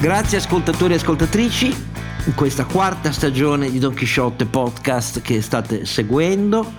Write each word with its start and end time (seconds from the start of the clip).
Grazie 0.00 0.38
ascoltatori 0.38 0.94
e 0.94 0.96
ascoltatrici. 0.96 1.66
In 2.24 2.34
questa 2.34 2.64
quarta 2.64 3.12
stagione 3.12 3.70
di 3.70 3.78
Don 3.78 3.94
Quixote 3.94 4.46
podcast 4.46 5.20
che 5.20 5.42
state 5.42 5.84
seguendo. 5.84 6.72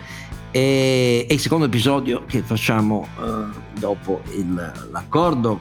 E, 0.51 1.27
e 1.29 1.33
il 1.33 1.39
secondo 1.39 1.65
episodio 1.65 2.25
che 2.25 2.41
facciamo 2.41 3.07
uh, 3.19 3.51
dopo 3.77 4.23
il, 4.35 4.89
l'accordo 4.91 5.59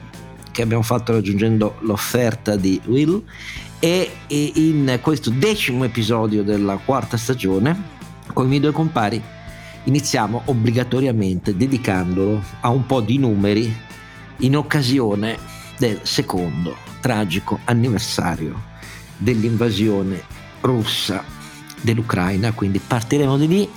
che 0.51 0.63
abbiamo 0.63 0.81
fatto 0.81 1.11
raggiungendo 1.11 1.75
l'offerta 1.81 2.55
di 2.55 2.81
Will. 2.85 3.21
E 3.77 4.09
in 4.27 4.97
questo 5.01 5.29
decimo 5.29 5.83
episodio 5.83 6.43
della 6.43 6.77
quarta 6.77 7.15
stagione 7.15 7.97
con 8.33 8.45
i 8.45 8.47
miei 8.47 8.61
due 8.61 8.71
compari 8.71 9.21
iniziamo 9.89 10.43
obbligatoriamente 10.45 11.57
dedicandolo 11.57 12.43
a 12.61 12.69
un 12.69 12.85
po' 12.85 13.01
di 13.01 13.17
numeri 13.17 13.75
in 14.37 14.55
occasione 14.55 15.37
del 15.79 15.99
secondo 16.03 16.75
tragico 16.99 17.59
anniversario 17.65 18.67
dell'invasione 19.17 20.21
russa 20.61 21.23
dell'Ucraina, 21.81 22.51
quindi 22.51 22.79
partiremo 22.79 23.37
di 23.37 23.47
lì 23.47 23.69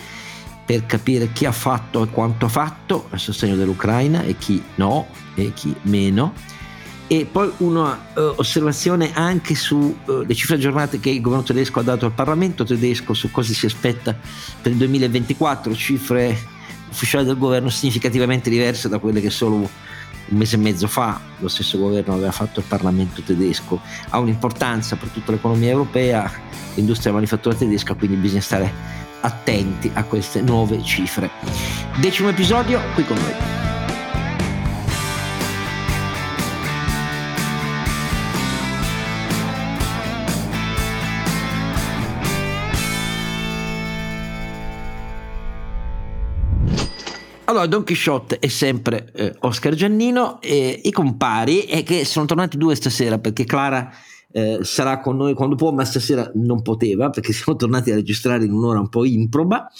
per 0.65 0.84
capire 0.84 1.33
chi 1.33 1.47
ha 1.47 1.53
fatto 1.53 2.03
e 2.03 2.09
quanto 2.09 2.47
ha 2.47 2.51
fatto 2.51 3.06
a 3.11 3.17
sostegno 3.17 3.56
dell'Ucraina 3.56 4.23
e 4.23 4.37
chi 4.37 4.62
no 4.75 5.06
e 5.34 5.53
chi 5.55 5.75
meno 5.83 6.34
e 7.12 7.27
poi 7.30 7.52
un'osservazione 7.59 9.09
uh, 9.09 9.19
anche 9.19 9.55
sulle 9.55 9.97
uh, 10.07 10.33
cifre 10.33 10.55
aggiornate 10.55 10.98
che 10.98 11.11
il 11.11 11.20
governo 11.20 11.45
tedesco 11.45 11.80
ha 11.80 11.83
dato 11.83 12.07
al 12.07 12.12
Parlamento 12.12 12.65
tedesco 12.65 13.12
su 13.12 13.30
cosa 13.30 13.53
si 13.53 13.66
aspetta 13.66 14.16
per 14.62 14.73
il 14.73 14.79
2024, 14.79 15.75
cifre 15.75 16.34
ufficiali 16.89 17.27
del 17.27 17.37
governo 17.37 17.69
significativamente 17.69 18.48
diverse 18.48 18.89
da 18.89 18.98
quelle 18.98 19.20
che 19.20 19.29
solo 19.29 19.56
un 19.56 19.69
mese 20.28 20.56
e 20.56 20.59
mezzo 20.59 20.86
fa 20.86 21.20
lo 21.39 21.48
stesso 21.48 21.77
governo 21.77 22.14
aveva 22.14 22.33
fatto 22.33 22.61
il 22.61 22.67
Parlamento 22.67 23.20
tedesco, 23.20 23.79
ha 24.08 24.19
un'importanza 24.19 24.97
per 24.97 25.08
tutta 25.08 25.33
l'economia 25.33 25.69
europea, 25.69 26.33
l'industria 26.77 27.12
manifattura 27.12 27.55
tedesca, 27.55 27.92
quindi 27.92 28.17
bisogna 28.17 28.41
stare 28.41 28.73
attenti 29.20 29.91
a 29.92 30.05
queste 30.05 30.41
nuove 30.41 30.83
cifre. 30.83 31.29
Decimo 32.01 32.31
episodio 32.31 32.81
qui 32.95 33.05
con 33.05 33.19
noi. 33.19 33.61
Allora, 47.53 47.67
Don 47.67 47.84
Quixote 47.84 48.39
è 48.39 48.48
sempre 48.48 49.12
eh, 49.14 49.34
Oscar 49.41 49.75
Giannino 49.75 50.41
e 50.41 50.81
i 50.84 50.91
compari 50.91 51.64
è 51.64 51.83
che 51.83 52.06
sono 52.06 52.25
tornati 52.25 52.56
due 52.56 52.75
stasera 52.75 53.19
perché 53.19 53.45
Clara 53.45 53.92
eh, 54.33 54.61
sarà 54.62 55.00
con 55.00 55.19
noi 55.19 55.34
quando 55.34 55.55
può, 55.55 55.70
ma 55.70 55.84
stasera 55.84 56.30
non 56.36 56.62
poteva 56.62 57.11
perché 57.11 57.30
siamo 57.36 57.58
tornati 57.58 57.91
a 57.91 57.95
registrare 57.95 58.47
in 58.47 58.53
un'ora 58.53 58.80
un 58.80 58.89
po' 58.89 59.05
improba. 59.05 59.70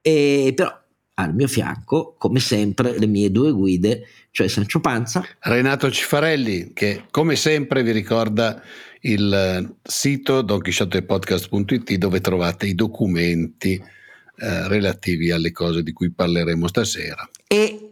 E, 0.00 0.54
però 0.56 0.74
al 1.16 1.34
mio 1.34 1.48
fianco, 1.48 2.14
come 2.16 2.40
sempre, 2.40 2.98
le 2.98 3.06
mie 3.06 3.30
due 3.30 3.52
guide, 3.52 4.06
cioè 4.30 4.48
Sancio 4.48 4.80
Panza. 4.80 5.22
Renato 5.40 5.90
Cifarelli, 5.90 6.72
che 6.72 7.04
come 7.10 7.36
sempre 7.36 7.82
vi 7.82 7.92
ricorda 7.92 8.62
il 9.02 9.76
sito 9.82 10.40
donchisciotepodcast.it 10.40 11.94
dove 11.96 12.22
trovate 12.22 12.66
i 12.66 12.74
documenti 12.74 13.96
eh, 14.38 14.68
relativi 14.68 15.30
alle 15.30 15.52
cose 15.52 15.82
di 15.82 15.92
cui 15.92 16.10
parleremo 16.12 16.66
stasera. 16.68 17.28
E 17.46 17.88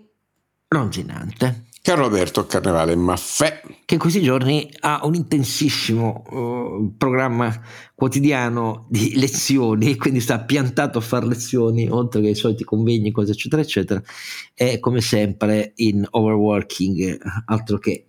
Longinante. 0.68 1.66
Carlo 1.80 2.06
Alberto 2.06 2.46
Carnevale 2.46 2.96
Maffè. 2.96 3.62
Che 3.84 3.94
in 3.94 4.00
questi 4.00 4.20
giorni 4.20 4.68
ha 4.80 5.00
un 5.04 5.14
intensissimo 5.14 6.24
uh, 6.28 6.96
programma 6.96 7.54
quotidiano 7.94 8.86
di 8.90 9.14
lezioni, 9.18 9.94
quindi 9.94 10.18
sta 10.18 10.40
piantato 10.40 10.98
a 10.98 11.00
fare 11.00 11.26
lezioni, 11.26 11.88
oltre 11.88 12.20
che 12.22 12.30
i 12.30 12.34
soliti 12.34 12.64
convegni, 12.64 13.12
cose 13.12 13.32
eccetera 13.32 13.62
eccetera, 13.62 14.02
è 14.52 14.80
come 14.80 15.00
sempre 15.00 15.72
in 15.76 16.04
overworking, 16.10 17.20
altro 17.44 17.78
che. 17.78 18.06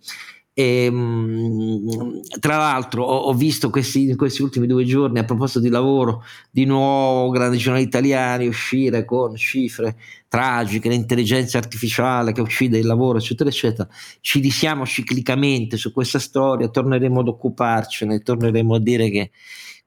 E, 0.58 0.86
ehm, 0.86 2.20
tra 2.40 2.56
l'altro 2.56 3.04
ho, 3.04 3.16
ho 3.28 3.32
visto 3.32 3.70
questi, 3.70 4.16
questi, 4.16 4.42
ultimi 4.42 4.66
due 4.66 4.84
giorni 4.84 5.20
a 5.20 5.24
proposito 5.24 5.60
di 5.60 5.68
lavoro 5.68 6.24
di 6.50 6.64
nuovo 6.64 7.30
grandi 7.30 7.58
giornali 7.58 7.84
italiani 7.84 8.48
uscire 8.48 9.04
con 9.04 9.36
cifre 9.36 9.96
tragiche, 10.26 10.88
l'intelligenza 10.88 11.58
artificiale 11.58 12.32
che 12.32 12.40
uccide 12.40 12.76
il 12.76 12.86
lavoro 12.86 13.18
eccetera 13.18 13.48
eccetera, 13.48 13.88
ci 14.20 14.40
disiamo 14.40 14.84
ciclicamente 14.84 15.76
su 15.76 15.92
questa 15.92 16.18
storia, 16.18 16.66
torneremo 16.68 17.20
ad 17.20 17.28
occuparcene, 17.28 18.18
torneremo 18.18 18.74
a 18.74 18.80
dire 18.80 19.10
che 19.10 19.30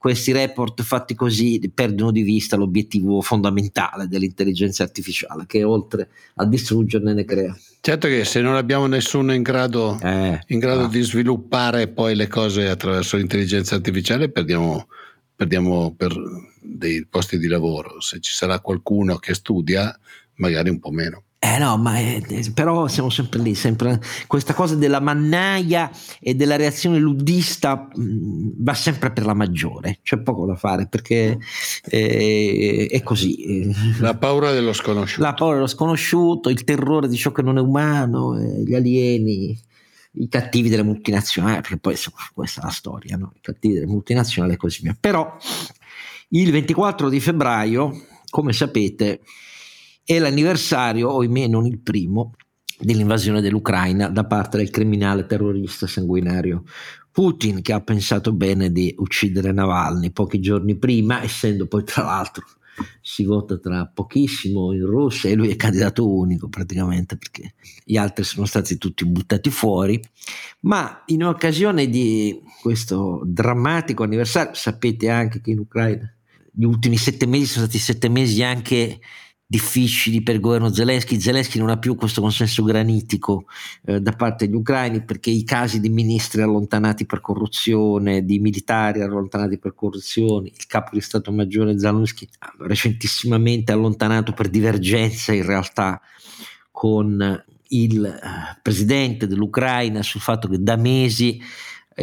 questi 0.01 0.31
report 0.31 0.81
fatti 0.81 1.13
così 1.13 1.62
perdono 1.72 2.09
di 2.09 2.23
vista 2.23 2.56
l'obiettivo 2.56 3.22
fondamentale 3.22 4.07
dell'intelligenza 4.07 4.81
artificiale, 4.81 5.45
che 5.45 5.63
oltre 5.63 6.09
a 6.38 6.45
distruggerne 6.47 7.13
ne 7.13 7.23
crea. 7.23 7.56
Certo 7.79 8.07
che 8.07 8.25
se 8.25 8.41
non 8.41 8.56
abbiamo 8.56 8.88
nessuno 8.88 9.31
in 9.31 9.44
grado, 9.44 10.00
eh, 10.01 10.41
in 10.47 10.57
grado 10.57 10.85
ah. 10.85 10.88
di 10.88 11.01
sviluppare 11.01 11.88
poi 11.88 12.16
le 12.16 12.25
cose 12.25 12.67
attraverso 12.67 13.16
l'intelligenza 13.16 13.75
artificiale, 13.75 14.31
perdiamo, 14.31 14.88
perdiamo 15.35 15.94
per 15.95 16.11
dei 16.59 17.06
posti 17.06 17.38
di 17.38 17.45
lavoro. 17.45 18.01
Se 18.01 18.19
ci 18.19 18.34
sarà 18.34 18.59
qualcuno 18.59 19.17
che 19.17 19.35
studia, 19.35 19.95
magari 20.38 20.72
un 20.72 20.79
po' 20.79 20.90
meno. 20.90 21.25
Eh 21.44 21.57
no, 21.57 21.75
ma 21.78 21.97
è, 21.97 22.22
però 22.53 22.88
siamo 22.88 23.09
sempre 23.09 23.40
lì, 23.40 23.56
sempre 23.56 24.00
questa 24.28 24.53
cosa 24.53 24.75
della 24.75 25.00
mannaia 25.00 25.90
e 26.19 26.35
della 26.35 26.56
reazione 26.56 27.00
ludista 27.00 27.88
mh, 27.91 28.03
mm, 28.03 28.50
va 28.57 28.75
sempre 28.75 29.12
per 29.12 29.25
la 29.25 29.34
maggiore, 29.34 30.02
c'è 30.03 30.19
poco 30.19 30.46
da 30.46 30.56
fare 30.56 30.85
perché 30.88 31.40
eh, 31.85 32.88
è 32.91 33.02
così. 33.02 33.74
La 33.97 34.16
paura 34.16 34.52
dello 34.52 34.72
sconosciuto. 34.72 35.24
La 35.24 35.34
paura 35.34 35.56
dello 35.56 35.66
sconosciuto, 35.68 36.50
il 36.50 36.63
terrore 36.63 37.07
di 37.07 37.18
ciò 37.18 37.31
che 37.31 37.41
non 37.41 37.58
è 37.58 37.62
umano, 37.62 38.38
eh, 38.38 38.62
gli 38.63 38.75
alieni, 38.75 39.59
i 40.12 40.28
cattivi 40.28 40.69
delle 40.69 40.84
multinazionali, 40.84 41.62
perché 41.62 41.78
poi 41.78 41.96
questa 42.35 42.62
è 42.62 42.66
la 42.66 42.69
storia, 42.69 43.18
no? 43.18 43.31
i 43.35 43.40
cattivi 43.41 43.73
delle 43.73 43.88
multinazionali 43.88 44.53
e 44.53 44.58
così 44.58 44.84
via. 44.84 44.96
Però 45.00 45.35
il 46.29 46.52
24 46.52 47.09
di 47.09 47.19
febbraio, 47.19 48.06
come 48.29 48.53
sapete, 48.53 49.22
è 50.03 50.19
l'anniversario, 50.19 51.12
ohimè 51.12 51.47
non 51.47 51.66
il 51.66 51.79
primo, 51.79 52.34
dell'invasione 52.79 53.41
dell'Ucraina 53.41 54.09
da 54.09 54.25
parte 54.25 54.57
del 54.57 54.72
criminale 54.72 55.25
terrorista 55.28 55.85
sanguinario 55.85 56.63
Putin 57.12 57.62
che 57.62 57.73
ha 57.73 57.81
pensato 57.81 58.34
bene 58.34 58.72
di 58.72 58.95
uccidere 58.97 59.51
Navalny 59.51 60.11
pochi 60.11 60.40
giorni 60.40 60.78
prima, 60.78 61.22
essendo 61.22 61.67
poi 61.67 61.84
tra 61.84 62.03
l'altro 62.03 62.45
si 63.01 63.25
vota 63.25 63.59
tra 63.59 63.85
pochissimo 63.85 64.72
in 64.73 64.85
Russia 64.85 65.29
e 65.29 65.35
lui 65.35 65.50
è 65.50 65.56
candidato 65.57 66.09
unico 66.09 66.47
praticamente 66.47 67.17
perché 67.17 67.53
gli 67.84 67.97
altri 67.97 68.23
sono 68.23 68.45
stati 68.45 68.78
tutti 68.78 69.06
buttati 69.06 69.50
fuori, 69.50 70.01
ma 70.61 71.03
in 71.07 71.25
occasione 71.25 71.90
di 71.90 72.41
questo 72.61 73.22
drammatico 73.25 74.03
anniversario, 74.03 74.53
sapete 74.53 75.09
anche 75.09 75.41
che 75.41 75.51
in 75.51 75.59
Ucraina 75.59 76.09
gli 76.50 76.63
ultimi 76.63 76.97
sette 76.97 77.25
mesi 77.25 77.45
sono 77.45 77.66
stati 77.66 77.78
sette 77.78 78.09
mesi 78.09 78.41
anche 78.41 79.00
difficili 79.51 80.23
per 80.23 80.35
il 80.35 80.39
governo 80.39 80.72
Zelensky. 80.72 81.19
Zelensky 81.19 81.59
non 81.59 81.67
ha 81.67 81.78
più 81.78 81.95
questo 81.95 82.22
consenso 82.22 82.63
granitico 82.63 83.47
eh, 83.84 84.00
da 84.00 84.13
parte 84.13 84.45
degli 84.45 84.56
ucraini 84.56 85.03
perché 85.03 85.29
i 85.29 85.44
casi 85.44 85.81
di 85.81 85.89
ministri 85.89 86.41
allontanati 86.41 87.06
per 87.06 87.19
corruzione, 87.19 88.23
di 88.23 88.40
militari 88.40 89.01
allontanati 89.01 89.57
per 89.57 89.75
corruzione, 89.75 90.47
il 90.47 90.67
capo 90.67 90.91
di 90.94 91.01
Stato 91.01 91.34
Maggiore 91.34 91.78
Zelensky 91.78 92.29
recentissimamente 92.59 93.73
allontanato 93.73 94.31
per 94.31 94.47
divergenza 94.47 95.34
in 95.34 95.45
realtà 95.45 95.99
con 96.72 97.43
il 97.67 98.05
eh, 98.05 98.58
presidente 98.61 99.28
dell'Ucraina 99.28 100.02
sul 100.02 100.22
fatto 100.22 100.47
che 100.47 100.64
da 100.64 100.78
mesi 100.78 101.41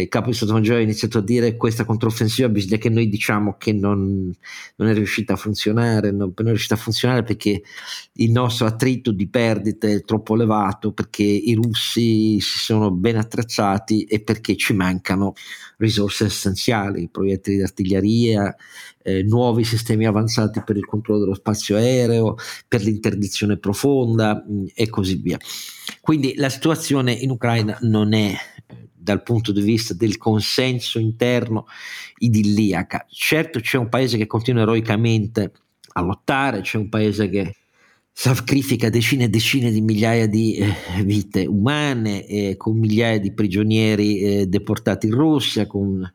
il 0.00 0.09
capo 0.09 0.29
di 0.29 0.35
Stato 0.35 0.53
Maggiore 0.53 0.81
ha 0.81 0.83
iniziato 0.83 1.19
a 1.19 1.23
dire 1.23 1.56
questa 1.56 1.85
controffensiva 1.85 2.49
bisogna 2.49 2.77
che 2.77 2.89
noi 2.89 3.09
diciamo 3.09 3.56
che 3.59 3.73
non, 3.73 4.33
non 4.77 4.89
è 4.89 4.95
riuscita 4.95 5.35
a 5.35 5.37
funzionare, 5.37 6.11
non, 6.11 6.33
non, 6.37 6.47
è 6.47 6.50
riuscita 6.50 6.75
a 6.75 6.79
funzionare 6.79 7.23
perché 7.23 7.62
il 8.15 8.31
nostro 8.31 8.67
attrito 8.67 9.12
di 9.12 9.29
perdite 9.29 9.95
è 9.95 10.03
troppo 10.03 10.35
elevato, 10.35 10.93
perché 10.93 11.23
i 11.23 11.55
russi 11.55 12.41
si 12.41 12.59
sono 12.59 12.91
ben 12.91 13.17
attrezzati 13.17 14.05
e 14.05 14.21
perché 14.21 14.56
ci 14.56 14.73
mancano 14.73 15.35
risorse 15.79 16.27
essenziali, 16.27 17.09
proiettili 17.09 17.56
di 17.56 17.62
artiglieria, 17.62 18.55
eh, 19.03 19.23
nuovi 19.23 19.65
sistemi 19.65 20.06
avanzati 20.06 20.62
per 20.65 20.77
il 20.77 20.85
controllo 20.85 21.21
dello 21.21 21.35
spazio 21.35 21.77
aereo, 21.77 22.37
per 22.67 22.83
l'interdizione 22.83 23.56
profonda 23.56 24.45
mh, 24.47 24.67
e 24.75 24.89
così 24.89 25.17
via. 25.17 25.39
Quindi 26.00 26.35
la 26.37 26.49
situazione 26.49 27.12
in 27.12 27.31
Ucraina 27.31 27.79
non 27.83 28.12
è 28.12 28.35
dal 29.08 29.22
punto 29.22 29.52
di 29.52 29.62
vista 29.62 29.94
del 29.94 30.19
consenso 30.19 30.99
interno 30.99 31.66
idilliaca. 32.19 33.06
Certo 33.08 33.58
c'è 33.60 33.78
un 33.78 33.88
paese 33.88 34.19
che 34.19 34.26
continua 34.26 34.62
eroicamente 34.62 35.52
a 35.94 36.02
lottare, 36.02 36.60
c'è 36.60 36.76
un 36.76 36.90
paese 36.90 37.31
che 37.31 37.55
sacrifica 38.12 38.90
decine 38.90 39.25
e 39.25 39.28
decine 39.28 39.70
di 39.70 39.81
migliaia 39.81 40.26
di 40.26 40.56
eh, 40.56 40.75
vite 41.05 41.46
umane, 41.46 42.26
eh, 42.26 42.56
con 42.58 42.76
migliaia 42.76 43.19
di 43.19 43.32
prigionieri 43.32 44.19
eh, 44.19 44.46
deportati 44.46 45.06
in 45.06 45.14
Russia, 45.14 45.66
con 45.66 46.12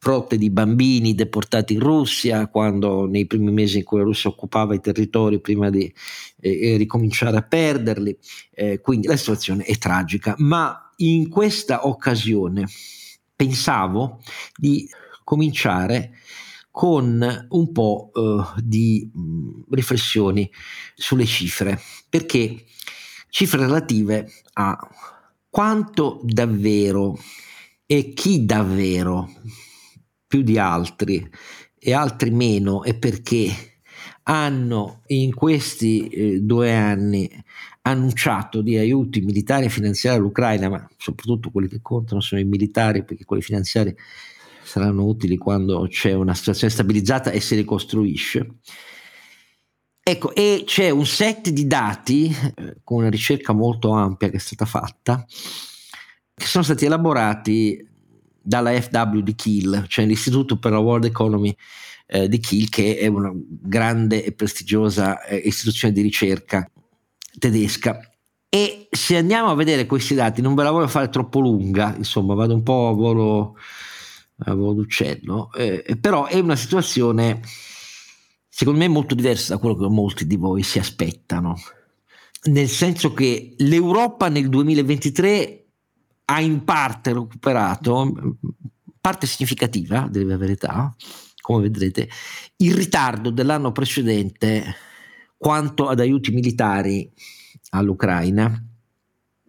frotte 0.00 0.38
di 0.38 0.48
bambini 0.50 1.14
deportati 1.14 1.74
in 1.74 1.80
Russia, 1.80 2.46
quando 2.46 3.06
nei 3.06 3.26
primi 3.26 3.50
mesi 3.50 3.78
in 3.78 3.84
cui 3.84 3.98
la 3.98 4.04
Russia 4.04 4.30
occupava 4.30 4.74
i 4.74 4.80
territori 4.80 5.40
prima 5.40 5.70
di 5.70 5.92
eh, 6.40 6.76
ricominciare 6.76 7.36
a 7.36 7.42
perderli. 7.42 8.16
Eh, 8.52 8.80
quindi 8.80 9.08
la 9.08 9.16
situazione 9.16 9.64
è 9.64 9.76
tragica, 9.76 10.34
ma 10.38 10.92
in 10.96 11.28
questa 11.28 11.86
occasione 11.86 12.66
pensavo 13.34 14.20
di 14.56 14.88
cominciare 15.24 16.12
con 16.70 17.46
un 17.48 17.72
po' 17.72 18.10
eh, 18.14 18.62
di 18.62 19.10
mh, 19.12 19.20
mm, 19.20 19.50
riflessioni 19.70 20.48
sulle 20.94 21.26
cifre, 21.26 21.80
perché 22.08 22.64
cifre 23.28 23.60
relative 23.62 24.30
a 24.54 24.78
quanto 25.50 26.20
davvero 26.22 27.18
e 27.84 28.12
chi 28.12 28.44
davvero 28.44 29.28
più 30.28 30.42
di 30.42 30.58
altri 30.58 31.28
e 31.78 31.92
altri 31.94 32.30
meno 32.30 32.84
e 32.84 32.94
perché 32.94 33.50
hanno 34.24 35.02
in 35.06 35.34
questi 35.34 36.06
eh, 36.08 36.40
due 36.42 36.74
anni 36.74 37.28
annunciato 37.82 38.60
di 38.60 38.76
aiuti 38.76 39.22
militari 39.22 39.64
e 39.64 39.70
finanziari 39.70 40.18
all'Ucraina, 40.18 40.68
ma 40.68 40.88
soprattutto 40.98 41.50
quelli 41.50 41.68
che 41.68 41.80
contano 41.80 42.20
sono 42.20 42.40
i 42.40 42.44
militari, 42.44 43.04
perché 43.04 43.24
quelli 43.24 43.42
finanziari 43.42 43.96
saranno 44.62 45.06
utili 45.06 45.38
quando 45.38 45.86
c'è 45.88 46.12
una 46.12 46.34
situazione 46.34 46.70
stabilizzata 46.70 47.30
e 47.30 47.40
si 47.40 47.54
ricostruisce. 47.54 48.56
Ecco, 50.02 50.34
e 50.34 50.64
c'è 50.66 50.90
un 50.90 51.06
set 51.06 51.48
di 51.48 51.66
dati, 51.66 52.34
eh, 52.56 52.76
con 52.84 52.98
una 52.98 53.10
ricerca 53.10 53.54
molto 53.54 53.90
ampia 53.90 54.28
che 54.28 54.36
è 54.36 54.40
stata 54.40 54.66
fatta, 54.66 55.24
che 56.34 56.46
sono 56.46 56.64
stati 56.64 56.84
elaborati 56.84 57.87
dalla 58.48 58.80
FW 58.80 59.18
di 59.18 59.34
Kiel, 59.34 59.84
cioè 59.88 60.06
l'Istituto 60.06 60.58
per 60.58 60.72
la 60.72 60.78
World 60.78 61.04
Economy 61.04 61.54
eh, 62.06 62.28
di 62.28 62.38
Kiel, 62.38 62.70
che 62.70 62.96
è 62.96 63.06
una 63.06 63.30
grande 63.34 64.24
e 64.24 64.32
prestigiosa 64.32 65.22
eh, 65.24 65.36
istituzione 65.36 65.92
di 65.92 66.00
ricerca 66.00 66.66
tedesca. 67.38 68.00
E 68.48 68.88
se 68.90 69.18
andiamo 69.18 69.50
a 69.50 69.54
vedere 69.54 69.84
questi 69.84 70.14
dati, 70.14 70.40
non 70.40 70.54
ve 70.54 70.62
la 70.62 70.70
voglio 70.70 70.88
fare 70.88 71.10
troppo 71.10 71.40
lunga, 71.40 71.94
insomma, 71.94 72.32
vado 72.32 72.54
un 72.54 72.62
po' 72.62 72.88
a 72.88 72.92
volo 72.92 73.56
a 74.44 74.54
volo 74.54 74.72
d'uccello, 74.74 75.52
eh, 75.52 75.98
però 76.00 76.26
è 76.26 76.38
una 76.38 76.54
situazione 76.54 77.40
secondo 78.48 78.78
me 78.78 78.86
molto 78.86 79.16
diversa 79.16 79.54
da 79.54 79.60
quello 79.60 79.76
che 79.76 79.88
molti 79.88 80.28
di 80.28 80.36
voi 80.36 80.62
si 80.62 80.78
aspettano, 80.78 81.56
nel 82.44 82.68
senso 82.68 83.12
che 83.12 83.54
l'Europa 83.58 84.28
nel 84.28 84.48
2023 84.48 85.67
ha 86.30 86.40
in 86.40 86.64
parte 86.64 87.12
recuperato, 87.12 88.36
parte 89.00 89.26
significativa, 89.26 90.08
della 90.10 90.36
verità, 90.36 90.94
come 91.40 91.62
vedrete, 91.62 92.08
il 92.56 92.74
ritardo 92.74 93.30
dell'anno 93.30 93.72
precedente 93.72 94.74
quanto 95.38 95.88
ad 95.88 96.00
aiuti 96.00 96.30
militari 96.32 97.10
all'Ucraina 97.70 98.62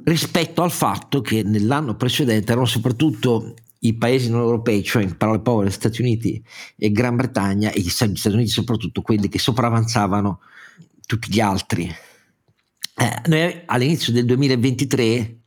rispetto 0.03 0.61
al 0.61 0.71
fatto 0.71 1.19
che 1.19 1.43
nell'anno 1.43 1.95
precedente 1.95 2.51
erano 2.51 2.65
soprattutto 2.65 3.55
i 3.79 3.95
paesi 3.95 4.29
non 4.29 4.41
europei, 4.41 4.81
cioè 4.81 5.03
in 5.03 5.17
parole 5.17 5.41
povere 5.41 5.71
Stati 5.71 6.01
Uniti 6.01 6.41
e 6.77 6.91
Gran 6.91 7.17
Bretagna 7.17 7.71
e 7.71 7.81
gli 7.81 7.89
Stati 7.89 8.27
Uniti 8.27 8.49
soprattutto 8.49 9.01
quelli 9.01 9.27
che 9.27 9.39
sopravanzavano 9.39 10.39
tutti 11.05 11.29
gli 11.29 11.41
altri. 11.41 11.93
Eh, 12.95 13.21
noi 13.25 13.61
all'inizio 13.65 14.13
del 14.13 14.25
2023 14.25 15.38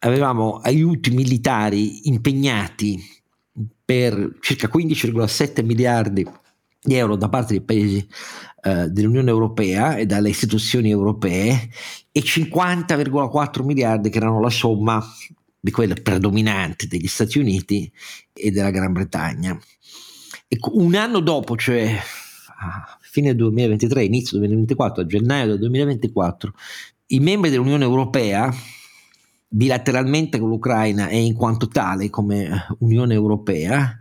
avevamo 0.00 0.56
aiuti 0.56 1.10
militari 1.10 2.08
impegnati 2.08 3.02
per 3.84 4.36
circa 4.40 4.68
15,7 4.68 5.64
miliardi 5.64 6.26
di 6.80 6.94
euro 6.94 7.16
da 7.16 7.28
parte 7.28 7.54
dei 7.54 7.62
paesi 7.62 8.06
eh, 8.62 8.88
dell'Unione 8.88 9.30
Europea 9.30 9.96
e 9.96 10.06
dalle 10.06 10.28
istituzioni 10.28 10.90
europee 10.90 11.68
e 12.12 12.20
50,4 12.20 13.64
miliardi 13.64 14.10
che 14.10 14.18
erano 14.18 14.40
la 14.40 14.50
somma 14.50 15.04
di 15.60 15.70
quella 15.70 15.94
predominante 15.94 16.86
degli 16.86 17.08
Stati 17.08 17.38
Uniti 17.38 17.90
e 18.32 18.50
della 18.50 18.70
Gran 18.70 18.92
Bretagna. 18.92 19.58
Ecco, 20.46 20.78
un 20.78 20.94
anno 20.94 21.20
dopo, 21.20 21.56
cioè 21.56 21.98
a 22.60 22.98
fine 23.00 23.34
2023, 23.34 24.04
inizio 24.04 24.38
2024, 24.38 25.02
a 25.02 25.06
gennaio 25.06 25.46
del 25.46 25.58
2024, 25.58 26.54
i 27.08 27.20
membri 27.20 27.50
dell'Unione 27.50 27.84
Europea, 27.84 28.52
bilateralmente 29.48 30.38
con 30.38 30.50
l'Ucraina 30.50 31.08
e 31.08 31.18
in 31.18 31.34
quanto 31.34 31.68
tale 31.68 32.10
come 32.10 32.66
Unione 32.80 33.14
Europea, 33.14 33.98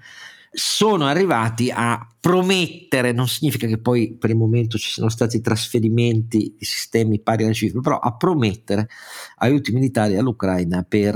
sono 0.51 1.05
arrivati 1.05 1.71
a 1.73 2.07
promettere, 2.19 3.11
non 3.11 3.27
significa 3.27 3.67
che 3.67 3.77
poi 3.77 4.17
per 4.17 4.31
il 4.31 4.37
momento 4.37 4.77
ci 4.77 4.89
siano 4.89 5.09
stati 5.09 5.39
trasferimenti 5.39 6.55
di 6.57 6.65
sistemi 6.65 7.21
pari 7.21 7.43
alla 7.43 7.53
cifra, 7.53 7.79
però 7.79 7.99
a 7.99 8.15
promettere 8.15 8.89
aiuti 9.37 9.71
militari 9.71 10.17
all'Ucraina 10.17 10.83
per 10.83 11.15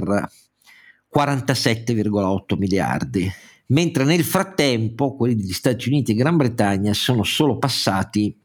47,8 1.13 2.57
miliardi, 2.57 3.29
mentre 3.67 4.03
nel 4.03 4.23
frattempo 4.23 5.15
quelli 5.15 5.35
degli 5.35 5.53
Stati 5.53 5.89
Uniti 5.89 6.11
e 6.11 6.15
Gran 6.15 6.37
Bretagna 6.37 6.93
sono 6.93 7.23
solo 7.23 7.57
passati 7.57 8.40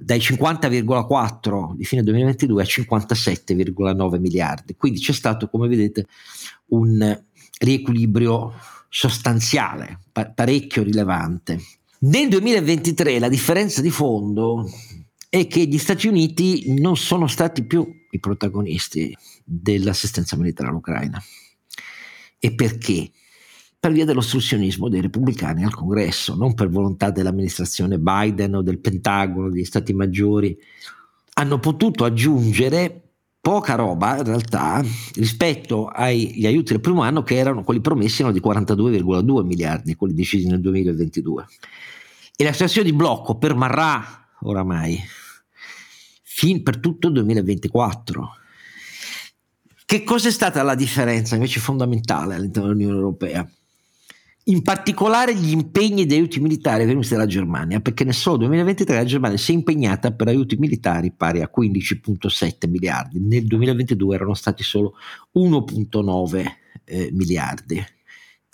dai 0.00 0.18
50,4 0.20 1.74
di 1.74 1.84
fine 1.84 2.04
2022 2.04 2.62
a 2.62 2.64
57,9 2.64 4.20
miliardi. 4.20 4.76
Quindi 4.76 5.00
c'è 5.00 5.12
stato, 5.12 5.48
come 5.48 5.66
vedete, 5.66 6.06
un 6.66 7.20
riequilibrio 7.58 8.54
sostanziale, 8.88 9.98
pa- 10.12 10.30
parecchio 10.30 10.84
rilevante. 10.84 11.60
Nel 12.00 12.28
2023 12.28 13.18
la 13.18 13.28
differenza 13.28 13.80
di 13.80 13.90
fondo 13.90 14.70
è 15.28 15.48
che 15.48 15.66
gli 15.66 15.78
Stati 15.78 16.06
Uniti 16.06 16.78
non 16.78 16.96
sono 16.96 17.26
stati 17.26 17.64
più 17.64 17.84
i 18.10 18.20
protagonisti 18.20 19.14
dell'assistenza 19.44 20.36
militare 20.36 20.68
all'Ucraina. 20.68 21.20
E 22.38 22.54
perché? 22.54 23.10
Per 23.80 23.92
via 23.92 24.04
dell'ostruzionismo 24.04 24.88
dei 24.88 25.00
repubblicani 25.00 25.62
al 25.62 25.74
congresso, 25.74 26.34
non 26.34 26.54
per 26.54 26.68
volontà 26.68 27.10
dell'amministrazione 27.10 27.98
Biden 27.98 28.56
o 28.56 28.62
del 28.62 28.80
Pentagono, 28.80 29.50
degli 29.50 29.64
stati 29.64 29.92
maggiori. 29.92 30.56
Hanno 31.34 31.60
potuto 31.60 32.04
aggiungere 32.04 33.08
poca 33.40 33.76
roba 33.76 34.16
in 34.16 34.24
realtà 34.24 34.84
rispetto 35.14 35.86
agli 35.86 36.44
aiuti 36.44 36.72
del 36.72 36.80
primo 36.80 37.02
anno 37.02 37.22
che 37.22 37.36
erano 37.36 37.62
quelli 37.62 37.80
promessi 37.80 38.22
erano 38.22 38.36
di 38.36 38.42
42,2 38.44 39.44
miliardi, 39.44 39.94
quelli 39.94 40.14
decisi 40.14 40.48
nel 40.48 40.60
2022. 40.60 41.46
E 42.36 42.44
la 42.44 42.52
situazione 42.52 42.90
di 42.90 42.96
blocco 42.96 43.38
permarrà 43.38 44.26
oramai 44.40 45.00
fin 46.22 46.62
per 46.62 46.78
tutto 46.78 47.06
il 47.06 47.14
2024. 47.14 48.36
Che 49.86 50.04
cosa 50.04 50.28
è 50.28 50.32
stata 50.32 50.62
la 50.62 50.74
differenza 50.74 51.36
invece 51.36 51.60
fondamentale 51.60 52.34
all'interno 52.34 52.68
dell'Unione 52.68 52.98
Europea? 52.98 53.48
In 54.48 54.62
particolare 54.62 55.34
gli 55.34 55.50
impegni 55.50 56.06
di 56.06 56.14
aiuti 56.14 56.40
militari 56.40 56.86
venuti 56.86 57.08
dalla 57.10 57.26
Germania, 57.26 57.80
perché 57.80 58.04
nel 58.04 58.14
solo 58.14 58.38
2023 58.38 58.94
la 58.94 59.04
Germania 59.04 59.36
si 59.36 59.52
è 59.52 59.54
impegnata 59.54 60.12
per 60.12 60.28
aiuti 60.28 60.56
militari 60.56 61.12
pari 61.12 61.42
a 61.42 61.50
15,7 61.54 62.68
miliardi, 62.68 63.20
nel 63.20 63.46
2022 63.46 64.14
erano 64.14 64.34
stati 64.34 64.62
solo 64.62 64.94
1,9 65.34 66.52
eh, 66.84 67.10
miliardi. 67.12 67.84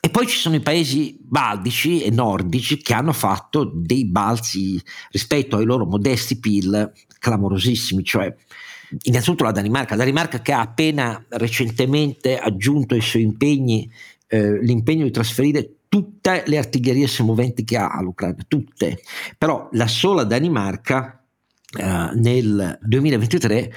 E 0.01 0.11
poi 0.11 0.27
ci 0.27 0.37
sono 0.37 0.57
i 0.57 0.61
paesi 0.61 1.17
baltici 1.19 2.03
e 2.03 2.11
nordici 2.11 2.77
che 2.77 2.93
hanno 2.93 3.13
fatto 3.13 3.65
dei 3.75 4.05
balzi 4.05 4.79
rispetto 5.11 5.57
ai 5.57 5.65
loro 5.65 5.87
modesti 5.87 6.39
PIL 6.39 6.93
clamorosissimi, 7.19 8.05
cioè 8.05 8.35
innanzitutto 9.05 9.45
la 9.45 9.53
Danimarca, 9.53 9.95
la 9.95 10.03
Danimarca 10.03 10.43
che 10.43 10.53
ha 10.53 10.61
appena 10.61 11.25
recentemente 11.31 12.37
aggiunto 12.37 12.95
ai 12.95 13.01
suoi 13.01 13.23
impegni 13.23 13.91
eh, 14.27 14.63
l'impegno 14.63 15.05
di 15.05 15.11
trasferire 15.11 15.71
tutte 15.95 16.43
le 16.47 16.59
artiglierie 16.59 17.07
semoventi 17.07 17.63
che 17.63 17.77
ha 17.77 18.01
l'Ucraina, 18.03 18.45
tutte. 18.49 19.01
Però 19.39 19.69
la 19.75 19.87
sola 19.87 20.25
Danimarca 20.25 21.25
eh, 21.79 22.11
nel 22.15 22.81
2023 22.83 23.73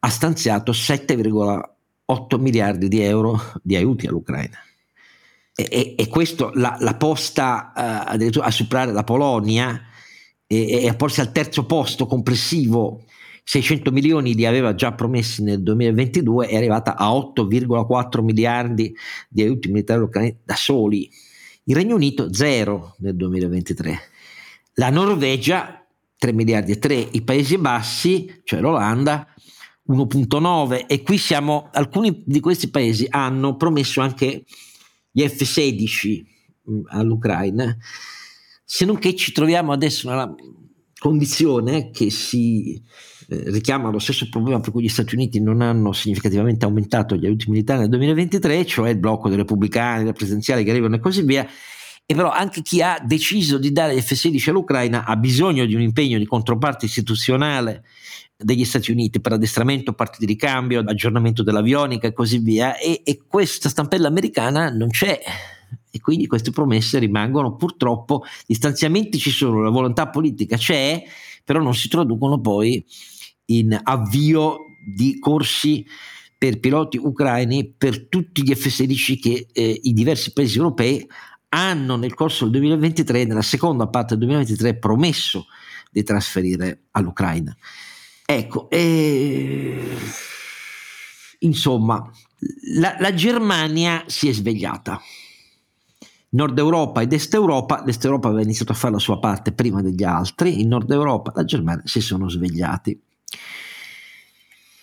ha 0.00 0.08
stanziato 0.10 0.72
7,8 0.72 2.38
miliardi 2.38 2.88
di 2.88 3.00
euro 3.00 3.40
di 3.62 3.76
aiuti 3.76 4.06
all'Ucraina. 4.06 4.58
E, 5.54 5.66
e, 5.70 5.94
e 5.96 6.08
questo 6.08 6.50
l'ha, 6.52 6.76
l'ha 6.80 6.96
posta 6.96 7.72
uh, 7.74 8.12
addirittura 8.12 8.44
a 8.44 8.50
superare 8.50 8.92
la 8.92 9.04
Polonia 9.04 9.80
e, 10.46 10.82
e, 10.82 10.88
a 10.90 10.94
porsi 10.96 11.20
al 11.20 11.32
terzo 11.32 11.64
posto 11.64 12.04
complessivo 12.04 13.04
600 13.42 13.90
milioni 13.90 14.34
li 14.34 14.44
aveva 14.44 14.74
già 14.74 14.92
promessi 14.92 15.42
nel 15.42 15.62
2022 15.62 16.48
è 16.48 16.56
arrivata 16.56 16.94
a 16.96 17.08
8,4 17.10 18.22
miliardi 18.22 18.94
di 19.30 19.42
aiuti 19.42 19.68
militari 19.68 20.02
ucraini 20.02 20.36
da 20.44 20.56
soli 20.56 21.08
il 21.64 21.74
Regno 21.74 21.94
Unito 21.94 22.32
zero 22.32 22.94
nel 22.98 23.16
2023, 23.16 24.00
la 24.74 24.90
Norvegia 24.90 25.84
3 26.18 26.32
miliardi 26.32 26.72
e 26.72 26.78
3, 26.78 27.08
i 27.12 27.22
Paesi 27.22 27.58
Bassi, 27.58 28.40
cioè 28.44 28.60
l'Olanda, 28.60 29.26
1.9 29.88 30.86
e 30.86 31.02
qui 31.02 31.18
siamo, 31.18 31.68
alcuni 31.72 32.22
di 32.24 32.40
questi 32.40 32.68
paesi 32.70 33.06
hanno 33.08 33.56
promesso 33.56 34.00
anche 34.00 34.44
gli 35.10 35.22
F-16 35.22 36.24
mm, 36.70 36.80
all'Ucraina, 36.86 37.76
se 38.64 38.84
non 38.84 38.98
che 38.98 39.14
ci 39.14 39.32
troviamo 39.32 39.72
adesso 39.72 40.08
nella 40.08 40.34
condizione 40.98 41.90
che 41.90 42.10
si 42.10 42.82
richiama 43.28 43.90
lo 43.90 43.98
stesso 43.98 44.28
problema 44.28 44.60
per 44.60 44.70
cui 44.70 44.82
gli 44.82 44.88
Stati 44.88 45.14
Uniti 45.14 45.40
non 45.40 45.60
hanno 45.60 45.92
significativamente 45.92 46.64
aumentato 46.64 47.16
gli 47.16 47.26
aiuti 47.26 47.50
militari 47.50 47.80
nel 47.80 47.88
2023, 47.88 48.64
cioè 48.66 48.90
il 48.90 48.98
blocco 48.98 49.28
dei 49.28 49.36
repubblicani, 49.36 50.04
le 50.04 50.12
presidenziali 50.12 50.64
che 50.64 50.70
arrivano 50.70 50.96
e 50.96 51.00
così 51.00 51.22
via, 51.22 51.46
e 52.06 52.14
però 52.14 52.30
anche 52.30 52.60
chi 52.60 52.82
ha 52.82 53.02
deciso 53.02 53.56
di 53.56 53.72
dare 53.72 53.94
gli 53.94 54.00
F-16 54.00 54.50
all'Ucraina 54.50 55.04
ha 55.06 55.16
bisogno 55.16 55.64
di 55.64 55.74
un 55.74 55.80
impegno 55.80 56.18
di 56.18 56.26
controparte 56.26 56.84
istituzionale 56.84 57.82
degli 58.36 58.64
Stati 58.64 58.90
Uniti 58.90 59.20
per 59.20 59.32
addestramento, 59.32 59.94
parti 59.94 60.18
di 60.18 60.26
ricambio, 60.26 60.80
aggiornamento 60.80 61.42
dell'avionica 61.42 62.06
e 62.06 62.12
così 62.12 62.38
via. 62.38 62.76
E, 62.76 63.00
e 63.04 63.22
questa 63.26 63.70
stampella 63.70 64.08
americana 64.08 64.68
non 64.68 64.90
c'è. 64.90 65.18
E 65.90 66.00
quindi 66.00 66.26
queste 66.26 66.50
promesse 66.50 66.98
rimangono. 66.98 67.56
Purtroppo, 67.56 68.24
gli 68.44 68.54
stanziamenti 68.54 69.18
ci 69.18 69.30
sono, 69.30 69.62
la 69.62 69.70
volontà 69.70 70.08
politica 70.08 70.56
c'è, 70.58 71.02
però 71.42 71.62
non 71.62 71.74
si 71.74 71.88
traducono 71.88 72.38
poi 72.38 72.84
in 73.46 73.78
avvio 73.82 74.66
di 74.84 75.18
corsi 75.18 75.84
per 76.36 76.60
piloti 76.60 76.98
ucraini 76.98 77.72
per 77.76 78.08
tutti 78.08 78.42
gli 78.42 78.54
F-16 78.54 79.18
che 79.18 79.46
eh, 79.52 79.80
i 79.82 79.92
diversi 79.92 80.32
paesi 80.32 80.58
europei 80.58 81.06
hanno 81.48 81.96
nel 81.96 82.14
corso 82.14 82.44
del 82.44 82.60
2023, 82.60 83.24
nella 83.24 83.42
seconda 83.42 83.86
parte 83.86 84.16
del 84.16 84.26
2023, 84.26 84.76
promesso 84.76 85.46
di 85.90 86.02
trasferire 86.02 86.86
all'Ucraina. 86.90 87.56
Ecco, 88.26 88.68
eh, 88.70 89.96
insomma, 91.40 92.10
la, 92.76 92.96
la, 92.98 93.14
Germania 93.14 94.02
si 94.06 94.28
è 94.28 94.32
svegliata. 94.32 95.00
Nord 96.30 96.58
Europa 96.58 97.00
ed 97.00 97.12
Est 97.12 97.32
Europa, 97.32 97.82
l'Est 97.84 98.04
Europa 98.04 98.26
aveva 98.26 98.42
iniziato 98.42 98.72
a 98.72 98.74
fare 98.74 98.94
la 98.94 98.98
sua 98.98 99.20
parte 99.20 99.52
prima 99.52 99.80
degli 99.82 100.02
altri, 100.02 100.60
in 100.60 100.68
Nord 100.68 100.90
Europa 100.90 101.32
la 101.34 101.44
Germania 101.44 101.82
si 101.86 102.00
sono 102.00 102.28
svegliati. 102.28 103.00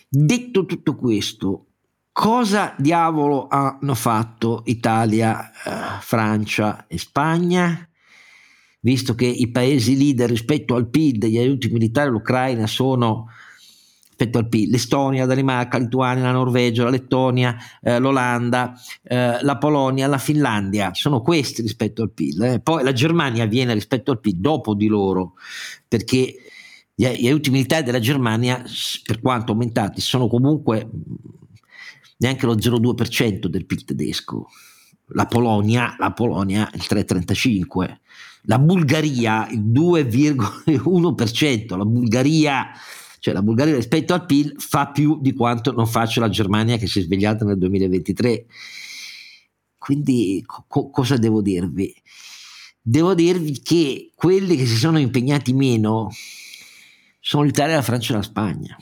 Detto 0.09 0.65
tutto 0.65 0.95
questo, 0.95 1.67
cosa 2.11 2.75
diavolo 2.77 3.47
hanno 3.47 3.95
fatto 3.95 4.63
Italia, 4.65 5.51
eh, 5.51 6.01
Francia 6.01 6.85
e 6.87 6.97
Spagna? 6.97 7.85
visto 8.81 9.15
che 9.15 9.25
i 9.25 9.49
paesi 9.49 9.97
leader 9.97 10.29
rispetto 10.29 10.75
al 10.75 10.89
PIL 10.89 11.17
degli 11.17 11.37
aiuti 11.37 11.69
militari 11.69 12.09
all'Ucraina 12.09 12.67
sono 12.67 13.27
rispetto 14.07 14.37
al 14.37 14.49
PIL, 14.49 14.69
l'Estonia, 14.69 15.21
la 15.21 15.27
Danimarca, 15.27 15.77
la 15.77 15.83
Lituania, 15.83 16.23
la 16.23 16.31
Norvegia, 16.31 16.83
la 16.83 16.89
Lettonia, 16.91 17.57
eh, 17.81 17.97
l'Olanda, 17.97 18.73
eh, 19.03 19.37
la 19.41 19.57
Polonia, 19.57 20.05
la 20.07 20.19
Finlandia, 20.19 20.91
sono 20.93 21.21
questi 21.21 21.61
rispetto 21.63 22.03
al 22.03 22.11
PIL. 22.11 22.43
Eh. 22.43 22.59
Poi 22.59 22.83
la 22.83 22.91
Germania 22.91 23.45
viene 23.45 23.73
rispetto 23.73 24.11
al 24.11 24.19
PIL 24.19 24.35
dopo 24.35 24.75
di 24.75 24.87
loro, 24.87 25.33
perché 25.87 26.35
gli, 27.01 27.07
gli 27.17 27.27
aiuti 27.27 27.49
militari 27.49 27.83
della 27.83 27.99
Germania, 27.99 28.63
per 29.03 29.19
quanto 29.21 29.53
aumentati, 29.53 30.01
sono 30.01 30.27
comunque 30.27 30.87
neanche 32.17 32.45
lo 32.45 32.53
0,2% 32.55 33.47
del 33.47 33.65
PIL 33.65 33.85
tedesco. 33.85 34.49
La 35.13 35.25
Polonia, 35.25 35.95
la 35.97 36.13
Polonia 36.13 36.69
il 36.73 36.85
3,35%, 36.87 37.97
la 38.43 38.59
Bulgaria 38.59 39.47
il 39.49 39.61
2,1%, 39.61 41.75
la 41.75 41.85
Bulgaria, 41.85 42.67
cioè 43.19 43.33
la 43.33 43.41
Bulgaria 43.41 43.73
rispetto 43.75 44.13
al 44.13 44.27
PIL 44.27 44.53
fa 44.57 44.91
più 44.91 45.19
di 45.19 45.33
quanto 45.33 45.71
non 45.71 45.87
faccia 45.87 46.21
la 46.21 46.29
Germania 46.29 46.77
che 46.77 46.85
si 46.85 46.99
è 46.99 47.01
svegliata 47.01 47.45
nel 47.45 47.57
2023. 47.57 48.45
Quindi 49.77 50.43
co- 50.45 50.91
cosa 50.91 51.17
devo 51.17 51.41
dirvi? 51.41 51.91
Devo 52.79 53.15
dirvi 53.15 53.59
che 53.61 54.11
quelli 54.13 54.55
che 54.55 54.67
si 54.67 54.77
sono 54.77 54.99
impegnati 54.99 55.53
meno 55.53 56.11
sono 57.21 57.43
l'Italia, 57.43 57.75
la 57.75 57.81
Francia 57.81 58.13
e 58.13 58.15
la 58.17 58.23
Spagna. 58.23 58.75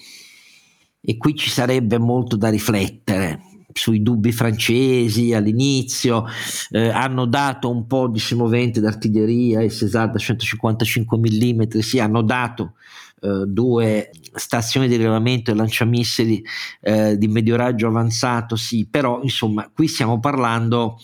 E 1.02 1.18
qui 1.18 1.36
ci 1.36 1.50
sarebbe 1.50 1.98
molto 1.98 2.36
da 2.36 2.50
riflettere 2.50 3.42
sui 3.74 4.02
dubbi 4.02 4.32
francesi 4.32 5.34
all'inizio, 5.34 6.26
eh, 6.72 6.90
hanno 6.90 7.26
dato 7.26 7.70
un 7.70 7.86
po' 7.86 8.08
di 8.08 8.20
semovente 8.20 8.80
d'artiglieria, 8.80 9.62
il 9.62 9.72
Cesar 9.72 10.10
da 10.10 10.18
155 10.18 11.18
mm, 11.18 11.62
sì, 11.80 12.00
hanno 12.00 12.22
dato 12.22 12.74
eh, 13.22 13.44
due 13.46 14.10
stazioni 14.34 14.88
di 14.88 14.96
rilevamento 14.96 15.52
e 15.52 15.56
lanciamissili 15.56 16.44
eh, 16.82 17.18
di 17.18 17.28
medio 17.28 17.56
raggio 17.56 17.88
avanzato, 17.88 18.56
sì, 18.56 18.88
però 18.90 19.22
insomma 19.22 19.70
qui 19.74 19.88
stiamo 19.88 20.20
parlando 20.20 20.98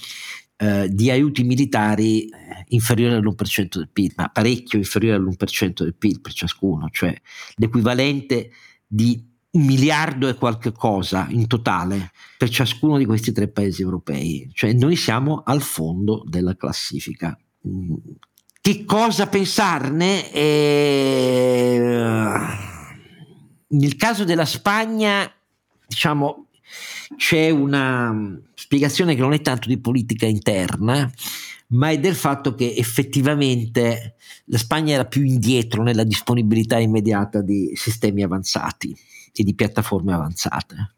eh, 0.58 0.88
di 0.90 1.12
aiuti 1.12 1.44
militari 1.44 2.28
eh, 2.28 2.32
inferiori 2.70 3.16
all'1% 3.16 3.78
del 3.78 3.90
PIL, 3.92 4.14
ma 4.16 4.30
parecchio 4.30 4.78
inferiori 4.78 5.18
all'1% 5.18 5.84
del 5.84 5.96
PIL 5.96 6.22
per 6.22 6.34
ciascuno, 6.34 6.90
cioè 6.92 7.14
l'equivalente 7.56 8.52
di 8.88 9.34
un 9.52 9.66
miliardo 9.66 10.28
e 10.28 10.36
qualche 10.36 10.72
cosa 10.72 11.28
in 11.30 11.48
totale 11.48 12.12
per 12.38 12.50
ciascuno 12.50 12.98
di 12.98 13.06
questi 13.06 13.32
tre 13.32 13.48
paesi 13.48 13.82
europei, 13.82 14.50
cioè 14.54 14.74
noi 14.74 14.96
siamo 14.96 15.44
al 15.46 15.62
fondo 15.62 16.24
della 16.26 16.56
classifica. 16.56 17.38
Che 18.62 18.86
cosa 18.86 19.28
pensarne? 19.28 20.32
Eh, 20.32 21.80
nel 23.68 23.96
caso 23.96 24.24
della 24.24 24.46
Spagna, 24.46 25.30
diciamo, 25.88 26.45
c'è 27.16 27.50
una 27.50 28.40
spiegazione 28.54 29.16
che 29.16 29.22
non 29.22 29.34
è 29.34 29.42
tanto 29.42 29.68
di 29.68 29.80
politica 29.80 30.26
interna, 30.26 31.12
ma 31.68 31.90
è 31.90 32.00
del 32.00 32.16
fatto 32.16 32.54
che 32.54 32.74
effettivamente 32.76 34.16
la 34.46 34.58
Spagna 34.58 34.94
era 34.94 35.06
più 35.06 35.24
indietro 35.24 35.84
nella 35.84 36.04
disponibilità 36.04 36.78
immediata 36.78 37.42
di 37.42 37.72
sistemi 37.76 38.24
avanzati 38.24 38.96
e 39.34 39.44
di 39.44 39.56
piattaforme 39.56 40.14
avanzate. 40.14 40.94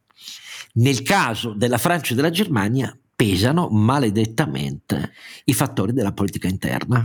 Nel 0.74 1.02
caso 1.02 1.54
della 1.54 1.78
Francia 1.78 2.14
e 2.14 2.16
della 2.16 2.30
Germania 2.30 2.96
pesano 3.16 3.70
maledettamente 3.70 5.12
i 5.46 5.54
fattori 5.54 5.92
della 5.92 6.14
politica 6.14 6.48
interna, 6.48 7.04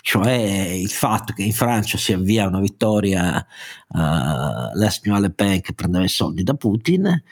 cioè 0.00 0.32
il 0.32 0.88
fatto 0.88 1.34
che 1.34 1.42
in 1.42 1.52
Francia 1.52 1.98
si 1.98 2.14
avvia 2.14 2.46
una 2.46 2.60
vittoria 2.60 3.36
uh, 3.88 3.98
la 3.98 4.88
signora 4.88 5.20
Le 5.20 5.30
Pen 5.30 5.60
che 5.60 5.74
prendeva 5.74 6.04
i 6.04 6.08
soldi 6.08 6.42
da 6.42 6.54
Putin 6.54 7.22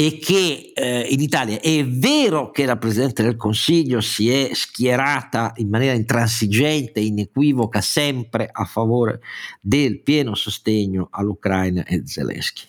e 0.00 0.20
che 0.20 0.70
eh, 0.76 1.08
in 1.10 1.20
Italia 1.20 1.58
è 1.58 1.84
vero 1.84 2.52
che 2.52 2.64
la 2.66 2.76
Presidente 2.76 3.24
del 3.24 3.34
Consiglio 3.34 4.00
si 4.00 4.30
è 4.30 4.54
schierata 4.54 5.52
in 5.56 5.68
maniera 5.68 5.92
intransigente, 5.92 7.00
inequivoca, 7.00 7.80
sempre 7.80 8.48
a 8.48 8.64
favore 8.64 9.20
del 9.60 10.00
pieno 10.02 10.36
sostegno 10.36 11.08
all'Ucraina 11.10 11.84
e 11.84 12.02
Zelensky 12.06 12.68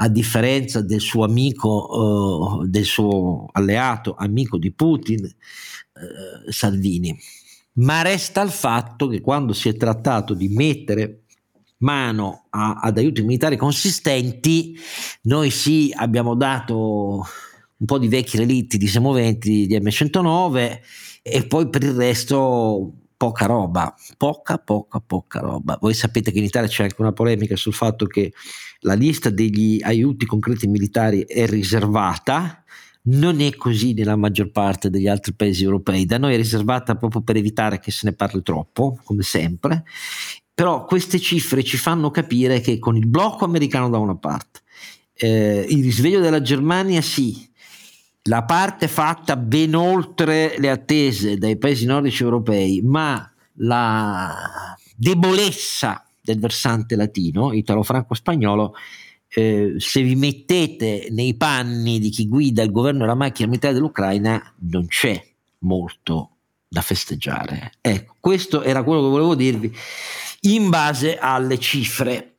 a 0.00 0.08
differenza 0.10 0.82
del 0.82 1.00
suo 1.00 1.24
amico, 1.24 2.58
uh, 2.60 2.66
del 2.66 2.84
suo 2.84 3.48
alleato, 3.52 4.14
amico 4.14 4.58
di 4.58 4.70
Putin, 4.70 5.24
uh, 5.24 6.50
Salvini. 6.50 7.18
Ma 7.78 8.02
resta 8.02 8.42
il 8.42 8.50
fatto 8.50 9.08
che 9.08 9.22
quando 9.22 9.54
si 9.54 9.70
è 9.70 9.76
trattato 9.76 10.34
di 10.34 10.48
mettere 10.48 11.22
mano 11.78 12.46
a, 12.50 12.80
ad 12.82 12.98
aiuti 12.98 13.22
militari 13.22 13.56
consistenti, 13.56 14.78
noi 15.22 15.50
sì 15.50 15.92
abbiamo 15.94 16.34
dato 16.34 17.26
un 17.78 17.86
po' 17.86 17.98
di 17.98 18.08
vecchi 18.08 18.36
relitti 18.36 18.76
di 18.76 18.88
semoventi 18.88 19.66
di 19.66 19.78
M109 19.78 20.80
e 21.22 21.46
poi 21.46 21.68
per 21.68 21.82
il 21.82 21.92
resto 21.92 22.92
poca 23.16 23.46
roba, 23.46 23.94
poca, 24.16 24.58
poca, 24.58 25.00
poca 25.00 25.40
roba. 25.40 25.76
Voi 25.80 25.92
sapete 25.92 26.30
che 26.30 26.38
in 26.38 26.44
Italia 26.44 26.68
c'è 26.68 26.84
anche 26.84 27.00
una 27.00 27.12
polemica 27.12 27.56
sul 27.56 27.74
fatto 27.74 28.06
che 28.06 28.32
la 28.80 28.94
lista 28.94 29.28
degli 29.28 29.80
aiuti 29.82 30.24
concreti 30.24 30.68
militari 30.68 31.22
è 31.22 31.46
riservata, 31.46 32.62
non 33.02 33.40
è 33.40 33.54
così 33.56 33.92
nella 33.92 34.16
maggior 34.16 34.50
parte 34.50 34.88
degli 34.88 35.08
altri 35.08 35.34
paesi 35.34 35.64
europei, 35.64 36.04
da 36.04 36.18
noi 36.18 36.34
è 36.34 36.36
riservata 36.36 36.94
proprio 36.94 37.22
per 37.22 37.36
evitare 37.36 37.80
che 37.80 37.90
se 37.90 38.06
ne 38.06 38.12
parli 38.14 38.42
troppo, 38.42 39.00
come 39.02 39.22
sempre, 39.22 39.84
però 40.58 40.86
queste 40.86 41.20
cifre 41.20 41.62
ci 41.62 41.76
fanno 41.76 42.10
capire 42.10 42.60
che 42.60 42.80
con 42.80 42.96
il 42.96 43.06
blocco 43.06 43.44
americano 43.44 43.88
da 43.88 43.98
una 43.98 44.16
parte, 44.16 44.62
eh, 45.14 45.64
il 45.68 45.84
risveglio 45.84 46.18
della 46.18 46.40
Germania 46.40 47.00
sì, 47.00 47.48
la 48.24 48.42
parte 48.42 48.88
fatta 48.88 49.36
ben 49.36 49.76
oltre 49.76 50.56
le 50.58 50.68
attese 50.68 51.38
dai 51.38 51.56
paesi 51.58 51.86
nordici 51.86 52.24
europei, 52.24 52.80
ma 52.82 53.32
la 53.58 54.76
debolezza 54.96 56.04
del 56.20 56.40
versante 56.40 56.96
latino, 56.96 57.52
italo-franco-spagnolo, 57.52 58.74
eh, 59.28 59.74
se 59.76 60.02
vi 60.02 60.16
mettete 60.16 61.06
nei 61.10 61.36
panni 61.36 62.00
di 62.00 62.10
chi 62.10 62.26
guida 62.26 62.64
il 62.64 62.72
governo 62.72 63.04
e 63.04 63.06
la 63.06 63.14
macchina 63.14 63.46
militare 63.46 63.74
dell'Ucraina, 63.74 64.42
non 64.62 64.88
c'è 64.88 65.24
molto 65.58 66.37
da 66.68 66.80
festeggiare. 66.82 67.72
Ecco, 67.80 68.16
questo 68.20 68.62
era 68.62 68.82
quello 68.82 69.02
che 69.02 69.08
volevo 69.08 69.34
dirvi 69.34 69.74
in 70.42 70.68
base 70.68 71.18
alle 71.18 71.58
cifre. 71.58 72.34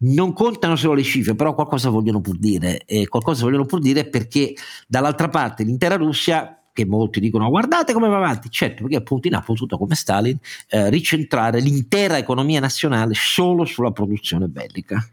Non 0.00 0.32
contano 0.32 0.76
solo 0.76 0.94
le 0.94 1.02
cifre, 1.02 1.34
però 1.34 1.54
qualcosa 1.54 1.90
vogliono 1.90 2.20
pur 2.20 2.38
dire, 2.38 2.84
e 2.84 3.08
qualcosa 3.08 3.44
vogliono 3.44 3.64
pur 3.64 3.80
dire 3.80 4.06
perché 4.08 4.54
dall'altra 4.86 5.28
parte 5.28 5.64
l'intera 5.64 5.96
Russia 5.96 6.52
che 6.72 6.86
molti 6.86 7.18
dicono 7.18 7.48
guardate 7.48 7.92
come 7.92 8.08
va 8.08 8.18
avanti, 8.18 8.50
certo 8.50 8.84
perché 8.84 9.02
Putin 9.02 9.34
ha 9.34 9.42
potuto 9.42 9.76
come 9.76 9.96
Stalin 9.96 10.38
eh, 10.68 10.88
ricentrare 10.90 11.58
l'intera 11.58 12.18
economia 12.18 12.60
nazionale 12.60 13.14
solo 13.14 13.64
sulla 13.64 13.90
produzione 13.90 14.46
bellica 14.46 15.04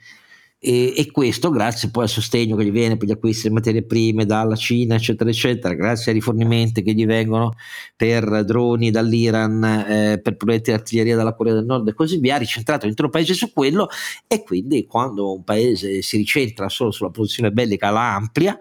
e, 0.65 0.95
e, 0.97 1.11
questo 1.11 1.51
grazie 1.51 1.91
poi 1.91 2.03
al 2.03 2.09
sostegno 2.09 2.55
che 2.55 2.65
gli 2.65 2.71
viene 2.71 2.97
per 2.97 3.07
gli 3.07 3.11
acquisti 3.11 3.49
di 3.49 3.53
materie 3.53 3.83
prime 3.83 4.25
dalla 4.25 4.55
Cina 4.55 4.95
eccetera 4.95 5.29
eccetera 5.29 5.75
grazie 5.75 6.11
ai 6.11 6.17
rifornimenti 6.17 6.81
che 6.81 6.93
gli 6.93 7.05
vengono 7.05 7.53
per 7.95 8.43
droni 8.43 8.89
dall'Iran 8.89 9.63
eh, 9.63 10.19
per 10.23 10.35
progetti 10.37 10.71
di 10.71 10.77
artiglieria 10.77 11.15
dalla 11.15 11.35
Corea 11.35 11.53
del 11.53 11.65
Nord 11.65 11.87
e 11.89 11.93
così 11.93 12.17
via 12.17 12.35
ha 12.35 12.39
ricentrato 12.39 12.87
l'intero 12.87 13.09
paese 13.09 13.35
su 13.35 13.53
quello 13.53 13.89
e 14.25 14.41
quindi 14.41 14.87
quando 14.87 15.35
un 15.35 15.43
paese 15.43 16.01
si 16.01 16.17
ricentra 16.17 16.67
solo 16.67 16.89
sulla 16.89 17.11
produzione 17.11 17.51
bellica 17.51 17.91
la 17.91 18.15
amplia 18.15 18.57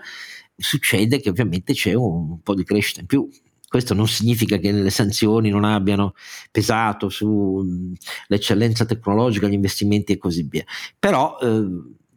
succede 0.56 1.20
che 1.20 1.30
ovviamente 1.30 1.72
c'è 1.72 1.94
un, 1.94 2.30
un 2.30 2.42
po' 2.42 2.54
di 2.54 2.64
crescita 2.64 3.00
in 3.00 3.06
più. 3.06 3.28
Questo 3.74 3.92
non 3.92 4.06
significa 4.06 4.58
che 4.58 4.70
le 4.70 4.90
sanzioni 4.90 5.50
non 5.50 5.64
abbiano 5.64 6.14
pesato 6.52 7.08
sull'eccellenza 7.08 8.84
tecnologica, 8.84 9.48
gli 9.48 9.54
investimenti 9.54 10.12
e 10.12 10.16
così 10.16 10.46
via. 10.48 10.64
Però 10.96 11.36
eh, 11.42 11.64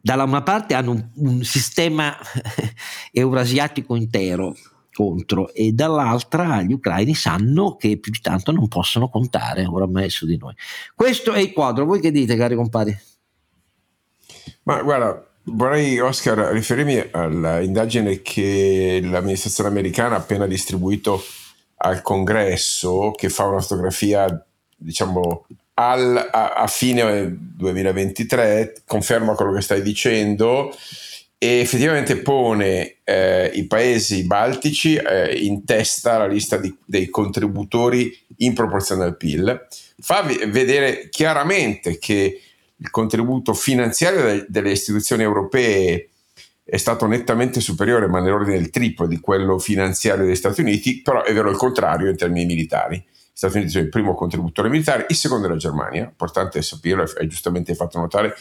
dalla 0.00 0.22
una 0.22 0.44
parte 0.44 0.74
hanno 0.74 0.92
un, 0.92 1.08
un 1.16 1.42
sistema 1.42 2.16
eurasiatico 3.10 3.96
intero 3.96 4.54
contro 4.92 5.52
e 5.52 5.72
dall'altra 5.72 6.62
gli 6.62 6.74
ucraini 6.74 7.16
sanno 7.16 7.74
che 7.74 7.98
più 7.98 8.12
di 8.12 8.20
tanto 8.20 8.52
non 8.52 8.68
possono 8.68 9.08
contare 9.08 9.66
oramai 9.66 10.10
su 10.10 10.26
di 10.26 10.36
noi. 10.36 10.54
Questo 10.94 11.32
è 11.32 11.40
il 11.40 11.52
quadro, 11.52 11.86
voi 11.86 11.98
che 11.98 12.12
dite 12.12 12.36
cari 12.36 12.54
compari? 12.54 12.96
Ma 14.62 14.80
guarda, 14.80 15.28
Vorrei, 15.50 15.98
Oscar, 15.98 16.52
riferirmi 16.52 17.08
all'indagine 17.10 18.20
che 18.20 19.00
l'amministrazione 19.02 19.70
americana 19.70 20.14
ha 20.14 20.18
appena 20.18 20.46
distribuito 20.46 21.22
al 21.78 22.02
congresso, 22.02 23.12
che 23.12 23.28
fa 23.28 23.46
una 23.46 23.60
fotografia, 23.60 24.44
diciamo, 24.76 25.46
al, 25.74 26.16
a, 26.16 26.54
a, 26.54 26.66
fine 26.66 27.28
2023, 27.30 28.82
conferma 28.84 29.34
quello 29.34 29.52
che 29.52 29.60
stai 29.60 29.82
dicendo 29.82 30.74
e 31.40 31.60
effettivamente 31.60 32.16
pone 32.16 32.96
eh, 33.04 33.50
i 33.54 33.66
paesi 33.68 34.24
baltici 34.24 34.96
eh, 34.96 35.36
in 35.36 35.64
testa 35.64 36.14
alla 36.14 36.26
lista 36.26 36.56
di, 36.56 36.76
dei 36.84 37.08
contributori 37.08 38.12
in 38.38 38.54
proporzione 38.54 39.04
al 39.04 39.16
PIL. 39.16 39.66
Fa 40.00 40.22
vedere 40.22 41.08
chiaramente 41.10 41.98
che 41.98 42.40
il 42.74 42.90
contributo 42.90 43.54
finanziario 43.54 44.44
delle 44.48 44.70
istituzioni 44.72 45.22
europee 45.22 46.08
è 46.70 46.76
stato 46.76 47.06
nettamente 47.06 47.60
superiore, 47.60 48.08
ma 48.08 48.20
nell'ordine 48.20 48.58
del 48.58 48.68
triplo 48.68 49.06
di 49.06 49.20
quello 49.20 49.58
finanziario 49.58 50.26
degli 50.26 50.34
Stati 50.34 50.60
Uniti, 50.60 51.00
però 51.00 51.24
è 51.24 51.32
vero 51.32 51.48
il 51.48 51.56
contrario 51.56 52.10
in 52.10 52.16
termini 52.16 52.44
militari. 52.44 52.96
Gli 52.96 53.30
Stati 53.32 53.56
Uniti 53.56 53.70
sono 53.70 53.84
il 53.84 53.88
primo 53.88 54.14
contributore 54.14 54.68
militare, 54.68 55.06
il 55.08 55.16
secondo 55.16 55.46
è 55.46 55.48
la 55.48 55.56
Germania, 55.56 56.02
importante 56.02 56.60
saperlo, 56.60 57.10
hai 57.18 57.26
giustamente 57.26 57.74
fatto 57.74 57.98
notare. 57.98 58.34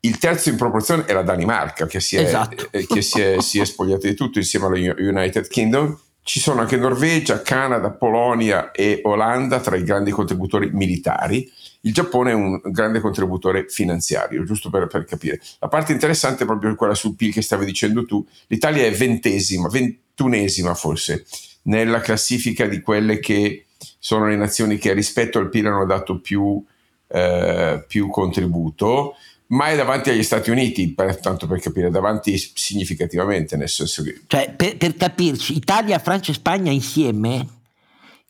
Il 0.00 0.16
terzo 0.16 0.48
in 0.48 0.56
proporzione 0.56 1.04
è 1.04 1.12
la 1.12 1.20
Danimarca, 1.20 1.86
che 1.86 2.00
si 2.00 2.16
è, 2.16 2.22
esatto. 2.22 2.68
eh, 2.70 2.86
che 2.86 3.02
si 3.02 3.20
è, 3.20 3.42
si 3.42 3.60
è 3.60 3.66
spogliata 3.66 4.08
di 4.08 4.14
tutto 4.14 4.38
insieme 4.38 4.66
allo 4.66 4.76
United 4.76 5.46
Kingdom. 5.46 5.98
Ci 6.22 6.40
sono 6.40 6.62
anche 6.62 6.78
Norvegia, 6.78 7.42
Canada, 7.42 7.90
Polonia 7.90 8.70
e 8.70 9.00
Olanda 9.04 9.60
tra 9.60 9.76
i 9.76 9.84
grandi 9.84 10.12
contributori 10.12 10.70
militari 10.72 11.52
il 11.86 11.92
Giappone 11.92 12.32
è 12.32 12.34
un 12.34 12.60
grande 12.64 12.98
contributore 13.00 13.66
finanziario, 13.68 14.44
giusto 14.44 14.70
per, 14.70 14.88
per, 14.88 15.04
capire. 15.04 15.40
La 15.60 15.68
parte 15.68 15.92
interessante 15.92 16.42
è 16.42 16.46
proprio 16.46 16.74
quella 16.74 16.94
sul 16.94 17.14
PIL 17.14 17.32
che 17.32 17.42
stavi 17.42 17.64
dicendo 17.64 18.04
tu. 18.04 18.26
L'Italia 18.48 18.84
è 18.84 18.90
ventesima, 18.90 19.68
ventunesima 19.68 20.74
forse, 20.74 21.24
nella 21.62 22.00
classifica 22.00 22.66
di 22.66 22.80
quelle 22.80 23.20
che 23.20 23.66
sono 23.98 24.26
le 24.26 24.36
nazioni 24.36 24.78
che 24.78 24.92
rispetto 24.94 25.38
al 25.38 25.48
PIL 25.48 25.66
hanno 25.66 25.86
dato 25.86 26.18
più, 26.18 26.62
eh, 27.06 27.84
più 27.86 28.08
contributo, 28.08 29.14
ma 29.48 29.68
è 29.68 29.76
davanti 29.76 30.10
agli 30.10 30.24
Stati 30.24 30.50
Uniti, 30.50 30.92
per, 30.92 31.20
tanto 31.20 31.46
per 31.46 31.60
capire, 31.60 31.88
davanti 31.88 32.36
significativamente, 32.36 33.56
nel 33.56 33.68
senso 33.68 34.02
che... 34.02 34.22
Cioè, 34.26 34.52
per, 34.56 34.76
per 34.76 34.96
capirci, 34.96 35.54
Italia, 35.54 36.00
Francia 36.00 36.32
e 36.32 36.34
Spagna 36.34 36.72
insieme 36.72 37.54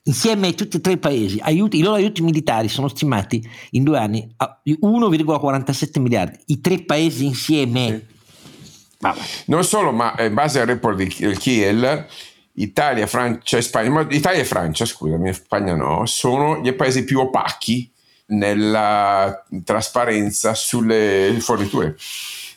insieme 0.06 0.48
a 0.48 0.52
tutti 0.52 0.78
e 0.78 0.80
tre 0.80 0.94
i 0.94 0.98
paesi, 0.98 1.38
aiuti, 1.40 1.78
i 1.78 1.82
loro 1.82 1.96
aiuti 1.96 2.22
militari 2.22 2.68
sono 2.68 2.88
stimati 2.88 3.46
in 3.70 3.84
due 3.84 3.98
anni 3.98 4.28
a 4.36 4.60
1,47 4.64 6.00
miliardi, 6.00 6.38
i 6.46 6.60
tre 6.60 6.82
paesi 6.82 7.26
insieme. 7.26 8.06
Sì. 8.98 9.14
Non 9.46 9.62
solo, 9.62 9.92
ma 9.92 10.14
in 10.18 10.34
base 10.34 10.60
al 10.60 10.66
report 10.66 10.96
di 10.96 11.06
Kiel, 11.06 12.06
Italia, 12.54 13.06
Francia 13.06 13.58
e 13.58 13.62
Spagna, 13.62 13.90
ma 13.90 14.06
Italia 14.10 14.40
e 14.40 14.44
Francia, 14.44 14.84
scusami, 14.84 15.32
Spagna 15.32 15.74
no, 15.74 16.06
sono 16.06 16.60
gli 16.60 16.72
paesi 16.72 17.04
più 17.04 17.20
opachi 17.20 17.88
nella 18.28 19.44
trasparenza 19.64 20.54
sulle 20.54 21.36
forniture. 21.38 21.96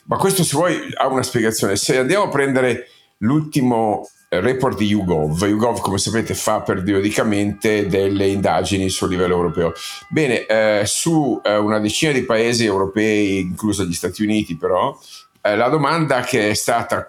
Ma 0.04 0.16
questo, 0.16 0.42
se 0.42 0.56
vuoi, 0.56 0.76
ha 0.96 1.06
una 1.06 1.22
spiegazione. 1.22 1.76
Se 1.76 1.98
andiamo 1.98 2.24
a 2.24 2.28
prendere 2.28 2.88
l'ultimo 3.18 4.08
report 4.38 4.78
di 4.78 4.86
YouGov. 4.86 5.42
YouGov, 5.42 5.80
come 5.80 5.98
sapete, 5.98 6.34
fa 6.34 6.60
periodicamente 6.60 7.88
delle 7.88 8.28
indagini 8.28 8.88
sul 8.88 9.10
livello 9.10 9.34
europeo. 9.34 9.72
Bene, 10.08 10.46
eh, 10.46 10.82
su 10.86 11.40
eh, 11.42 11.56
una 11.56 11.80
decina 11.80 12.12
di 12.12 12.22
paesi 12.22 12.64
europei, 12.64 13.40
incluso 13.40 13.84
gli 13.84 13.92
Stati 13.92 14.22
Uniti, 14.22 14.56
però, 14.56 14.96
eh, 15.40 15.56
la 15.56 15.68
domanda 15.68 16.20
che 16.20 16.50
è 16.50 16.54
stata 16.54 17.08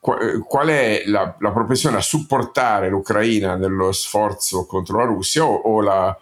qual 0.00 0.68
è 0.68 1.04
la, 1.06 1.34
la, 1.38 1.50
propensione 1.50 1.96
a 1.96 2.02
supportare 2.02 2.90
l'Ucraina 2.90 3.56
nello 3.56 3.90
sforzo 3.90 4.66
contro 4.66 4.98
la 4.98 5.04
Russia 5.04 5.46
o, 5.46 5.54
o 5.54 5.80
la, 5.80 6.14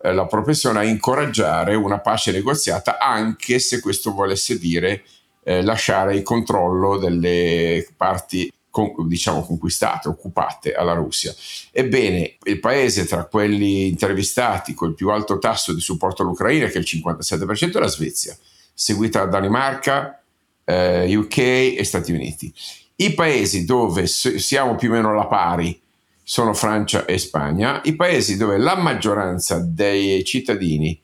eh, 0.00 0.12
la 0.12 0.26
propensione 0.26 0.78
a 0.78 0.84
incoraggiare 0.84 1.74
una 1.74 1.98
pace 1.98 2.30
negoziata, 2.30 2.98
anche 2.98 3.58
se 3.58 3.80
questo 3.80 4.12
volesse 4.12 4.56
dire 4.56 5.02
eh, 5.42 5.62
lasciare 5.62 6.14
il 6.14 6.22
controllo 6.22 6.96
delle 6.96 7.84
parti 7.96 8.52
con, 8.74 9.06
diciamo 9.06 9.46
conquistate, 9.46 10.08
occupate 10.08 10.72
alla 10.72 10.94
Russia. 10.94 11.32
Ebbene, 11.70 12.38
il 12.42 12.58
paese 12.58 13.06
tra 13.06 13.24
quelli 13.26 13.86
intervistati 13.86 14.74
con 14.74 14.88
il 14.88 14.94
più 14.96 15.10
alto 15.10 15.38
tasso 15.38 15.72
di 15.72 15.80
supporto 15.80 16.22
all'Ucraina, 16.22 16.66
che 16.66 16.78
è 16.78 16.78
il 16.78 16.86
57%, 16.88 17.76
è 17.76 17.78
la 17.78 17.86
Svezia, 17.86 18.36
seguita 18.74 19.20
da 19.20 19.38
Danimarca, 19.38 20.20
eh, 20.64 21.16
UK 21.16 21.38
e 21.38 21.84
Stati 21.84 22.10
Uniti. 22.10 22.52
I 22.96 23.14
paesi 23.14 23.64
dove 23.64 24.08
siamo 24.08 24.74
più 24.74 24.90
o 24.90 24.94
meno 24.94 25.10
alla 25.10 25.26
pari 25.26 25.80
sono 26.24 26.52
Francia 26.52 27.04
e 27.04 27.16
Spagna, 27.18 27.80
i 27.84 27.94
paesi 27.94 28.36
dove 28.36 28.58
la 28.58 28.74
maggioranza 28.74 29.60
dei 29.64 30.24
cittadini 30.24 31.00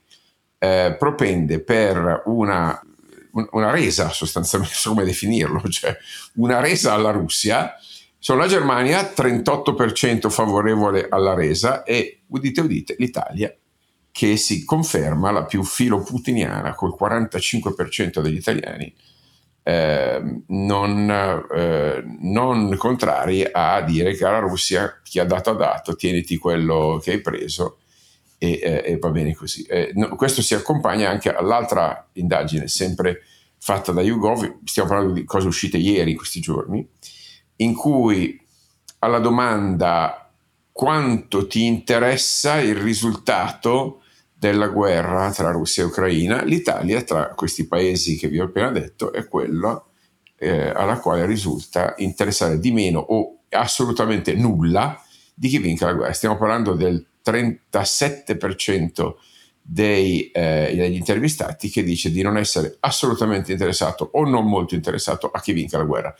eh, 0.59 0.97
propende 0.99 1.61
per 1.61 2.23
una 2.25 2.83
una 3.33 3.71
resa 3.71 4.11
sostanzialmente, 4.11 4.77
come 4.85 5.05
definirlo, 5.05 5.63
cioè 5.69 5.97
una 6.35 6.61
resa 6.61 6.93
alla 6.95 7.11
Russia, 7.11 7.75
sono 8.19 8.41
la 8.41 8.49
Germania 8.49 9.13
38% 9.15 10.29
favorevole 10.29 11.07
alla 11.09 11.35
resa 11.35 11.85
e 11.85 12.23
udite 12.29 12.61
udite 12.61 12.95
l'Italia 12.99 13.55
che 14.13 14.37
si 14.37 14.65
conferma 14.65 15.31
la 15.31 15.45
più 15.45 15.63
filo 15.63 16.03
putiniana 16.03 16.75
col 16.75 16.95
45% 16.99 18.21
degli 18.21 18.37
italiani 18.37 18.93
eh, 19.63 20.43
non, 20.47 21.11
eh, 21.55 22.03
non, 22.21 22.75
contrari 22.77 23.47
a 23.51 23.83
dire 23.83 24.15
che 24.15 24.25
alla 24.25 24.39
Russia 24.39 25.01
chi 25.03 25.19
ha 25.19 25.25
dato 25.25 25.51
ha 25.51 25.55
dato, 25.55 25.97
tieniti 25.97 26.37
quello 26.39 26.99
che 27.03 27.13
hai 27.13 27.21
preso 27.21 27.80
e, 28.43 28.83
e 28.87 28.97
va 28.99 29.11
bene 29.11 29.35
così. 29.35 29.63
Eh, 29.65 29.93
no, 29.95 30.17
questo 30.17 30.41
si 30.41 30.55
accompagna 30.55 31.11
anche 31.11 31.31
all'altra 31.31 32.09
indagine, 32.15 32.69
sempre 32.69 33.21
fatta 33.59 33.93
da 33.93 34.01
YouGov, 34.01 34.61
stiamo 34.65 34.89
parlando 34.89 35.13
di 35.13 35.25
cose 35.25 35.47
uscite 35.47 35.77
ieri 35.77 36.13
in 36.13 36.17
questi 36.17 36.41
giorni, 36.41 36.89
in 37.57 37.75
cui 37.75 38.41
alla 39.01 39.19
domanda 39.19 40.33
quanto 40.73 41.47
ti 41.47 41.67
interessa 41.67 42.59
il 42.61 42.77
risultato 42.77 44.01
della 44.33 44.69
guerra 44.69 45.31
tra 45.33 45.51
Russia 45.51 45.83
e 45.83 45.87
Ucraina, 45.87 46.43
l'Italia 46.43 47.03
tra 47.03 47.35
questi 47.35 47.67
paesi 47.67 48.17
che 48.17 48.29
vi 48.29 48.41
ho 48.41 48.45
appena 48.45 48.71
detto 48.71 49.13
è 49.13 49.29
quella 49.29 49.85
eh, 50.37 50.71
alla 50.71 50.99
quale 50.99 51.27
risulta 51.27 51.93
interessare 51.99 52.59
di 52.59 52.73
meno 52.73 53.01
o 53.01 53.41
assolutamente 53.51 54.33
nulla 54.33 54.99
di 55.41 55.49
chi 55.49 55.57
vinca 55.57 55.87
la 55.87 55.95
guerra. 55.95 56.13
Stiamo 56.13 56.37
parlando 56.37 56.75
del 56.75 57.03
37% 57.25 59.15
dei, 59.63 60.31
eh, 60.33 60.75
degli 60.77 60.97
intervistati 60.97 61.71
che 61.71 61.83
dice 61.83 62.11
di 62.11 62.21
non 62.21 62.37
essere 62.37 62.77
assolutamente 62.81 63.51
interessato 63.51 64.11
o 64.13 64.29
non 64.29 64.45
molto 64.45 64.75
interessato 64.75 65.31
a 65.31 65.41
chi 65.41 65.55
vinca 65.55 65.79
la 65.79 65.85
guerra. 65.85 66.15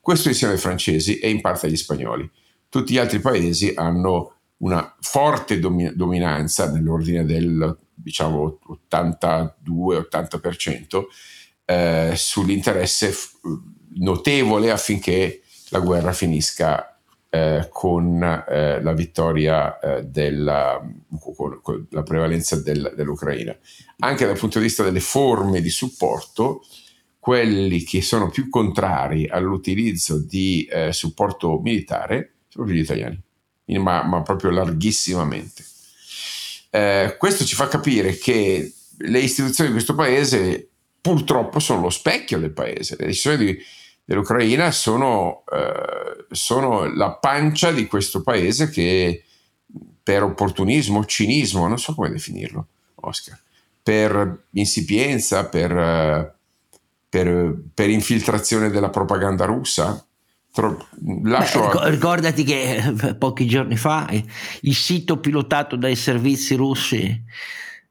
Questo 0.00 0.26
insieme 0.26 0.54
ai 0.54 0.58
francesi 0.58 1.20
e 1.20 1.30
in 1.30 1.40
parte 1.40 1.66
agli 1.66 1.76
spagnoli. 1.76 2.28
Tutti 2.68 2.94
gli 2.94 2.98
altri 2.98 3.20
paesi 3.20 3.72
hanno 3.76 4.38
una 4.56 4.96
forte 4.98 5.60
domi- 5.60 5.94
dominanza 5.94 6.68
nell'ordine 6.68 7.24
del 7.24 7.78
diciamo 7.94 8.58
82-80% 8.90 11.04
eh, 11.64 12.12
sull'interesse 12.16 13.12
f- 13.12 13.34
notevole 13.98 14.72
affinché 14.72 15.42
la 15.68 15.78
guerra 15.78 16.12
finisca 16.12 16.93
eh, 17.34 17.68
con 17.72 18.22
eh, 18.22 18.80
la 18.80 18.92
vittoria 18.92 19.80
eh, 19.80 20.04
della 20.04 20.80
con, 21.34 21.58
con 21.60 21.86
la 21.90 22.04
prevalenza 22.04 22.54
del, 22.54 22.92
dell'Ucraina. 22.94 23.56
Anche 23.98 24.24
dal 24.24 24.38
punto 24.38 24.58
di 24.58 24.66
vista 24.66 24.84
delle 24.84 25.00
forme 25.00 25.60
di 25.60 25.68
supporto, 25.68 26.64
quelli 27.18 27.82
che 27.82 28.02
sono 28.02 28.30
più 28.30 28.48
contrari 28.48 29.26
all'utilizzo 29.26 30.20
di 30.20 30.64
eh, 30.70 30.92
supporto 30.92 31.58
militare 31.58 32.34
sono 32.46 32.68
gli 32.68 32.78
italiani, 32.78 33.20
ma, 33.78 34.04
ma 34.04 34.22
proprio 34.22 34.50
larghissimamente. 34.50 35.64
Eh, 36.70 37.16
questo 37.18 37.44
ci 37.44 37.56
fa 37.56 37.66
capire 37.66 38.16
che 38.16 38.72
le 38.96 39.18
istituzioni 39.18 39.70
di 39.70 39.74
questo 39.74 39.96
paese 39.96 40.68
purtroppo 41.00 41.58
sono 41.58 41.80
lo 41.80 41.90
specchio 41.90 42.38
del 42.38 42.52
paese. 42.52 42.94
Le 42.96 43.06
decisioni 43.06 43.36
di, 43.38 43.58
dell'Ucraina 44.04 44.70
sono, 44.70 45.44
eh, 45.50 46.26
sono, 46.30 46.84
la 46.94 47.12
pancia 47.12 47.72
di 47.72 47.86
questo 47.86 48.22
paese 48.22 48.68
che 48.68 49.24
per 50.02 50.22
opportunismo, 50.22 51.04
cinismo, 51.06 51.66
non 51.66 51.78
so 51.78 51.94
come 51.94 52.10
definirlo, 52.10 52.66
Oscar, 52.96 53.38
per 53.82 54.44
insipienza, 54.50 55.46
per, 55.46 56.36
per, 57.08 57.56
per 57.72 57.88
infiltrazione 57.88 58.70
della 58.70 58.90
propaganda 58.90 59.46
russa, 59.46 60.04
Lascio 61.24 61.68
Beh, 61.68 61.90
ricordati 61.90 62.44
che 62.44 62.76
eh, 62.76 63.14
pochi 63.16 63.44
giorni 63.48 63.76
fa 63.76 64.06
eh, 64.06 64.24
il 64.60 64.74
sito 64.76 65.18
pilotato 65.18 65.74
dai 65.74 65.96
servizi 65.96 66.54
russi 66.54 67.24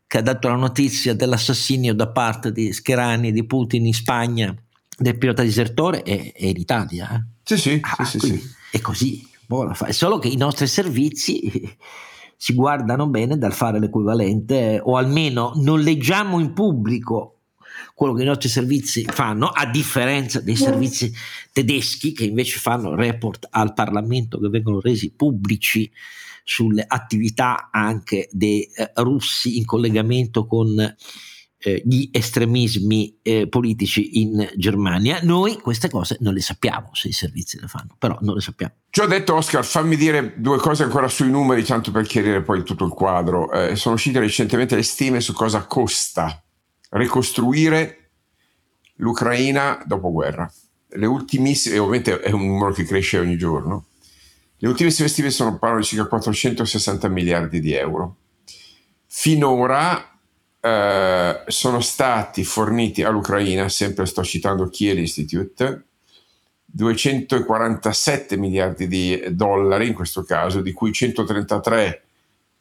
che 0.08 0.17
ha 0.17 0.21
dato 0.21 0.47
la 0.47 0.56
notizia 0.56 1.13
dell'assassinio 1.13 1.93
da 1.93 2.08
parte 2.08 2.54
di 2.54 2.71
Scherani 2.71 3.34
di 3.34 3.45
Putin 3.45 3.86
in 3.86 3.93
Spagna 3.93 4.56
del 5.04 5.18
pilota 5.18 5.44
disertore 5.44 6.02
è, 6.02 6.34
è 6.34 6.46
in 6.46 6.58
Italia. 6.58 7.13
Eh? 7.13 7.24
Sì, 7.44 7.58
sì, 7.58 7.80
ah, 7.82 8.04
sì, 8.06 8.20
sì, 8.20 8.42
È 8.72 8.82
così. 8.82 9.30
È 9.86 9.92
solo 9.92 10.18
che 10.18 10.30
i 10.30 10.38
nostri 10.38 10.66
servizi 10.66 11.78
si 12.36 12.54
guardano 12.56 13.08
bene 13.08 13.38
dal 13.38 13.54
fare 13.54 13.80
l'equivalente 13.80 14.80
o 14.84 14.98
almeno 14.98 15.52
non 15.58 15.82
leggiamo 15.82 16.39
in 16.39 16.54
pubblico 16.54 17.34
quello 17.94 18.13
che 18.13 18.24
i 18.24 18.26
nostri 18.26 18.50
servizi 18.50 19.04
fanno, 19.04 19.48
a 19.48 19.66
differenza 19.70 20.39
dei 20.39 20.56
servizi 20.56 21.13
tedeschi 21.52 22.12
che 22.12 22.26
invece 22.26 22.58
fanno 22.58 22.96
report 22.96 23.48
al 23.52 23.74
Parlamento 23.74 24.39
che 24.39 24.50
vengono 24.50 24.80
resi 24.80 25.12
pubblici 25.12 25.92
sulle 26.44 26.84
attività 26.86 27.70
anche 27.72 28.28
dei 28.32 28.63
eh, 28.63 28.92
russi 28.96 29.58
in 29.58 29.66
collegamento 29.66 30.46
con 30.46 30.96
eh, 31.63 31.82
gli 31.86 32.10
estremismi 32.12 33.19
eh, 33.21 33.47
politici 33.47 34.21
in 34.21 34.49
Germania. 34.56 35.19
Noi 35.23 35.60
queste 35.60 35.89
cose 35.89 36.17
non 36.19 36.34
le 36.34 36.41
sappiamo 36.41 36.89
se 36.93 37.08
i 37.08 37.13
servizi 37.13 37.60
le 37.60 37.67
fanno, 37.67 37.95
però 37.97 38.17
non 38.21 38.36
le 38.36 38.41
sappiamo. 38.41 38.73
Ci 38.89 38.99
ho 38.99 39.08
detto 39.08 39.36
Oscar, 39.36 39.63
fammi 39.63 39.95
dire 39.95 40.34
due 40.38 40.58
cose 40.58 40.84
ancora 40.84 41.08
sui 41.08 41.30
numeri, 41.30 41.63
tanto 41.63 41.91
per 41.91 42.06
chiarire 42.06 42.41
poi 42.41 42.63
tutto 42.63 42.86
il 42.86 42.91
quadro. 42.91 43.52
Eh, 43.52 43.76
sono 43.76 43.95
uscite 43.95 44.19
recentemente 44.19 44.76
le 44.76 44.84
stime 44.84 45.21
su 45.21 45.34
cosa 45.34 45.65
costa 45.65 46.43
ricostruire 46.89 48.10
l'Ucraina 48.95 49.82
dopo 49.86 50.12
guerra. 50.12 50.52
Le 50.95 51.06
ultimissime, 51.06 51.80
ovviamente 51.80 52.19
è 52.19 52.32
un 52.32 52.45
numero 52.45 52.71
che 52.71 52.84
cresce 52.84 53.17
ogni 53.17 53.38
giorno, 53.38 53.86
le 54.58 54.67
ultimissime 54.67 55.08
stime 55.08 55.30
sono 55.30 55.58
parlano 55.58 55.82
di 55.82 55.88
circa 55.88 56.08
460 56.08 57.08
miliardi 57.08 57.60
di 57.60 57.73
euro. 57.73 58.17
Finora 59.08 60.12
eh, 60.65 61.43
sono 61.47 61.82
stati 61.82 62.45
forniti 62.45 63.04
all'Ucraina, 63.04 63.67
sempre 63.67 64.06
sto 64.06 64.23
citando 64.23 64.69
Kiel 64.69 64.99
Institute, 64.99 65.84
247 66.63 68.38
miliardi 68.38 68.88
di 68.88 69.21
dollari 69.32 69.88
in 69.88 69.93
questo 69.93 70.23
caso, 70.23 70.62
di 70.62 70.71
cui 70.71 70.93
133 70.93 72.04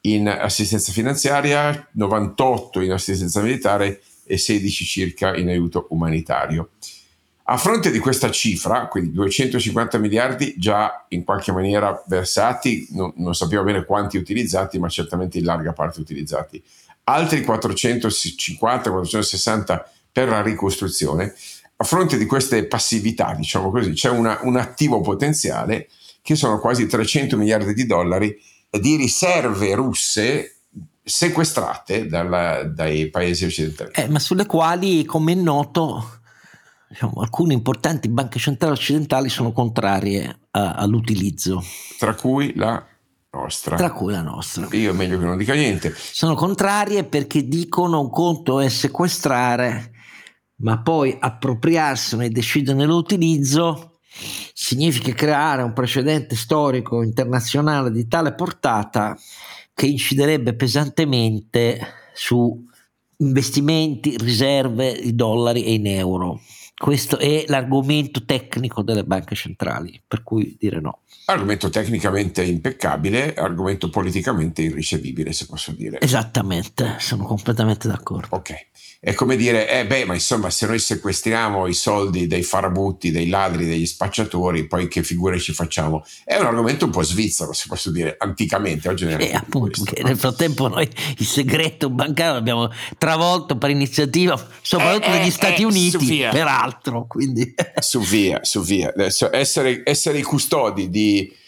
in 0.03 0.27
assistenza 0.27 0.91
finanziaria, 0.91 1.89
98 1.93 2.81
in 2.81 2.91
assistenza 2.91 3.41
militare 3.41 4.03
e 4.25 4.37
16 4.37 4.85
circa 4.85 5.37
in 5.37 5.47
aiuto 5.47 5.87
umanitario. 5.91 6.71
A 7.45 7.57
fronte 7.57 7.93
di 7.93 7.99
questa 8.01 8.31
cifra, 8.31 8.87
quindi 8.87 9.13
250 9.13 9.99
miliardi 9.99 10.55
già 10.59 11.07
in 11.11 11.23
qualche 11.23 11.53
maniera 11.53 12.03
versati, 12.07 12.89
non, 12.91 13.13
non 13.17 13.35
sappiamo 13.35 13.65
bene 13.65 13.85
quanti 13.85 14.17
utilizzati, 14.17 14.79
ma 14.79 14.89
certamente 14.89 15.39
in 15.39 15.45
larga 15.45 15.73
parte 15.73 16.01
utilizzati, 16.01 16.63
altri 17.05 17.41
450-460 17.41 19.83
per 20.13 20.29
la 20.29 20.43
ricostruzione, 20.43 21.35
a 21.77 21.85
fronte 21.85 22.17
di 22.17 22.27
queste 22.27 22.67
passività, 22.67 23.35
diciamo 23.35 23.71
così, 23.71 23.93
c'è 23.93 24.11
una, 24.11 24.39
un 24.43 24.57
attivo 24.57 25.01
potenziale 25.01 25.89
che 26.23 26.37
sono 26.37 26.61
quasi 26.61 26.87
300 26.87 27.37
miliardi 27.37 27.75
di 27.75 27.87
dollari 27.87 28.41
di 28.71 28.97
riserve 28.97 29.75
russe 29.75 30.59
sequestrate 31.03 32.07
dalla, 32.07 32.63
dai 32.63 33.11
paesi 33.11 33.45
occidentali. 33.45 33.91
Eh, 33.95 34.09
ma 34.09 34.21
sulle 34.21 34.47
quali, 34.47 35.05
come 35.05 35.33
è 35.33 35.35
noto, 35.35 36.21
diciamo, 36.89 37.21
alcune 37.21 37.55
importanti 37.55 38.09
banche 38.09 38.39
centrali 38.39 38.75
occidentali 38.75 39.29
sono 39.29 39.53
contrarie 39.53 40.39
a, 40.53 40.75
all'utilizzo. 40.75 41.65
Tra 41.99 42.15
cui 42.15 42.53
la 42.55 42.87
nostra. 43.33 43.77
Tra 43.77 43.93
cui 43.93 44.13
la 44.13 44.23
nostra. 44.23 44.69
Io 44.73 44.93
meglio 44.93 45.19
che 45.19 45.25
non 45.25 45.39
dica 45.39 45.55
niente. 45.55 45.95
Sono 45.97 46.35
contrarie 46.35 47.05
perché 47.05 47.49
dicono 47.49 48.01
un 48.01 48.11
conto 48.11 48.61
è 48.61 48.69
sequestrare, 48.69 49.93
ma 50.57 50.83
poi 50.83 51.17
appropriarsene 51.19 52.27
e 52.27 52.31
decidere 52.31 52.85
l'utilizzo 52.85 53.99
significa 54.53 55.13
creare 55.13 55.63
un 55.63 55.73
precedente 55.73 56.37
storico 56.37 57.03
internazionale 57.03 57.91
di 57.91 58.07
tale 58.07 58.35
portata 58.35 59.17
che 59.73 59.87
inciderebbe 59.87 60.55
pesantemente 60.55 61.81
su 62.13 62.69
investimenti, 63.17 64.17
riserve 64.19 64.91
in 64.91 65.17
dollari 65.17 65.65
e 65.65 65.73
in 65.73 65.87
euro. 65.87 66.41
Questo 66.83 67.17
è 67.17 67.45
l'argomento 67.47 68.25
tecnico 68.25 68.83
delle 68.83 69.05
banche 69.05 69.37
centrali, 69.37 70.03
per 70.05 70.25
cui 70.25 70.57
dire 70.59 70.81
no. 70.81 71.03
Argomento 71.27 71.71
tecnicamente 71.71 72.43
impeccabile, 72.43 73.35
argomento 73.35 73.89
politicamente 73.89 74.63
irricevibile, 74.63 75.33
se 75.33 75.47
posso 75.47 75.71
dire. 75.71 76.01
Esattamente, 76.01 76.97
sono 76.99 77.23
completamente 77.23 77.87
d'accordo. 77.87 78.35
Ok. 78.35 78.67
È 79.05 79.15
come 79.15 79.35
dire, 79.35 79.69
eh 79.69 79.85
beh, 79.85 80.05
ma 80.05 80.15
insomma, 80.15 80.49
se 80.49 80.65
noi 80.65 80.79
sequestriamo 80.79 81.67
i 81.67 81.75
soldi 81.75 82.29
dei 82.29 82.45
farabutti, 82.45 83.11
dei 83.11 83.29
ladri, 83.29 83.67
degli 83.67 83.85
spacciatori, 83.85 84.69
poi 84.69 84.87
che 84.87 85.03
figure 85.03 85.41
ci 85.41 85.53
facciamo? 85.53 86.05
È 86.25 86.37
un 86.37 86.47
argomento 86.47 86.85
un 86.85 86.93
po' 86.93 87.03
svizzero, 87.03 87.53
se 87.53 87.65
posso 87.67 87.91
dire, 87.91 88.15
anticamente. 88.17 88.89
Oggi 88.89 89.07
eh, 89.07 89.35
appunto, 89.35 89.83
questo, 89.83 90.07
nel 90.07 90.17
frattempo 90.17 90.69
noi 90.69 90.89
il 91.19 91.27
segreto 91.27 91.91
bancario 91.91 92.35
l'abbiamo 92.35 92.71
travolto 92.97 93.59
per 93.59 93.71
iniziativa, 93.71 94.41
soprattutto 94.63 95.09
eh, 95.09 95.19
degli 95.19 95.27
eh, 95.27 95.33
Stati 95.33 95.63
eh, 95.63 95.65
Uniti, 95.65 96.19
peraltro. 96.31 97.07
Quindi. 97.09 97.55
Su 97.81 97.99
via, 98.03 98.39
su 98.45 98.63
via. 98.63 98.91
Adesso, 98.91 99.35
essere, 99.35 99.83
essere 99.85 100.19
i 100.19 100.23
custodi 100.23 100.89
di 100.91 101.41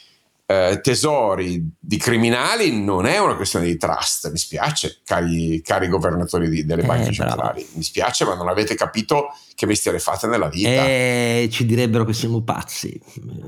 eh, 0.46 0.80
tesori 0.82 1.76
di 1.78 1.96
criminali 1.96 2.82
non 2.82 3.06
è 3.06 3.18
una 3.18 3.36
questione 3.36 3.64
di 3.64 3.76
trust, 3.76 4.30
mi 4.30 4.38
spiace, 4.38 5.00
cari, 5.04 5.62
cari 5.62 5.88
governatori 5.88 6.48
di, 6.48 6.64
delle 6.64 6.82
banche 6.82 7.10
eh, 7.10 7.12
centrali, 7.12 7.66
mi 7.72 7.82
spiace, 7.82 8.24
ma 8.24 8.34
non 8.34 8.48
avete 8.48 8.74
capito 8.74 9.28
che 9.54 9.66
mestiere 9.66 9.98
fate 9.98 10.26
nella 10.26 10.48
vita. 10.48 10.68
Eh, 10.68 11.48
ci 11.50 11.64
direbbero 11.64 12.04
che 12.04 12.12
siamo 12.12 12.42
pazzi, 12.42 13.00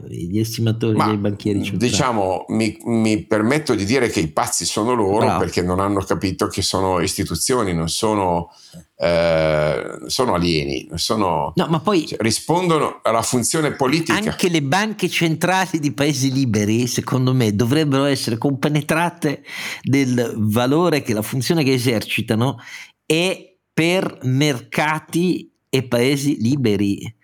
gli 0.08 0.38
estimatori 0.38 0.96
ma, 0.96 1.06
dei 1.06 1.16
banchieri. 1.16 1.76
Diciamo, 1.76 2.44
mi, 2.48 2.76
mi, 2.84 3.24
permetto 3.24 3.74
di 3.74 3.84
dire 3.84 4.08
che 4.08 4.20
i 4.20 4.28
pazzi 4.28 4.64
sono 4.64 4.94
loro 4.94 5.24
Bravo. 5.26 5.40
perché 5.40 5.62
non 5.62 5.80
hanno 5.80 6.00
capito 6.00 6.46
che 6.46 6.62
sono 6.62 7.00
istituzioni, 7.00 7.74
non 7.74 7.88
sono 7.88 8.50
eh, 8.98 9.98
sono 10.06 10.34
alieni, 10.34 10.88
sono, 10.94 11.52
no, 11.54 11.66
ma 11.68 11.80
poi 11.80 12.06
cioè, 12.06 12.18
rispondono 12.20 13.00
alla 13.02 13.20
funzione 13.20 13.72
politica. 13.72 14.30
Anche 14.30 14.48
le 14.48 14.62
banche 14.62 15.08
centrali 15.08 15.78
di 15.78 15.92
paesi 15.92 16.32
liberi, 16.32 16.86
secondo 16.86 17.34
me, 17.34 17.54
dovrebbero 17.54 18.04
essere 18.04 18.38
compenetrate 18.38 19.42
del 19.82 20.34
valore 20.36 21.02
che 21.02 21.12
la 21.12 21.22
funzione 21.22 21.62
che 21.62 21.74
esercitano 21.74 22.56
è 23.04 23.54
per 23.72 24.20
mercati 24.22 25.52
e 25.68 25.84
paesi 25.84 26.40
liberi. 26.40 27.14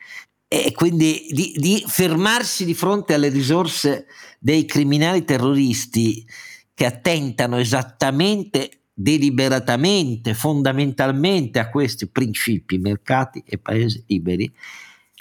E 0.49 0.73
quindi 0.73 1.27
di, 1.31 1.55
di 1.57 1.83
fermarsi 1.87 2.65
di 2.65 2.75
fronte 2.75 3.15
alle 3.15 3.29
risorse 3.29 4.07
dei 4.39 4.67
criminali 4.67 5.25
terroristi 5.25 6.27
che 6.75 6.85
attentano 6.85 7.59
esattamente 7.59 8.83
deliberatamente, 8.93 10.35
fondamentalmente 10.35 11.59
a 11.59 11.71
questi 11.71 12.09
principi, 12.09 12.79
mercati 12.79 13.43
e 13.47 13.59
paesi 13.59 14.05
liberi, 14.07 14.53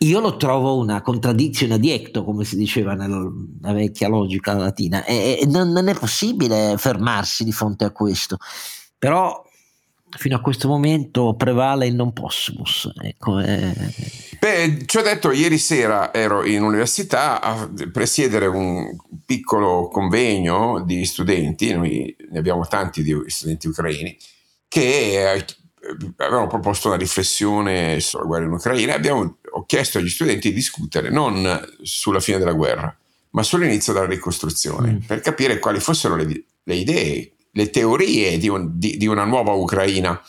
io 0.01 0.19
lo 0.19 0.35
trovo 0.35 0.77
una 0.77 1.01
contraddizione 1.01 1.79
diecto, 1.79 2.23
come 2.23 2.43
si 2.43 2.55
diceva 2.57 2.95
nella 2.95 3.73
vecchia 3.73 4.07
logica 4.07 4.53
latina, 4.53 5.05
e, 5.05 5.39
e 5.41 5.45
non, 5.45 5.71
non, 5.71 5.87
è 5.87 5.93
possibile 5.93 6.75
fermarsi 6.77 7.43
di 7.43 7.51
fronte 7.51 7.85
a 7.85 7.91
questo. 7.91 8.37
Però 8.97 9.43
fino 10.17 10.35
a 10.35 10.41
questo 10.41 10.67
momento 10.67 11.35
prevale 11.35 11.87
il 11.87 11.95
non 11.95 12.13
possumus. 12.13 12.91
Ecco, 13.01 13.39
è... 13.39 13.73
Beh, 14.39 14.83
ci 14.85 14.97
ho 14.97 15.01
detto, 15.01 15.31
ieri 15.31 15.57
sera 15.57 16.13
ero 16.13 16.45
in 16.45 16.63
università 16.63 17.41
a 17.41 17.69
presiedere 17.91 18.47
un 18.47 18.95
piccolo 19.25 19.87
convegno 19.87 20.83
di 20.83 21.05
studenti, 21.05 21.73
noi 21.73 22.15
ne 22.31 22.39
abbiamo 22.39 22.65
tanti 22.67 23.03
di 23.03 23.15
studenti 23.27 23.67
ucraini, 23.67 24.17
che 24.67 25.33
eh, 25.33 25.45
avevano 26.17 26.47
proposto 26.47 26.87
una 26.87 26.97
riflessione 26.97 27.99
sulla 27.99 28.23
guerra 28.23 28.45
in 28.45 28.51
Ucraina 28.51 28.95
abbiamo, 28.95 29.37
ho 29.51 29.65
chiesto 29.65 29.97
agli 29.97 30.09
studenti 30.09 30.49
di 30.49 30.55
discutere 30.55 31.09
non 31.09 31.69
sulla 31.81 32.19
fine 32.19 32.37
della 32.37 32.53
guerra, 32.53 32.95
ma 33.31 33.43
sull'inizio 33.43 33.93
della 33.93 34.05
ricostruzione, 34.05 34.91
mm. 34.91 34.97
per 35.07 35.21
capire 35.21 35.59
quali 35.59 35.79
fossero 35.79 36.15
le, 36.15 36.43
le 36.63 36.75
idee 36.75 37.31
le 37.51 37.69
teorie 37.69 38.37
di, 38.37 38.47
un, 38.47 38.77
di, 38.77 38.97
di, 38.97 39.07
una 39.07 39.25
nuova 39.25 39.51
Ucraina. 39.53 40.21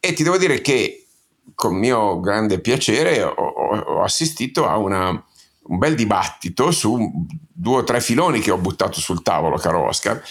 E 0.00 0.12
ti 0.12 0.22
devo 0.22 0.38
dire 0.38 0.60
che 0.60 1.06
con 1.54 1.76
mio 1.76 2.20
grande 2.20 2.60
piacere 2.60 3.22
ho, 3.22 3.32
ho 3.32 4.02
assistito 4.02 4.66
a 4.66 4.76
una, 4.76 5.08
un 5.10 5.78
bel 5.78 5.94
dibattito 5.94 6.70
su 6.70 7.26
due 7.52 7.78
o 7.78 7.84
tre 7.84 8.00
filoni 8.00 8.40
che 8.40 8.50
ho 8.50 8.58
buttato 8.58 9.00
sul 9.00 9.22
tavolo, 9.22 9.56
caro 9.56 9.86
Oscar. 9.86 10.22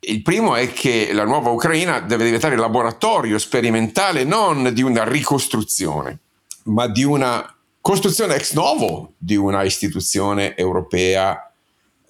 Il 0.00 0.22
primo 0.22 0.54
è 0.54 0.72
che 0.72 1.12
la 1.12 1.24
nuova 1.24 1.50
Ucraina 1.50 2.00
deve 2.00 2.24
diventare 2.24 2.56
laboratorio 2.56 3.38
sperimentale 3.38 4.24
non 4.24 4.72
di 4.72 4.82
una 4.82 5.04
ricostruzione, 5.04 6.18
ma 6.64 6.86
di 6.86 7.02
una 7.02 7.52
costruzione 7.80 8.36
ex 8.36 8.52
novo 8.52 9.14
di 9.16 9.34
una 9.34 9.64
istituzione 9.64 10.56
europea 10.56 11.50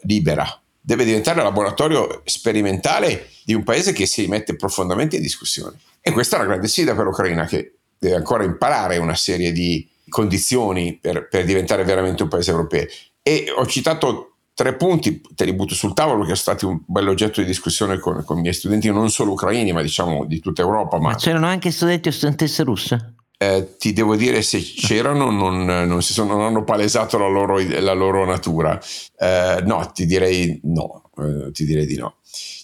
libera, 0.03 0.61
deve 0.89 1.05
diventare 1.05 1.43
laboratorio 1.43 2.23
sperimentale 2.25 3.29
di 3.45 3.53
un 3.53 3.63
paese 3.63 3.93
che 3.93 4.07
si 4.07 4.27
mette 4.27 4.57
profondamente 4.57 5.17
in 5.17 5.23
discussione. 5.23 5.77
E 6.01 6.13
questa 6.13 6.37
è 6.37 6.39
una 6.39 6.49
grande 6.49 6.67
sfida 6.67 6.95
per 6.95 7.05
l'Ucraina 7.05 7.45
che 7.45 7.75
deve 7.99 8.15
ancora 8.15 8.43
imparare 8.43 8.97
una 8.97 9.15
serie 9.15 9.53
di 9.53 9.87
condizioni 10.09 10.99
per, 10.99 11.29
per 11.29 11.45
diventare 11.45 11.85
veramente 11.85 12.23
un 12.23 12.31
paese 12.31 12.53
europeo. 12.53 12.87
E 13.21 13.53
ho 13.55 13.67
citato 13.67 14.37
tre 14.55 14.77
punti, 14.77 15.21
te 15.35 15.45
li 15.45 15.53
butto 15.53 15.75
sul 15.75 15.93
tavolo 15.93 16.21
che 16.21 16.35
sono 16.35 16.37
stati 16.37 16.65
un 16.65 16.81
bel 16.87 17.09
oggetto 17.09 17.43
di 17.43 17.47
discussione 17.47 17.99
con, 17.99 18.25
con 18.25 18.39
i 18.39 18.41
miei 18.41 18.55
studenti, 18.55 18.91
non 18.91 19.11
solo 19.11 19.33
ucraini, 19.33 19.73
ma 19.73 19.83
diciamo 19.83 20.25
di 20.25 20.41
tutta 20.41 20.63
Europa. 20.63 20.97
Ma, 20.99 21.11
ma 21.11 21.17
c'erano 21.17 21.49
anche 21.49 21.71
studenti 21.71 22.09
o 22.09 22.13
studentesse 22.13 22.63
russe? 22.63 23.13
Eh, 23.41 23.77
ti 23.79 23.93
devo 23.93 24.17
dire 24.17 24.43
se 24.43 24.61
c'erano 24.61 25.31
non, 25.31 25.65
non, 25.65 26.03
sono, 26.03 26.35
non 26.35 26.47
hanno 26.47 26.65
palesato 26.65 27.19
la 27.19 27.29
loro, 27.29 27.61
la 27.61 27.93
loro 27.93 28.25
natura. 28.25 28.81
Eh, 29.17 29.63
no, 29.65 29.91
ti 29.93 30.07
direi 30.07 30.61
no, 30.65 31.11
eh, 31.17 31.53
ti 31.53 31.65
direi 31.65 31.87
di 31.87 31.97
no. 31.97 32.17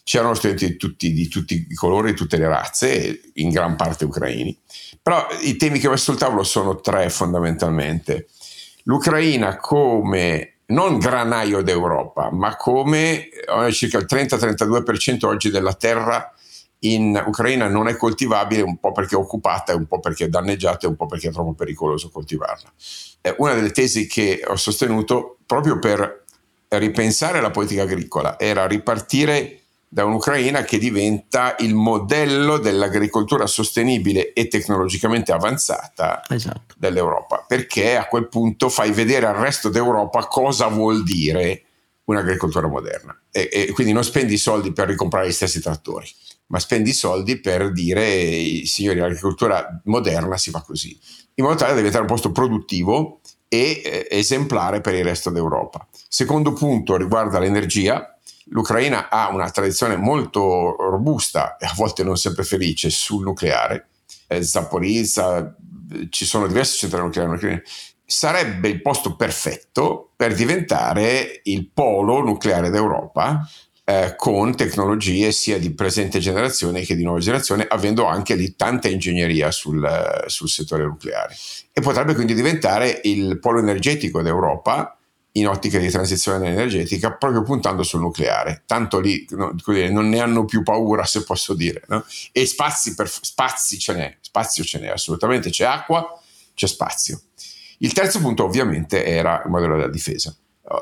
C'erano 0.03 0.35
studenti 0.35 0.67
di 0.67 0.77
tutti, 0.77 1.13
di 1.13 1.29
tutti, 1.29 1.67
i 1.71 1.75
colori, 1.75 2.11
di 2.11 2.17
tutte 2.17 2.37
le 2.37 2.49
razze, 2.49 3.21
in 3.35 3.51
gran 3.51 3.77
parte 3.77 4.05
ucraini. 4.05 4.59
Però 5.01 5.27
i 5.43 5.57
temi 5.57 5.79
che 5.79 5.87
ho 5.87 5.91
messo 5.91 6.11
sul 6.11 6.19
tavolo 6.21 6.43
sono 6.43 6.81
tre 6.81 7.09
fondamentalmente. 7.09 8.27
L'Ucraina 8.83 9.57
come 9.57 10.55
non 10.67 10.99
granaio 10.99 11.63
d'Europa, 11.63 12.31
ma 12.33 12.57
come 12.57 13.29
eh, 13.29 13.73
circa 13.73 13.99
il 13.99 14.07
30-32% 14.09 15.25
oggi 15.27 15.51
della 15.51 15.75
terra 15.75 16.35
in 16.85 17.23
Ucraina 17.27 17.69
non 17.69 17.89
è 17.89 17.97
coltivabile 17.97 18.63
un 18.63 18.79
po' 18.79 18.93
perché 18.93 19.15
è 19.15 19.19
occupata, 19.19 19.75
un 19.75 19.87
po' 19.87 20.01
perché 20.01 20.25
è 20.25 20.29
danneggiata 20.29 20.87
e 20.87 20.91
un 20.91 20.97
po' 20.97 21.07
perché 21.07 21.29
è 21.29 21.33
troppo 21.33 21.55
pericoloso 21.55 22.11
coltivarla. 22.11 22.73
È 23.21 23.35
una 23.39 23.55
delle 23.55 23.71
tesi 23.71 24.07
che 24.07 24.43
ho 24.47 24.57
sostenuto 24.57 25.39
proprio 25.47 25.79
per 25.79 26.25
ripensare 26.69 27.41
la 27.41 27.51
politica 27.51 27.83
agricola 27.83 28.39
era 28.39 28.67
ripartire 28.67 29.61
da 29.89 30.05
un'Ucraina 30.05 30.63
che 30.63 30.79
diventa 30.79 31.55
il 31.61 31.73
modello 31.75 32.59
dell'agricoltura 32.59 33.47
sostenibile 33.47 34.33
e 34.33 34.49
tecnologicamente 34.49 35.31
avanzata 35.31 36.21
esatto. 36.29 36.75
dell'Europa, 36.77 37.45
perché 37.47 37.97
a 37.97 38.07
quel 38.07 38.29
punto 38.29 38.69
fai 38.69 38.91
vedere 38.91 39.27
al 39.27 39.37
resto 39.37 39.69
d'Europa 39.69 40.27
cosa 40.27 40.67
vuol 40.67 41.05
dire 41.05 41.63
un'agricoltura 42.07 42.67
moderna 42.67 43.17
e, 43.31 43.49
e 43.53 43.71
quindi 43.73 43.93
non 43.93 44.03
spendi 44.03 44.37
soldi 44.37 44.73
per 44.73 44.89
ricomprare 44.89 45.29
gli 45.29 45.33
stessi 45.33 45.61
trattori 45.61 46.09
ma 46.47 46.59
spendi 46.59 46.93
soldi 46.93 47.41
per 47.41 47.73
dire 47.73 48.65
signori 48.67 48.99
l'agricoltura 48.99 49.81
moderna 49.85 50.37
si 50.37 50.51
fa 50.51 50.61
così, 50.61 50.99
in 51.35 51.45
modo 51.45 51.57
tale 51.57 51.71
da 51.71 51.77
diventare 51.77 52.05
un 52.05 52.11
posto 52.11 52.33
produttivo 52.33 53.21
e 53.49 53.83
eh, 53.85 54.09
esemplare 54.11 54.81
per 54.81 54.95
il 54.95 55.05
resto 55.05 55.31
d'Europa. 55.31 55.87
Secondo 56.09 56.53
punto 56.53 56.97
riguarda 56.97 57.39
l'energia. 57.39 58.09
L'Ucraina 58.49 59.09
ha 59.09 59.31
una 59.31 59.49
tradizione 59.51 59.97
molto 59.97 60.77
robusta 60.77 61.57
e 61.57 61.65
a 61.65 61.73
volte 61.75 62.05
non 62.05 62.17
sempre 62.17 62.45
felice 62.45 62.91
sul 62.91 63.23
nucleare. 63.23 63.89
Eh, 64.27 64.43
Zaporizza, 64.43 65.57
ci 66.11 66.25
sono 66.27 66.47
diverse 66.47 66.77
centrali 66.77 67.05
nucleari 67.05 67.63
sarebbe 68.07 68.69
il 68.69 68.83
posto 68.83 69.17
perfetto 69.17 70.11
per 70.15 70.35
diventare 70.35 71.41
il 71.45 71.71
polo 71.73 72.21
nucleare 72.21 72.71
d'Europa 72.71 73.49
eh, 73.85 74.15
con 74.17 74.57
tecnologie 74.57 75.31
sia 75.31 75.59
di 75.59 75.73
presente 75.75 76.19
generazione 76.19 76.83
che 76.83 76.97
di 76.97 77.03
nuova 77.03 77.19
generazione, 77.19 77.67
avendo 77.69 78.07
anche 78.07 78.35
lì 78.35 78.57
tanta 78.57 78.89
ingegneria 78.89 79.51
sul, 79.51 80.25
sul 80.27 80.49
settore 80.49 80.85
nucleare. 80.85 81.35
E 81.73 81.81
potrebbe 81.81 82.15
quindi 82.15 82.35
diventare 82.35 83.01
il 83.05 83.39
polo 83.39 83.59
energetico 83.59 84.23
d'Europa 84.23 84.97
in 85.37 85.49
ottica 85.49 85.79
di 85.79 85.91
transizione 85.91 86.49
energetica, 86.49 87.13
proprio 87.13 87.43
puntando 87.43 87.83
sul 87.83 88.01
nucleare. 88.01 88.63
Tanto 88.67 89.01
lì 89.01 89.27
no, 89.31 89.55
non 89.91 90.09
ne 90.09 90.21
hanno 90.21 90.45
più 90.45 90.63
paura, 90.63 91.05
se 91.05 91.25
posso 91.25 91.55
dire. 91.55 91.83
No? 91.89 92.05
E 92.33 92.47
spazi, 92.47 92.95
per, 92.95 93.09
spazi 93.09 93.79
ce 93.79 93.95
n'è, 93.95 94.17
spazio 94.21 94.63
ce 94.65 94.79
n'è, 94.79 94.89
assolutamente 94.89 95.51
c'è 95.51 95.65
acqua, 95.65 96.07
c'è 96.55 96.67
spazio. 96.69 97.21
Il 97.79 97.93
terzo 97.93 98.21
punto 98.21 98.45
ovviamente 98.45 99.05
era 99.05 99.43
il 99.45 99.51
modello 99.51 99.77
della 99.77 99.91
difesa. 99.91 100.35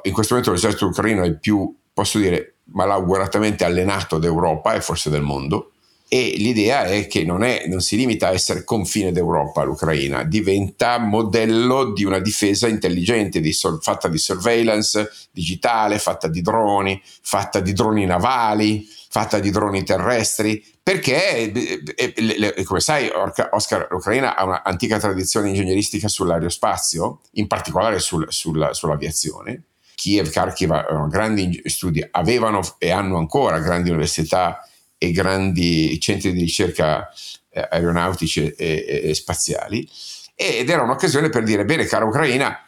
In 0.03 0.12
questo 0.12 0.35
momento 0.35 0.55
l'esercito 0.55 0.87
ucraino 0.87 1.23
è 1.25 1.27
il 1.27 1.38
più, 1.41 1.75
posso 1.93 2.19
dire, 2.19 2.52
malauguratamente 2.72 3.64
allenato 3.64 4.18
d'Europa 4.18 4.75
e 4.75 4.81
forse 4.81 5.11
del 5.11 5.22
mondo. 5.22 5.72
E 6.09 6.35
l'idea 6.37 6.85
è 6.85 7.07
che 7.07 7.25
non, 7.25 7.42
è, 7.42 7.64
non 7.68 7.81
si 7.81 7.96
limita 7.96 8.29
a 8.29 8.33
essere 8.33 8.64
confine 8.64 9.12
d'Europa 9.12 9.62
l'Ucraina, 9.62 10.25
diventa 10.25 10.98
modello 10.98 11.92
di 11.92 12.05
una 12.05 12.18
difesa 12.18 12.68
intelligente, 12.68 13.40
di, 13.40 13.57
fatta 13.81 14.09
di 14.09 14.18
surveillance 14.18 15.11
digitale, 15.31 15.98
fatta 15.98 16.29
di 16.29 16.42
droni, 16.42 17.01
fatta 17.03 17.61
di 17.61 17.72
droni 17.72 18.05
navali, 18.05 18.87
fatta 19.09 19.38
di 19.38 19.51
droni 19.51 19.85
terrestri, 19.85 20.62
perché 20.83 21.51
eh, 21.94 22.64
come 22.64 22.81
sai 22.81 23.11
Oscar, 23.51 23.87
l'Ucraina 23.90 24.37
ha 24.37 24.44
un'antica 24.44 24.98
tradizione 24.98 25.48
ingegneristica 25.48 26.09
sull'aerospazio, 26.09 27.20
in 27.33 27.46
particolare 27.46 27.98
sul, 28.01 28.27
sulla, 28.29 28.75
sull'aviazione, 28.75 29.62
Kiev, 30.03 30.31
Kharkiv 30.31 30.73
avevano 30.73 31.07
grandi 31.07 31.62
studi, 31.67 32.05
avevano 32.11 32.61
e 32.79 32.91
hanno 32.91 33.19
ancora 33.19 33.61
grandi 33.61 33.91
università 33.91 34.69
e 34.99 35.12
grandi 35.12 35.97
centri 36.01 36.33
di 36.33 36.41
ricerca 36.41 37.09
eh, 37.51 37.69
aeronautici 37.71 38.49
e, 38.49 38.85
e, 38.85 39.01
e, 39.11 39.15
spaziali. 39.15 39.88
Ed 40.35 40.69
era 40.69 40.83
un'occasione 40.83 41.29
per 41.29 41.45
dire 41.45 41.65
bene 41.65 41.85
cara 41.85 42.05
Ucraina 42.05 42.59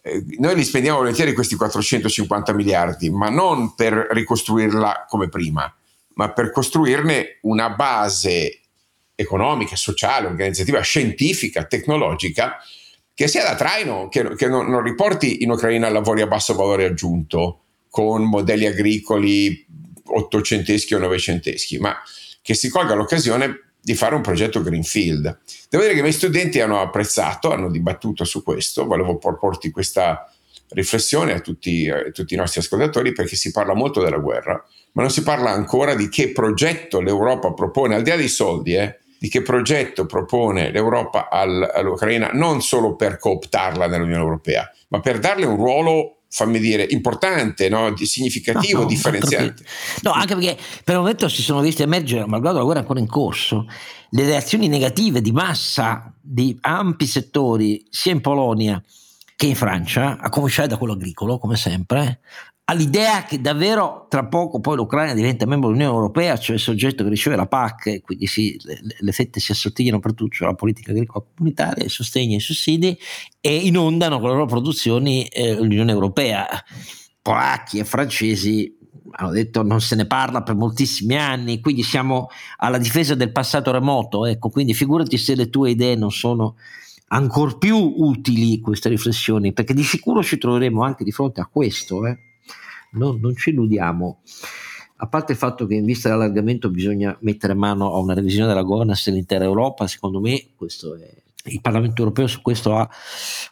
eh, 0.00 0.24
noi 0.38 0.54
li 0.54 0.62
spendiamo 0.62 0.98
volentieri 0.98 1.32
questi 1.32 1.56
450 1.56 2.52
miliardi 2.52 3.10
ma 3.10 3.30
non 3.30 3.74
per 3.74 4.06
ricostruirla 4.12 5.06
come 5.08 5.28
prima 5.28 5.74
ma 6.14 6.30
per 6.30 6.52
costruirne 6.52 7.38
una 7.42 7.70
base 7.70 8.60
economica, 9.16 9.74
sociale, 9.74 10.28
organizzativa, 10.28 10.80
scientifica, 10.82 11.64
tecnologica 11.64 12.58
che 13.16 13.28
sia 13.28 13.42
da 13.42 13.54
traino, 13.54 14.08
che, 14.08 14.34
che 14.34 14.46
non, 14.46 14.68
non, 14.68 14.82
riporti 14.82 15.42
in 15.42 15.50
Ucraina 15.50 15.88
lavori 15.88 16.20
a 16.20 16.26
basso 16.26 16.54
valore 16.54 16.84
aggiunto 16.84 17.60
con 17.88 18.24
modelli 18.24 18.66
agricoli 18.66 19.66
ottocenteschi 20.04 20.94
o 20.94 20.98
novecenteschi, 20.98 21.78
ma 21.78 21.96
che 22.42 22.52
si 22.52 22.68
colga 22.68 22.92
l'occasione 22.92 23.70
di 23.80 23.94
fare 23.94 24.14
un 24.14 24.20
progetto 24.20 24.62
Greenfield. 24.62 25.38
Devo 25.70 25.82
dire 25.82 25.94
che 25.94 26.00
i 26.00 26.02
miei 26.02 26.12
studenti 26.12 26.60
hanno 26.60 26.78
apprezzato, 26.78 27.50
hanno 27.50 27.70
dibattuto 27.70 28.24
su 28.24 28.42
questo, 28.42 28.84
volevo 28.84 29.16
proporti 29.16 29.70
questa 29.70 30.30
riflessione 30.68 31.32
a 31.32 31.40
tutti, 31.40 31.88
a 31.88 32.10
tutti 32.10 32.34
i 32.34 32.36
nostri 32.36 32.60
ascoltatori 32.60 33.12
perché 33.12 33.34
si 33.34 33.50
parla 33.50 33.72
molto 33.72 34.02
della 34.02 34.18
guerra, 34.18 34.62
ma 34.92 35.00
non 35.00 35.10
si 35.10 35.22
parla 35.22 35.52
ancora 35.52 35.94
di 35.94 36.10
che 36.10 36.32
progetto 36.32 37.00
l'Europa 37.00 37.54
propone, 37.54 37.94
al 37.94 38.02
di 38.02 38.10
là 38.10 38.16
dei 38.16 38.28
soldi, 38.28 38.74
eh, 38.74 38.98
di 39.18 39.28
che 39.28 39.42
progetto 39.42 40.06
propone 40.06 40.70
l'Europa 40.70 41.28
all'Ucraina 41.30 42.30
non 42.32 42.60
solo 42.60 42.96
per 42.96 43.18
cooptarla 43.18 43.86
nell'Unione 43.86 44.22
Europea, 44.22 44.70
ma 44.88 45.00
per 45.00 45.18
darle 45.18 45.46
un 45.46 45.56
ruolo 45.56 46.16
fammi 46.28 46.58
dire, 46.58 46.86
importante, 46.90 47.68
no? 47.68 47.94
significativo, 47.96 48.78
no, 48.78 48.82
no, 48.82 48.88
differenziante. 48.88 49.64
No, 50.02 50.12
anche 50.12 50.34
perché 50.34 50.58
per 50.84 50.94
il 50.94 51.00
momento 51.00 51.28
si 51.28 51.40
sono 51.40 51.60
viste 51.60 51.84
emergere, 51.84 52.26
malgrado 52.26 52.58
la 52.58 52.64
guerra 52.64 52.80
ancora 52.80 53.00
in 53.00 53.06
corso, 53.06 53.66
le 54.10 54.24
reazioni 54.24 54.68
negative 54.68 55.22
di 55.22 55.32
massa 55.32 56.12
di 56.20 56.56
ampi 56.60 57.06
settori, 57.06 57.86
sia 57.88 58.12
in 58.12 58.20
Polonia 58.20 58.82
che 59.34 59.46
in 59.46 59.54
Francia, 59.54 60.18
a 60.18 60.28
cominciare 60.28 60.68
da 60.68 60.76
quello 60.76 60.94
agricolo, 60.94 61.38
come 61.38 61.56
sempre, 61.56 62.20
all'idea 62.68 63.24
che 63.24 63.40
davvero 63.40 64.06
tra 64.08 64.26
poco 64.26 64.60
poi 64.60 64.76
l'Ucraina 64.76 65.14
diventa 65.14 65.46
membro 65.46 65.68
dell'Unione 65.68 65.94
Europea, 65.94 66.36
cioè 66.36 66.56
il 66.56 66.62
soggetto 66.62 67.04
che 67.04 67.10
riceve 67.10 67.36
la 67.36 67.46
PAC, 67.46 68.00
quindi 68.02 68.26
sì, 68.26 68.58
le, 68.64 68.80
le 68.98 69.12
fette 69.12 69.38
si 69.38 69.52
assottigliano 69.52 70.00
per 70.00 70.14
tutto 70.14 70.44
alla 70.44 70.54
politica 70.54 70.90
agricola 70.90 71.24
comunitaria, 71.34 71.84
i 71.84 71.88
sostegni 71.88 72.34
e 72.34 72.38
i 72.38 72.40
sussidi, 72.40 72.98
e 73.40 73.54
inondano 73.56 74.18
con 74.18 74.30
le 74.30 74.34
loro 74.34 74.46
produzioni 74.46 75.26
eh, 75.26 75.54
l'Unione 75.54 75.92
Europea. 75.92 76.46
Polacchi 77.22 77.78
e 77.78 77.84
francesi 77.84 78.74
hanno 79.12 79.30
detto 79.30 79.62
non 79.62 79.80
se 79.80 79.94
ne 79.94 80.06
parla 80.06 80.42
per 80.42 80.56
moltissimi 80.56 81.16
anni, 81.16 81.60
quindi 81.60 81.84
siamo 81.84 82.28
alla 82.56 82.78
difesa 82.78 83.14
del 83.14 83.30
passato 83.30 83.70
remoto, 83.70 84.26
ecco, 84.26 84.48
quindi 84.48 84.74
figurati 84.74 85.16
se 85.18 85.36
le 85.36 85.48
tue 85.50 85.70
idee 85.70 85.94
non 85.94 86.10
sono 86.10 86.56
ancora 87.08 87.56
più 87.56 87.76
utili 87.76 88.58
queste 88.58 88.88
riflessioni, 88.88 89.52
perché 89.52 89.72
di 89.72 89.84
sicuro 89.84 90.24
ci 90.24 90.36
troveremo 90.36 90.82
anche 90.82 91.04
di 91.04 91.12
fronte 91.12 91.40
a 91.40 91.46
questo, 91.46 92.04
eh? 92.04 92.18
Non, 92.92 93.20
non 93.20 93.34
ci 93.36 93.50
illudiamo. 93.50 94.20
A 94.98 95.08
parte 95.08 95.32
il 95.32 95.38
fatto 95.38 95.66
che 95.66 95.74
in 95.74 95.84
vista 95.84 96.08
dell'allargamento 96.08 96.70
bisogna 96.70 97.16
mettere 97.20 97.54
mano 97.54 97.92
a 97.92 97.98
una 97.98 98.14
revisione 98.14 98.48
della 98.48 98.62
governance 98.62 99.10
dell'intera 99.10 99.44
Europa, 99.44 99.86
secondo 99.86 100.20
me 100.20 100.48
questo 100.56 100.94
è 100.96 101.24
il 101.46 101.60
Parlamento 101.60 102.02
europeo 102.02 102.26
su 102.26 102.42
questo 102.42 102.74
ha 102.76 102.88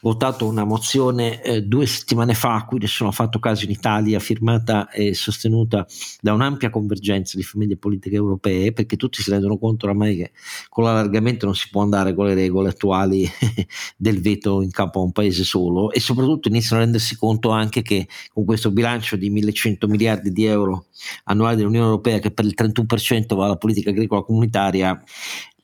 votato 0.01 0.47
una 0.47 0.65
mozione 0.65 1.43
eh, 1.43 1.63
due 1.63 1.87
settimane 1.87 2.35
fa, 2.35 2.55
a 2.55 2.65
cui 2.65 2.79
nessuno 2.79 3.11
ha 3.11 3.13
fatto 3.13 3.39
caso 3.39 3.65
in 3.65 3.71
Italia, 3.71 4.19
firmata 4.19 4.89
e 4.91 5.15
sostenuta 5.15 5.87
da 6.21 6.33
un'ampia 6.33 6.71
convergenza 6.71 7.37
di 7.37 7.43
famiglie 7.43 7.77
politiche 7.77 8.17
europee, 8.17 8.73
perché 8.73 8.97
tutti 8.97 9.23
si 9.23 9.31
rendono 9.31 9.59
conto 9.59 9.87
oramai 9.87 10.17
che 10.17 10.33
con 10.69 10.85
l'allargamento 10.85 11.47
non 11.47 11.55
si 11.55 11.69
può 11.71 11.83
andare 11.83 12.15
con 12.15 12.27
le 12.27 12.35
regole 12.35 12.71
attuali 12.71 13.29
del 13.97 14.21
veto 14.21 14.63
in 14.63 14.71
capo 14.71 15.01
a 15.01 15.05
un 15.05 15.13
paese 15.13 15.45
solo 15.45 15.91
e 15.91 16.01
soprattutto 16.01 16.49
iniziano 16.49 16.83
a 16.83 16.85
rendersi 16.85 17.17
conto 17.17 17.51
anche 17.51 17.83
che 17.83 18.09
con 18.33 18.45
questo 18.45 18.71
bilancio 18.71 19.17
di 19.17 19.31
1100 19.31 19.87
miliardi 19.89 20.33
di 20.33 20.45
euro 20.45 20.87
annuali 21.25 21.57
dell'Unione 21.57 21.87
Europea 21.87 22.19
che 22.19 22.31
per 22.31 22.45
il 22.45 22.55
31% 22.57 23.35
va 23.35 23.45
alla 23.45 23.57
politica 23.57 23.91
agricola 23.91 24.23
comunitaria, 24.23 25.03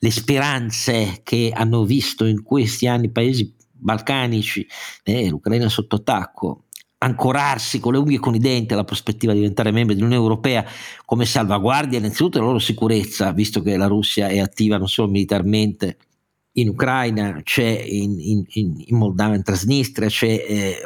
le 0.03 0.09
speranze 0.09 1.21
che 1.23 1.51
hanno 1.53 1.85
visto 1.85 2.25
in 2.25 2.41
questi 2.41 2.87
anni 2.87 3.05
i 3.05 3.11
paesi 3.11 3.55
balcanici, 3.71 4.65
eh, 5.03 5.29
l'Ucraina 5.29 5.69
sotto 5.69 5.97
attacco, 5.97 6.65
ancorarsi 6.97 7.79
con 7.79 7.93
le 7.93 7.99
unghie 7.99 8.17
e 8.17 8.19
con 8.19 8.33
i 8.33 8.39
denti 8.39 8.73
alla 8.73 8.83
prospettiva 8.83 9.31
di 9.33 9.39
diventare 9.39 9.69
membri 9.69 9.93
dell'Unione 9.93 10.21
Europea 10.21 10.65
come 11.05 11.25
salvaguardia 11.25 11.99
innanzitutto 11.99 12.37
della 12.37 12.45
loro 12.45 12.59
sicurezza, 12.59 13.31
visto 13.31 13.61
che 13.61 13.77
la 13.77 13.85
Russia 13.85 14.27
è 14.27 14.39
attiva 14.39 14.77
non 14.77 14.87
solo 14.87 15.07
militarmente 15.07 15.97
in 16.53 16.67
Ucraina, 16.67 17.39
c'è 17.43 17.63
in, 17.65 18.19
in, 18.19 18.43
in 18.85 18.97
Moldavia, 18.97 19.35
in 19.35 19.43
Transnistria, 19.43 20.09
c'è 20.09 20.27
eh, 20.27 20.81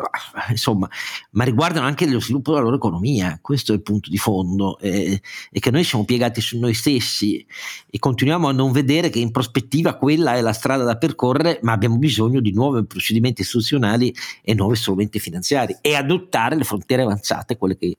insomma, 0.50 0.88
ma 1.32 1.44
riguardano 1.44 1.88
anche 1.88 2.06
lo 2.06 2.20
sviluppo 2.20 2.52
della 2.52 2.64
loro 2.64 2.76
economia. 2.76 3.40
Questo 3.42 3.72
è 3.72 3.76
il 3.76 3.82
punto 3.82 4.10
di 4.10 4.18
fondo, 4.18 4.78
eh, 4.80 5.20
è 5.50 5.60
che 5.60 5.72
noi 5.72 5.84
siamo 5.84 6.06
piegati 6.06 6.40
su 6.40 6.60
noi 6.60 6.76
stessi 6.76 7.44
e 7.90 7.98
continuiamo 7.98 8.48
a 8.48 8.52
non 8.52 8.72
vedere 8.72 9.10
che 9.10 9.20
in 9.20 9.32
prospettiva 9.32 9.96
quella 9.96 10.36
è 10.36 10.42
la 10.42 10.54
strada 10.54 10.84
da 10.84 10.98
percorrere, 10.98 11.60
ma 11.64 11.72
abbiamo 11.72 11.98
bisogno 11.98 12.42
di 12.42 12.52
nuovi 12.52 12.86
procedimenti 12.86 13.42
istituzionali 13.42 14.14
e 14.44 14.54
nuovi 14.54 14.76
strumenti 14.76 15.20
finanziari 15.20 15.76
e 15.82 15.96
adottare 15.96 16.56
le 16.56 16.64
frontiere 16.64 17.02
avanzate, 17.02 17.58
quelle 17.58 17.76
che 17.76 17.98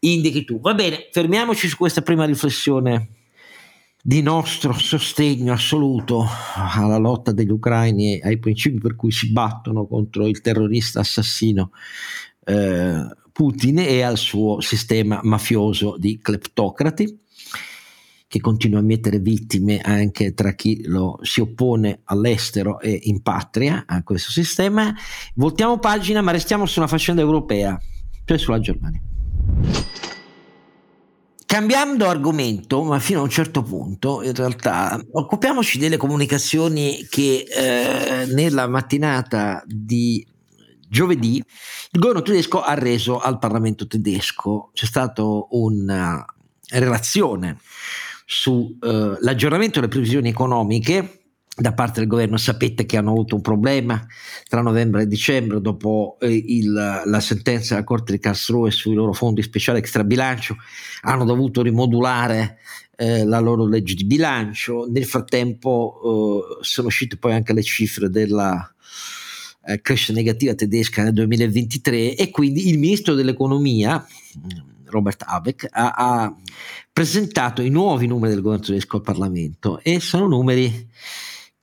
indichi 0.00 0.44
tu. 0.44 0.60
Va 0.60 0.72
bene, 0.72 1.08
fermiamoci 1.12 1.68
su 1.68 1.76
questa 1.76 2.00
prima 2.00 2.24
riflessione 2.24 3.20
di 4.04 4.20
nostro 4.20 4.72
sostegno 4.72 5.52
assoluto 5.52 6.26
alla 6.56 6.96
lotta 6.96 7.30
degli 7.30 7.50
ucraini 7.50 8.18
e 8.18 8.26
ai 8.26 8.38
principi 8.40 8.80
per 8.80 8.96
cui 8.96 9.12
si 9.12 9.30
battono 9.30 9.86
contro 9.86 10.26
il 10.26 10.40
terrorista 10.40 10.98
assassino 10.98 11.70
eh, 12.44 13.06
Putin 13.30 13.78
e 13.78 14.02
al 14.02 14.18
suo 14.18 14.60
sistema 14.60 15.20
mafioso 15.22 15.96
di 15.96 16.18
cleptocrati 16.18 17.20
che 18.26 18.40
continua 18.40 18.80
a 18.80 18.82
mettere 18.82 19.20
vittime 19.20 19.78
anche 19.78 20.34
tra 20.34 20.54
chi 20.54 20.82
lo 20.86 21.18
si 21.22 21.40
oppone 21.40 22.00
all'estero 22.04 22.80
e 22.80 22.98
in 23.04 23.20
patria 23.20 23.84
a 23.86 24.02
questo 24.02 24.30
sistema. 24.30 24.92
Voltiamo 25.34 25.78
pagina 25.78 26.22
ma 26.22 26.32
restiamo 26.32 26.64
su 26.64 26.78
una 26.78 26.88
faccenda 26.88 27.20
europea, 27.20 27.78
cioè 28.24 28.38
sulla 28.38 28.58
Germania. 28.58 29.02
Cambiando 31.52 32.08
argomento, 32.08 32.82
ma 32.82 32.98
fino 32.98 33.20
a 33.20 33.24
un 33.24 33.28
certo 33.28 33.62
punto, 33.62 34.22
in 34.22 34.34
realtà, 34.34 34.98
occupiamoci 35.12 35.78
delle 35.78 35.98
comunicazioni 35.98 37.06
che 37.10 37.44
eh, 37.46 38.24
nella 38.24 38.66
mattinata 38.66 39.62
di 39.66 40.26
giovedì 40.88 41.36
il 41.36 42.00
governo 42.00 42.22
tedesco 42.22 42.62
ha 42.62 42.72
reso 42.72 43.18
al 43.18 43.38
Parlamento 43.38 43.86
tedesco. 43.86 44.70
C'è 44.72 44.86
stata 44.86 45.22
una 45.50 46.24
relazione 46.70 47.58
sull'aggiornamento 48.24 49.76
eh, 49.76 49.80
delle 49.82 49.92
previsioni 49.92 50.30
economiche 50.30 51.21
da 51.54 51.74
parte 51.74 52.00
del 52.00 52.08
governo 52.08 52.38
sapete 52.38 52.86
che 52.86 52.96
hanno 52.96 53.10
avuto 53.10 53.34
un 53.34 53.42
problema 53.42 54.06
tra 54.48 54.62
novembre 54.62 55.02
e 55.02 55.06
dicembre 55.06 55.60
dopo 55.60 56.16
eh, 56.20 56.32
il, 56.32 56.72
la 56.72 57.20
sentenza 57.20 57.74
della 57.74 57.86
Corte 57.86 58.12
di 58.12 58.18
Karlsruhe 58.18 58.70
sui 58.70 58.94
loro 58.94 59.12
fondi 59.12 59.42
speciali 59.42 59.78
extra 59.78 60.02
bilancio 60.02 60.56
hanno 61.02 61.24
dovuto 61.24 61.60
rimodulare 61.60 62.58
eh, 62.96 63.24
la 63.24 63.38
loro 63.38 63.66
legge 63.66 63.94
di 63.94 64.04
bilancio. 64.04 64.86
Nel 64.88 65.04
frattempo 65.04 66.58
eh, 66.60 66.64
sono 66.64 66.86
uscite 66.86 67.16
poi 67.16 67.34
anche 67.34 67.52
le 67.52 67.62
cifre 67.62 68.08
della 68.08 68.72
eh, 69.66 69.80
crescita 69.82 70.14
negativa 70.14 70.54
tedesca 70.54 71.02
nel 71.02 71.12
2023 71.12 72.16
e 72.16 72.30
quindi 72.30 72.68
il 72.68 72.78
ministro 72.78 73.14
dell'economia 73.14 74.04
Robert 74.86 75.22
Habeck 75.26 75.68
ha, 75.70 75.92
ha 75.96 76.34
presentato 76.90 77.60
i 77.60 77.68
nuovi 77.68 78.06
numeri 78.06 78.34
del 78.34 78.42
governo 78.42 78.64
tedesco 78.64 78.96
al 78.96 79.02
Parlamento 79.02 79.80
e 79.82 80.00
sono 80.00 80.26
numeri 80.28 80.88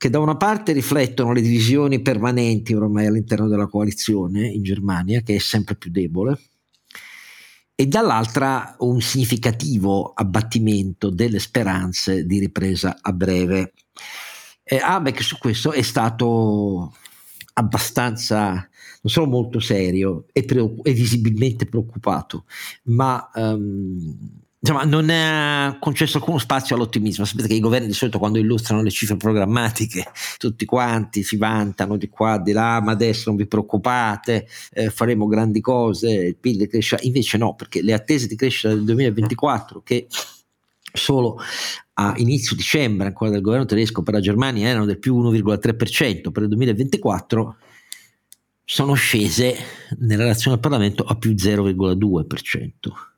che 0.00 0.08
da 0.08 0.18
una 0.18 0.38
parte 0.38 0.72
riflettono 0.72 1.34
le 1.34 1.42
divisioni 1.42 2.00
permanenti 2.00 2.72
ormai 2.72 3.04
all'interno 3.04 3.48
della 3.48 3.66
coalizione 3.66 4.48
in 4.48 4.62
Germania, 4.62 5.20
che 5.20 5.34
è 5.34 5.38
sempre 5.38 5.74
più 5.74 5.90
debole, 5.90 6.40
e 7.74 7.86
dall'altra 7.86 8.76
un 8.78 9.02
significativo 9.02 10.14
abbattimento 10.14 11.10
delle 11.10 11.38
speranze 11.38 12.24
di 12.24 12.38
ripresa 12.38 12.96
a 12.98 13.12
breve. 13.12 13.74
E 14.62 14.78
Habeck 14.78 15.22
su 15.22 15.36
questo 15.36 15.72
è 15.72 15.82
stato 15.82 16.94
abbastanza, 17.52 18.52
non 18.52 19.12
solo 19.12 19.26
molto 19.26 19.60
serio, 19.60 20.28
e, 20.32 20.44
pre- 20.44 20.76
e 20.82 20.92
visibilmente 20.94 21.66
preoccupato, 21.66 22.46
ma 22.84 23.30
um, 23.34 24.39
insomma, 24.60 24.84
non 24.84 25.08
ha 25.10 25.78
concesso 25.80 26.18
alcuno 26.18 26.38
spazio 26.38 26.76
all'ottimismo. 26.76 27.24
Sapete 27.24 27.48
che 27.48 27.54
i 27.54 27.60
governi 27.60 27.86
di 27.86 27.92
solito 27.92 28.18
quando 28.18 28.38
illustrano 28.38 28.82
le 28.82 28.90
cifre 28.90 29.16
programmatiche, 29.16 30.10
tutti 30.38 30.64
quanti 30.64 31.22
si 31.22 31.36
vantano 31.36 31.96
di 31.96 32.08
qua, 32.08 32.38
di 32.38 32.52
là, 32.52 32.80
ma 32.80 32.92
adesso 32.92 33.24
non 33.26 33.36
vi 33.36 33.46
preoccupate, 33.46 34.46
eh, 34.72 34.90
faremo 34.90 35.26
grandi 35.26 35.60
cose, 35.60 36.10
il 36.10 36.36
PIL 36.36 36.68
crescerà. 36.68 37.02
Invece 37.04 37.38
no, 37.38 37.54
perché 37.54 37.82
le 37.82 37.92
attese 37.92 38.26
di 38.26 38.36
crescita 38.36 38.68
del 38.68 38.84
2024 38.84 39.82
che 39.82 40.06
solo 40.92 41.38
a 41.94 42.14
inizio 42.16 42.56
dicembre 42.56 43.06
ancora 43.06 43.30
del 43.30 43.42
governo 43.42 43.64
tedesco 43.64 44.02
per 44.02 44.14
la 44.14 44.20
Germania 44.20 44.66
erano 44.68 44.86
del 44.86 44.98
più 44.98 45.16
1,3% 45.22 46.32
per 46.32 46.42
il 46.42 46.48
2024 46.48 47.56
sono 48.64 48.94
scese 48.94 49.56
nella 49.98 50.22
relazione 50.22 50.56
al 50.56 50.62
Parlamento 50.62 51.04
a 51.04 51.14
più 51.14 51.30
0,2% 51.30 53.09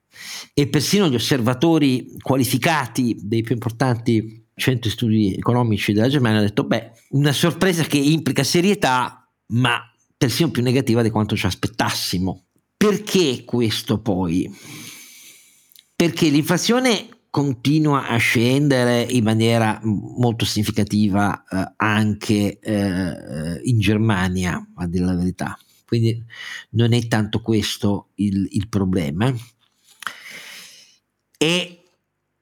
e 0.55 0.69
persino 0.69 1.09
gli 1.09 1.15
osservatori 1.15 2.15
qualificati 2.21 3.17
dei 3.21 3.43
più 3.43 3.55
importanti 3.55 4.41
centri 4.55 4.91
studi 4.91 5.35
economici 5.35 5.93
della 5.93 6.09
Germania 6.09 6.39
hanno 6.39 6.49
detto 6.49 6.65
beh, 6.65 6.91
una 7.11 7.33
sorpresa 7.33 7.85
che 7.85 7.99
implica 7.99 8.45
serietà, 8.45 9.29
ma 9.49 9.81
persino 10.17 10.51
più 10.51 10.63
negativa 10.63 11.03
di 11.03 11.11
quanto 11.11 11.37
ci 11.37 11.47
aspettassimo. 11.47 12.45
Perché 12.77 13.45
questo 13.45 14.01
poi? 14.01 14.51
Perché 15.95 16.29
l'inflazione 16.29 17.09
continua 17.31 18.09
a 18.09 18.17
scendere 18.17 19.03
in 19.03 19.25
maniera 19.25 19.81
molto 19.83 20.45
significativa 20.45 21.45
eh, 21.45 21.73
anche 21.77 22.59
eh, 22.59 23.61
in 23.63 23.79
Germania, 23.79 24.65
a 24.75 24.87
dire 24.87 25.05
la 25.05 25.15
verità. 25.15 25.59
Quindi 25.87 26.23
non 26.71 26.93
è 26.93 27.07
tanto 27.07 27.41
questo 27.41 28.09
il, 28.17 28.49
il 28.51 28.69
problema 28.69 29.33
e 31.43 31.79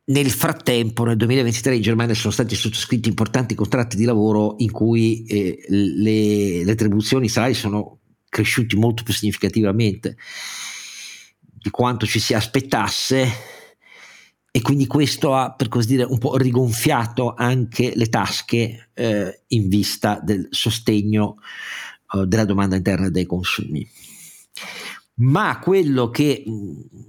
nel 0.05 0.31
frattempo, 0.31 1.05
nel 1.05 1.17
2023 1.17 1.77
in 1.77 1.81
Germania 1.81 2.15
sono 2.15 2.35
stati 2.35 2.55
sottoscritti 2.55 3.09
importanti 3.09 3.55
contratti 3.55 3.97
di 3.97 4.05
lavoro 4.05 4.57
in 4.59 4.71
cui 4.71 5.25
eh, 5.25 5.65
le, 5.69 6.59
le 6.59 6.65
retribuzioni 6.65 7.27
salari 7.31 7.55
sono 7.55 8.01
cresciuti 8.29 8.77
molto 8.77 9.03
più 9.03 9.15
significativamente 9.15 10.19
di 11.41 11.71
quanto 11.71 12.05
ci 12.05 12.21
si 12.21 12.35
aspettasse 12.35 13.27
e 14.51 14.61
quindi 14.61 14.87
questo 14.87 15.35
ha 15.35 15.55
per 15.55 15.69
così 15.69 15.87
dire 15.87 16.03
un 16.03 16.19
po' 16.19 16.37
rigonfiato 16.37 17.33
anche 17.35 17.93
le 17.95 18.11
tasche 18.11 18.91
eh, 18.93 19.43
in 19.47 19.69
vista 19.69 20.21
del 20.23 20.49
sostegno 20.51 21.37
uh, 22.13 22.27
della 22.27 22.45
domanda 22.45 22.77
interna 22.77 23.09
dei 23.09 23.25
consumi. 23.25 23.89
Ma 25.15 25.59
quello 25.59 26.11
che 26.11 26.43
mh, 26.45 27.09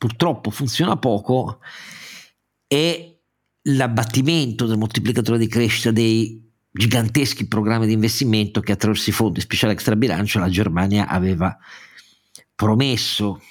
purtroppo 0.00 0.50
funziona 0.50 0.96
poco 0.96 1.58
è 2.66 3.14
l'abbattimento 3.64 4.64
del 4.64 4.78
moltiplicatore 4.78 5.36
di 5.36 5.46
crescita 5.46 5.90
dei 5.90 6.42
giganteschi 6.70 7.46
programmi 7.46 7.84
di 7.84 7.92
investimento 7.92 8.62
che 8.62 8.72
attraverso 8.72 9.10
i 9.10 9.12
fondi 9.12 9.42
speciali 9.42 9.74
extra 9.74 9.96
bilancio 9.96 10.38
la 10.38 10.48
Germania 10.48 11.06
aveva 11.06 11.54
promesso 12.54 13.42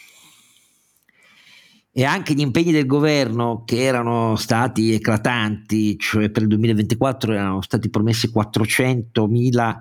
e 1.92 2.04
anche 2.04 2.34
gli 2.34 2.40
impegni 2.40 2.72
del 2.72 2.88
governo 2.88 3.62
che 3.64 3.84
erano 3.84 4.36
stati 4.36 4.94
eclatanti, 4.94 6.00
cioè 6.00 6.32
per 6.32 6.42
il 6.42 6.48
2024 6.48 7.32
erano 7.32 7.62
stati 7.62 7.92
promessi 7.92 8.32
400.000 8.34 9.78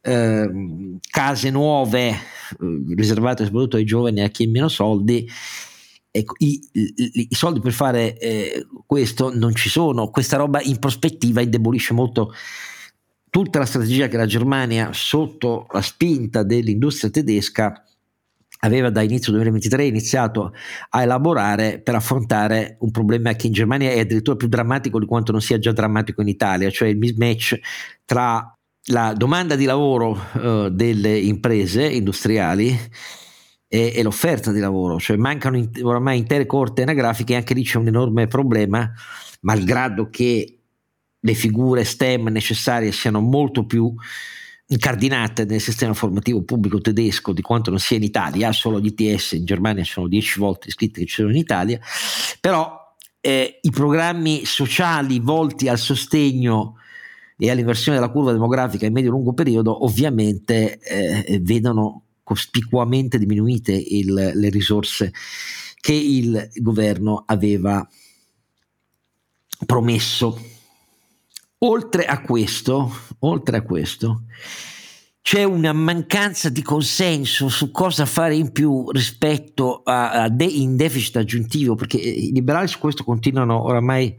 eh, 0.00 0.50
case 1.10 1.50
nuove 1.50 2.08
eh, 2.08 2.16
riservate 2.94 3.44
soprattutto 3.44 3.76
ai 3.76 3.84
giovani 3.84 4.20
e 4.20 4.24
a 4.24 4.28
chi 4.28 4.44
ha 4.44 4.48
meno 4.48 4.68
soldi. 4.68 5.28
Ecco, 6.14 6.34
i, 6.38 6.60
i, 6.72 7.28
i, 7.30 7.34
soldi 7.34 7.60
per 7.60 7.72
fare 7.72 8.18
eh, 8.18 8.66
questo 8.84 9.34
non 9.34 9.54
ci 9.54 9.70
sono, 9.70 10.10
questa 10.10 10.36
roba 10.36 10.60
in 10.60 10.78
prospettiva 10.78 11.40
indebolisce 11.40 11.94
molto 11.94 12.34
tutta 13.30 13.58
la 13.58 13.64
strategia 13.64 14.08
che 14.08 14.18
la 14.18 14.26
Germania 14.26 14.90
sotto 14.92 15.66
la 15.70 15.80
spinta 15.80 16.42
dell'industria 16.42 17.08
tedesca 17.08 17.82
aveva 18.58 18.90
da 18.90 19.00
inizio 19.00 19.32
2023 19.32 19.86
iniziato 19.86 20.52
a 20.90 21.02
elaborare 21.02 21.80
per 21.80 21.94
affrontare 21.94 22.76
un 22.80 22.90
problema 22.90 23.32
che 23.32 23.46
in 23.46 23.54
Germania 23.54 23.90
è 23.90 24.00
addirittura 24.00 24.36
più 24.36 24.48
drammatico 24.48 24.98
di 24.98 25.06
quanto 25.06 25.32
non 25.32 25.40
sia 25.40 25.58
già 25.58 25.72
drammatico 25.72 26.20
in 26.20 26.28
Italia, 26.28 26.70
cioè 26.70 26.88
il 26.88 26.98
mismatch 26.98 27.58
tra 28.04 28.54
la 28.86 29.14
domanda 29.14 29.56
di 29.56 29.64
lavoro 29.64 30.10
uh, 30.34 30.68
delle 30.68 31.18
imprese 31.18 31.86
industriali 31.86 32.78
e, 33.74 33.90
e, 33.94 34.02
l'offerta 34.02 34.52
di 34.52 34.60
lavoro, 34.60 34.98
cioè 34.98 35.16
mancano 35.16 35.56
in, 35.56 35.70
oramai 35.80 36.18
intere 36.18 36.44
corte 36.44 36.82
anagrafiche 36.82 37.34
anche 37.34 37.54
lì 37.54 37.62
c'è 37.62 37.78
un 37.78 37.86
enorme 37.86 38.26
problema, 38.26 38.92
malgrado 39.40 40.10
che 40.10 40.58
le 41.18 41.34
figure 41.34 41.82
STEM 41.82 42.28
necessarie 42.28 42.92
siano 42.92 43.20
molto 43.20 43.64
più 43.64 43.90
incardinate 44.66 45.46
nel 45.46 45.62
sistema 45.62 45.94
formativo 45.94 46.42
pubblico 46.42 46.82
tedesco 46.82 47.32
di 47.32 47.40
quanto 47.40 47.70
non 47.70 47.78
sia 47.78 47.96
in 47.96 48.02
Italia, 48.02 48.52
solo 48.52 48.78
gli 48.78 48.92
ITS, 48.94 49.32
in 49.32 49.46
Germania 49.46 49.84
sono 49.84 50.06
10 50.06 50.38
volte 50.38 50.68
iscritti 50.68 51.00
che 51.00 51.06
ci 51.06 51.14
sono 51.14 51.30
in 51.30 51.36
Italia, 51.36 51.80
però 52.40 52.78
eh, 53.20 53.58
i 53.62 53.70
programmi 53.70 54.44
sociali 54.44 55.18
volti 55.18 55.68
al 55.68 55.78
sostegno 55.78 56.76
e 57.38 57.50
all'inversione 57.50 57.98
della 57.98 58.12
curva 58.12 58.32
demografica 58.32 58.84
in 58.84 58.92
medio-lungo 58.92 59.32
periodo 59.32 59.82
ovviamente 59.82 60.78
eh, 60.78 61.40
vedono 61.40 62.01
cospicuamente 62.32 63.18
diminuite 63.18 63.72
il, 63.72 64.32
le 64.34 64.48
risorse 64.48 65.12
che 65.78 65.92
il 65.92 66.48
governo 66.54 67.24
aveva 67.26 67.86
promesso. 69.66 70.40
Oltre 71.58 72.06
a 72.06 72.22
questo, 72.22 72.90
oltre 73.18 73.58
a 73.58 73.62
questo, 73.62 74.22
c'è 75.20 75.44
una 75.44 75.74
mancanza 75.74 76.48
di 76.48 76.62
consenso 76.62 77.50
su 77.50 77.70
cosa 77.70 78.06
fare 78.06 78.34
in 78.34 78.50
più 78.50 78.90
rispetto 78.90 79.82
a, 79.84 80.22
a 80.22 80.28
de, 80.30 80.44
in 80.44 80.74
deficit 80.74 81.16
aggiuntivo, 81.16 81.74
perché 81.74 81.98
i 81.98 82.32
liberali 82.32 82.66
su 82.66 82.78
questo 82.78 83.04
continuano 83.04 83.62
oramai 83.62 84.16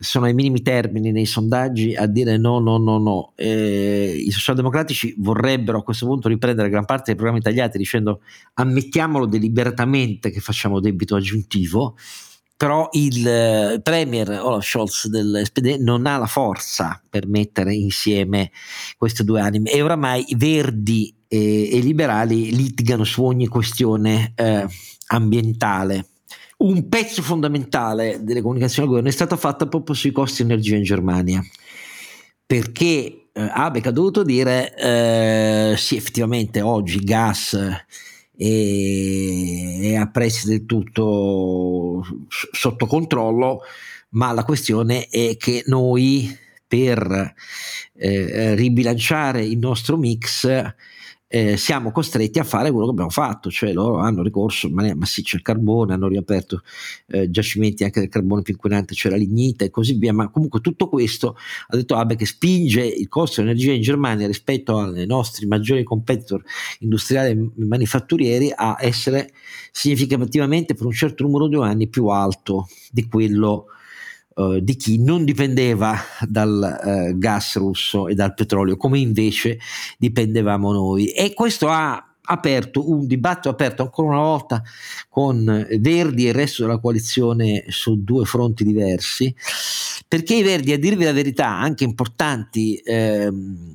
sono 0.00 0.24
ai 0.24 0.34
minimi 0.34 0.62
termini 0.62 1.12
nei 1.12 1.26
sondaggi 1.26 1.94
a 1.94 2.06
dire 2.06 2.38
no, 2.38 2.58
no, 2.58 2.78
no, 2.78 2.98
no. 2.98 3.32
Eh, 3.36 4.24
I 4.26 4.30
socialdemocratici 4.30 5.14
vorrebbero 5.18 5.78
a 5.78 5.82
questo 5.82 6.06
punto 6.06 6.28
riprendere 6.28 6.70
gran 6.70 6.86
parte 6.86 7.04
dei 7.06 7.14
programmi 7.14 7.42
tagliati 7.42 7.76
dicendo 7.76 8.22
ammettiamolo 8.54 9.26
deliberatamente 9.26 10.30
che 10.30 10.40
facciamo 10.40 10.80
debito 10.80 11.16
aggiuntivo 11.16 11.96
però 12.60 12.90
il 12.92 13.26
eh, 13.26 13.80
premier 13.82 14.28
Olaf 14.42 14.66
Scholz 14.66 15.06
del 15.08 15.40
SPD 15.44 15.76
non 15.80 16.04
ha 16.06 16.18
la 16.18 16.26
forza 16.26 17.02
per 17.08 17.26
mettere 17.26 17.74
insieme 17.74 18.50
queste 18.98 19.24
due 19.24 19.40
anime 19.40 19.70
e 19.70 19.80
oramai 19.80 20.26
i 20.28 20.34
verdi 20.36 21.14
e, 21.26 21.38
i 21.38 21.82
liberali 21.82 22.54
litigano 22.54 23.04
su 23.04 23.24
ogni 23.24 23.46
questione 23.46 24.32
eh, 24.34 24.66
ambientale. 25.06 26.06
Un 26.60 26.90
pezzo 26.90 27.22
fondamentale 27.22 28.22
delle 28.22 28.42
comunicazioni 28.42 28.82
del 28.82 28.88
governo 28.88 29.08
è 29.08 29.12
stato 29.12 29.36
fatto 29.38 29.66
proprio 29.66 29.94
sui 29.94 30.12
costi 30.12 30.44
di 30.44 30.52
energia 30.52 30.76
in 30.76 30.82
Germania, 30.82 31.42
perché 32.44 33.28
eh, 33.32 33.50
Abeck 33.54 33.86
ha 33.86 33.90
dovuto 33.90 34.22
dire 34.22 34.76
eh, 34.76 35.74
sì 35.78 35.96
effettivamente 35.96 36.60
oggi 36.60 36.98
gas 36.98 37.54
e, 38.36 39.78
e 39.80 39.96
a 39.96 40.10
prezzi 40.10 40.48
del 40.48 40.66
tutto 40.66 42.04
sotto 42.28 42.86
controllo, 42.86 43.62
ma 44.10 44.32
la 44.32 44.44
questione 44.44 45.06
è 45.06 45.38
che 45.38 45.62
noi 45.64 46.36
per 46.68 47.34
eh, 47.94 48.54
ribilanciare 48.54 49.42
il 49.42 49.58
nostro 49.58 49.96
mix 49.96 50.46
eh, 51.32 51.56
siamo 51.56 51.92
costretti 51.92 52.40
a 52.40 52.44
fare 52.44 52.72
quello 52.72 52.86
che 52.86 52.90
abbiamo 52.90 53.10
fatto, 53.10 53.52
cioè 53.52 53.72
loro 53.72 53.98
hanno 53.98 54.20
ricorso 54.20 54.66
in 54.66 54.74
maniera 54.74 54.96
massiccia 54.96 55.36
al 55.36 55.42
carbone, 55.42 55.94
hanno 55.94 56.08
riaperto 56.08 56.62
eh, 57.06 57.30
giacimenti 57.30 57.84
anche 57.84 58.00
del 58.00 58.08
carbone 58.08 58.42
più 58.42 58.54
inquinante, 58.54 58.94
cioè 58.94 59.12
la 59.12 59.16
lignita 59.16 59.64
e 59.64 59.70
così 59.70 59.94
via, 59.94 60.12
ma 60.12 60.28
comunque 60.28 60.60
tutto 60.60 60.88
questo 60.88 61.36
ha 61.68 61.76
detto 61.76 61.94
Abe 61.94 62.16
che 62.16 62.26
spinge 62.26 62.84
il 62.84 63.06
costo 63.06 63.42
dell'energia 63.42 63.70
in 63.72 63.80
Germania 63.80 64.26
rispetto 64.26 64.76
ai 64.78 65.06
nostri 65.06 65.46
maggiori 65.46 65.84
competitor 65.84 66.42
industriali 66.80 67.30
e 67.30 67.64
manifatturieri 67.64 68.52
a 68.52 68.78
essere 68.80 69.32
significativamente 69.70 70.74
per 70.74 70.84
un 70.84 70.92
certo 70.92 71.22
numero 71.22 71.46
di 71.46 71.54
anni 71.54 71.86
più 71.86 72.08
alto 72.08 72.66
di 72.90 73.06
quello 73.06 73.66
eh, 74.40 74.62
di 74.62 74.76
chi 74.76 74.98
non 75.02 75.24
dipendeva 75.24 75.98
dal 76.26 77.10
uh, 77.12 77.18
gas 77.18 77.56
russo 77.56 78.08
e 78.08 78.14
dal 78.14 78.32
petrolio, 78.32 78.76
come 78.76 78.98
invece 78.98 79.58
dipendevamo 79.98 80.72
noi. 80.72 81.08
E 81.08 81.34
questo 81.34 81.68
ha 81.68 82.02
aperto 82.22 82.90
un 82.90 83.06
dibattito 83.06 83.48
aperto 83.48 83.82
ancora 83.82 84.08
una 84.08 84.20
volta 84.20 84.62
con 85.08 85.44
Verdi 85.78 86.24
e 86.24 86.28
il 86.28 86.34
resto 86.34 86.62
della 86.62 86.78
coalizione 86.78 87.64
su 87.68 88.02
due 88.02 88.24
fronti 88.24 88.64
diversi, 88.64 89.34
perché 90.08 90.36
i 90.36 90.42
Verdi, 90.42 90.72
a 90.72 90.78
dirvi 90.78 91.04
la 91.04 91.12
verità, 91.12 91.48
anche 91.48 91.84
importanti 91.84 92.76
ehm, 92.76 93.72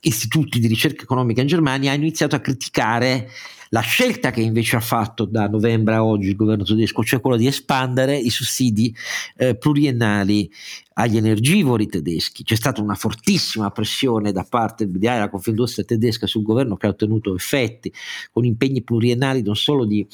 istituti 0.00 0.60
di 0.60 0.66
ricerca 0.66 1.02
economica 1.02 1.40
in 1.40 1.46
Germania, 1.46 1.92
hanno 1.92 2.02
iniziato 2.02 2.36
a 2.36 2.40
criticare 2.40 3.28
la 3.72 3.80
scelta 3.80 4.30
che 4.30 4.42
invece 4.42 4.76
ha 4.76 4.80
fatto 4.80 5.24
da 5.24 5.48
novembre 5.48 5.94
a 5.94 6.04
oggi 6.04 6.28
il 6.28 6.36
governo 6.36 6.62
tedesco, 6.62 7.02
cioè 7.02 7.20
quella 7.20 7.38
di 7.38 7.46
espandere 7.46 8.16
i 8.18 8.28
sussidi 8.28 8.94
eh, 9.36 9.56
pluriennali 9.56 10.50
agli 10.94 11.16
energivori 11.16 11.86
tedeschi. 11.86 12.44
C'è 12.44 12.54
stata 12.54 12.82
una 12.82 12.94
fortissima 12.94 13.70
pressione 13.70 14.30
da 14.30 14.44
parte 14.48 14.90
della 14.90 15.30
Confindustria 15.30 15.86
tedesca 15.86 16.26
sul 16.26 16.42
governo 16.42 16.76
che 16.76 16.86
ha 16.86 16.90
ottenuto 16.90 17.34
effetti 17.34 17.90
con 18.30 18.44
impegni 18.44 18.82
pluriennali 18.82 19.40
non 19.42 19.56
solo 19.56 19.86
di 19.86 20.06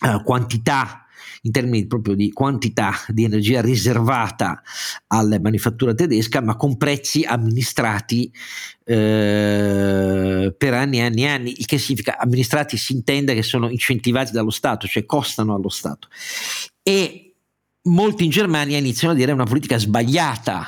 uh, 0.00 0.22
quantità 0.22 1.03
in 1.44 1.52
termini 1.52 1.86
proprio 1.86 2.14
di 2.14 2.32
quantità 2.32 2.92
di 3.08 3.24
energia 3.24 3.60
riservata 3.60 4.62
alla 5.08 5.38
manifattura 5.40 5.94
tedesca, 5.94 6.40
ma 6.40 6.56
con 6.56 6.76
prezzi 6.76 7.22
amministrati 7.22 8.32
eh, 8.84 10.54
per 10.56 10.74
anni 10.74 10.98
e 10.98 11.02
anni 11.02 11.22
e 11.22 11.26
anni, 11.26 11.54
il 11.58 11.66
che 11.66 11.78
significa 11.78 12.18
amministrati 12.18 12.76
si 12.76 12.94
intende 12.94 13.34
che 13.34 13.42
sono 13.42 13.68
incentivati 13.68 14.32
dallo 14.32 14.50
Stato, 14.50 14.86
cioè 14.86 15.04
costano 15.04 15.54
allo 15.54 15.68
Stato. 15.68 16.08
E 16.82 17.34
molti 17.82 18.24
in 18.24 18.30
Germania 18.30 18.78
iniziano 18.78 19.12
a 19.12 19.16
dire 19.16 19.32
una 19.32 19.44
politica 19.44 19.78
sbagliata 19.78 20.66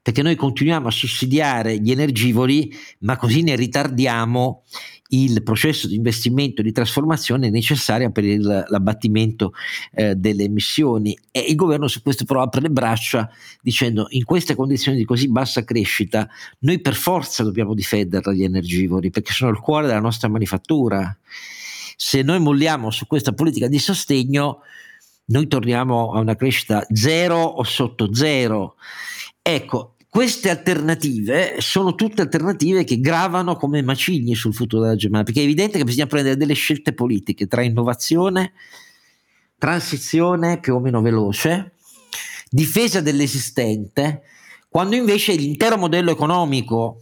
perché 0.00 0.22
noi 0.22 0.36
continuiamo 0.36 0.88
a 0.88 0.90
sussidiare 0.90 1.78
gli 1.80 1.90
energivori, 1.90 2.74
ma 3.00 3.18
così 3.18 3.42
ne 3.42 3.56
ritardiamo 3.56 4.64
il 5.08 5.42
processo 5.42 5.86
di 5.86 5.94
investimento 5.94 6.60
e 6.60 6.64
di 6.64 6.72
trasformazione 6.72 7.50
necessaria 7.50 8.10
per 8.10 8.24
il, 8.24 8.64
l'abbattimento 8.68 9.52
eh, 9.92 10.14
delle 10.14 10.44
emissioni. 10.44 11.16
E 11.30 11.40
il 11.48 11.54
governo 11.54 11.88
su 11.88 12.02
questo 12.02 12.24
però 12.24 12.42
apre 12.42 12.60
le 12.60 12.70
braccia 12.70 13.30
dicendo 13.62 14.06
in 14.10 14.24
queste 14.24 14.54
condizioni 14.54 14.98
di 14.98 15.04
così 15.04 15.28
bassa 15.28 15.64
crescita 15.64 16.28
noi 16.60 16.80
per 16.80 16.94
forza 16.94 17.42
dobbiamo 17.42 17.74
difendere 17.74 18.34
gli 18.34 18.42
energivori 18.42 19.10
perché 19.10 19.32
sono 19.32 19.50
il 19.50 19.58
cuore 19.58 19.86
della 19.86 20.00
nostra 20.00 20.28
manifattura. 20.28 21.16
Se 21.96 22.22
noi 22.22 22.38
molliamo 22.38 22.90
su 22.90 23.06
questa 23.06 23.32
politica 23.32 23.68
di 23.68 23.78
sostegno 23.78 24.60
noi 25.26 25.46
torniamo 25.46 26.12
a 26.12 26.20
una 26.20 26.36
crescita 26.36 26.86
zero 26.92 27.36
o 27.38 27.62
sotto 27.62 28.14
zero. 28.14 28.76
Ecco 29.42 29.94
queste 30.10 30.48
alternative 30.48 31.56
sono 31.58 31.94
tutte 31.94 32.22
alternative 32.22 32.84
che 32.84 32.98
gravano 32.98 33.56
come 33.56 33.82
macigni 33.82 34.34
sul 34.34 34.54
futuro 34.54 34.82
della 34.82 34.96
Germania, 34.96 35.24
perché 35.24 35.40
è 35.40 35.44
evidente 35.44 35.76
che 35.76 35.84
bisogna 35.84 36.06
prendere 36.06 36.36
delle 36.36 36.54
scelte 36.54 36.94
politiche 36.94 37.46
tra 37.46 37.62
innovazione, 37.62 38.52
transizione 39.58 40.60
più 40.60 40.76
o 40.76 40.80
meno 40.80 41.02
veloce, 41.02 41.72
difesa 42.48 43.00
dell'esistente, 43.00 44.22
quando 44.68 44.96
invece 44.96 45.34
l'intero 45.34 45.76
modello 45.76 46.10
economico 46.10 47.00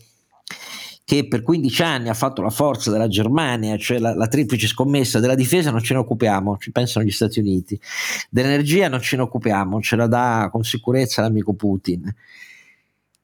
che 1.05 1.29
per 1.29 1.43
15 1.43 1.83
anni 1.83 2.09
ha 2.09 2.15
fatto 2.15 2.43
la 2.43 2.51
forza 2.51 2.91
della 2.91 3.07
Germania, 3.07 3.77
cioè 3.79 4.01
la, 4.01 4.13
la, 4.13 4.27
triplice 4.27 4.67
scommessa 4.67 5.21
della 5.21 5.37
difesa, 5.37 5.71
non 5.71 5.81
ce 5.81 5.95
ne 5.95 6.01
occupiamo, 6.01 6.59
ci 6.59 6.73
pensano 6.73 7.05
gli 7.05 7.13
Stati 7.13 7.39
Uniti, 7.39 7.81
dell'energia 8.29 8.89
non 8.89 9.01
ce 9.01 9.15
ne 9.15 9.23
occupiamo, 9.23 9.81
ce 9.81 9.95
la 9.95 10.09
dà 10.09 10.49
con 10.51 10.65
sicurezza 10.65 11.23
l'amico 11.23 11.53
Putin. 11.53 12.13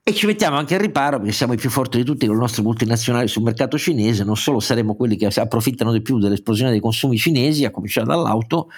E 0.05 0.12
ci 0.14 0.26
mettiamo 0.26 0.57
anche 0.57 0.74
al 0.74 0.80
riparo 0.80 1.18
perché 1.18 1.32
siamo 1.32 1.53
i 1.53 1.57
più 1.57 1.70
forti 1.70 1.98
di 1.98 2.03
tutti 2.03 2.26
con 2.26 2.34
le 2.34 2.40
nostre 2.40 2.62
multinazionali 2.62 3.28
sul 3.28 3.44
mercato 3.44 3.78
cinese, 3.78 4.24
non 4.24 4.36
solo 4.36 4.59
saremo 4.59 4.96
quelli 4.96 5.16
che 5.16 5.26
approfittano 5.26 5.92
di 5.92 6.03
più 6.03 6.18
dell'esplosione 6.18 6.72
dei 6.72 6.80
consumi 6.80 7.16
cinesi, 7.16 7.64
a 7.64 7.70
cominciare 7.70 8.09
dall'auto, 8.09 8.68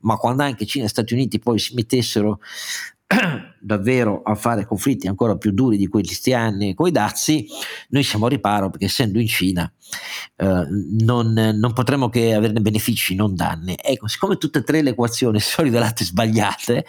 ma 0.00 0.16
quando 0.16 0.42
anche 0.42 0.66
Cina 0.66 0.84
e 0.84 0.88
Stati 0.88 1.14
Uniti 1.14 1.38
poi 1.38 1.58
si 1.58 1.72
mettessero 1.72 2.40
davvero 3.58 4.20
a 4.22 4.34
fare 4.34 4.66
conflitti 4.66 5.06
ancora 5.06 5.36
più 5.36 5.52
duri 5.52 5.78
di 5.78 5.86
questi 5.86 6.34
anni 6.34 6.74
con 6.74 6.88
i 6.88 6.92
dazi, 6.92 7.46
noi 7.88 8.02
siamo 8.02 8.26
a 8.26 8.28
riparo 8.28 8.68
perché 8.68 8.84
essendo 8.84 9.18
in 9.18 9.28
Cina 9.28 9.72
eh, 10.36 10.66
non, 11.00 11.32
non, 11.32 11.72
potremo 11.72 12.10
che 12.10 12.34
averne 12.34 12.60
benefici, 12.60 13.14
non 13.14 13.34
danni. 13.34 13.76
Ecco, 13.80 14.08
siccome 14.08 14.36
tutte 14.36 14.58
e 14.58 14.62
tre 14.62 14.82
le 14.82 14.90
equazioni 14.90 15.40
sono 15.40 15.66
rivelate 15.66 16.04
sbagliate, 16.04 16.84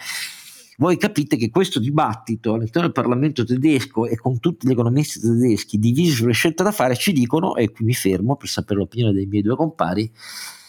voi 0.80 0.96
capite 0.96 1.36
che 1.36 1.50
questo 1.50 1.80
dibattito 1.80 2.52
all'interno 2.52 2.82
del 2.82 2.92
Parlamento 2.92 3.44
tedesco 3.44 4.06
e 4.06 4.16
con 4.16 4.38
tutti 4.38 4.66
gli 4.66 4.70
economisti 4.70 5.18
tedeschi 5.18 5.76
divisi 5.76 6.12
sulle 6.12 6.32
scelte 6.32 6.62
da 6.62 6.70
fare 6.70 6.94
ci 6.94 7.12
dicono, 7.12 7.56
e 7.56 7.70
qui 7.72 7.84
mi 7.84 7.94
fermo 7.94 8.36
per 8.36 8.48
sapere 8.48 8.78
l'opinione 8.78 9.12
dei 9.12 9.26
miei 9.26 9.42
due 9.42 9.56
compari, 9.56 10.10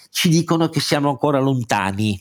ci 0.09 0.29
dicono 0.29 0.69
che 0.69 0.79
siamo 0.79 1.09
ancora 1.09 1.39
lontani 1.39 2.19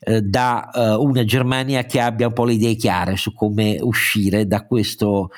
eh, 0.00 0.20
da 0.22 0.96
uh, 0.98 1.00
una 1.00 1.24
Germania 1.24 1.84
che 1.84 2.00
abbia 2.00 2.26
un 2.26 2.32
po' 2.32 2.44
le 2.44 2.54
idee 2.54 2.74
chiare 2.74 3.16
su 3.16 3.32
come 3.34 3.78
uscire 3.80 4.48
da 4.48 4.66
questo 4.66 5.30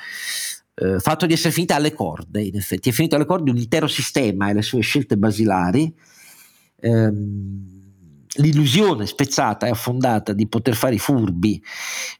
uh, 0.73 0.99
fatto 0.99 1.27
di 1.27 1.33
essere 1.33 1.53
finita 1.53 1.75
alle 1.75 1.93
corde, 1.93 2.41
in 2.41 2.55
effetti 2.55 2.89
è 2.89 2.91
finito 2.91 3.15
alle 3.15 3.25
corde 3.25 3.51
un 3.51 3.57
intero 3.57 3.85
sistema 3.85 4.49
e 4.49 4.55
le 4.55 4.63
sue 4.63 4.81
scelte 4.81 5.17
basilari. 5.17 5.93
Um, 6.81 7.76
l'illusione 8.37 9.05
spezzata 9.05 9.67
e 9.67 9.69
affondata 9.69 10.33
di 10.33 10.47
poter 10.47 10.75
fare 10.75 10.95
i 10.95 10.99
furbi 10.99 11.61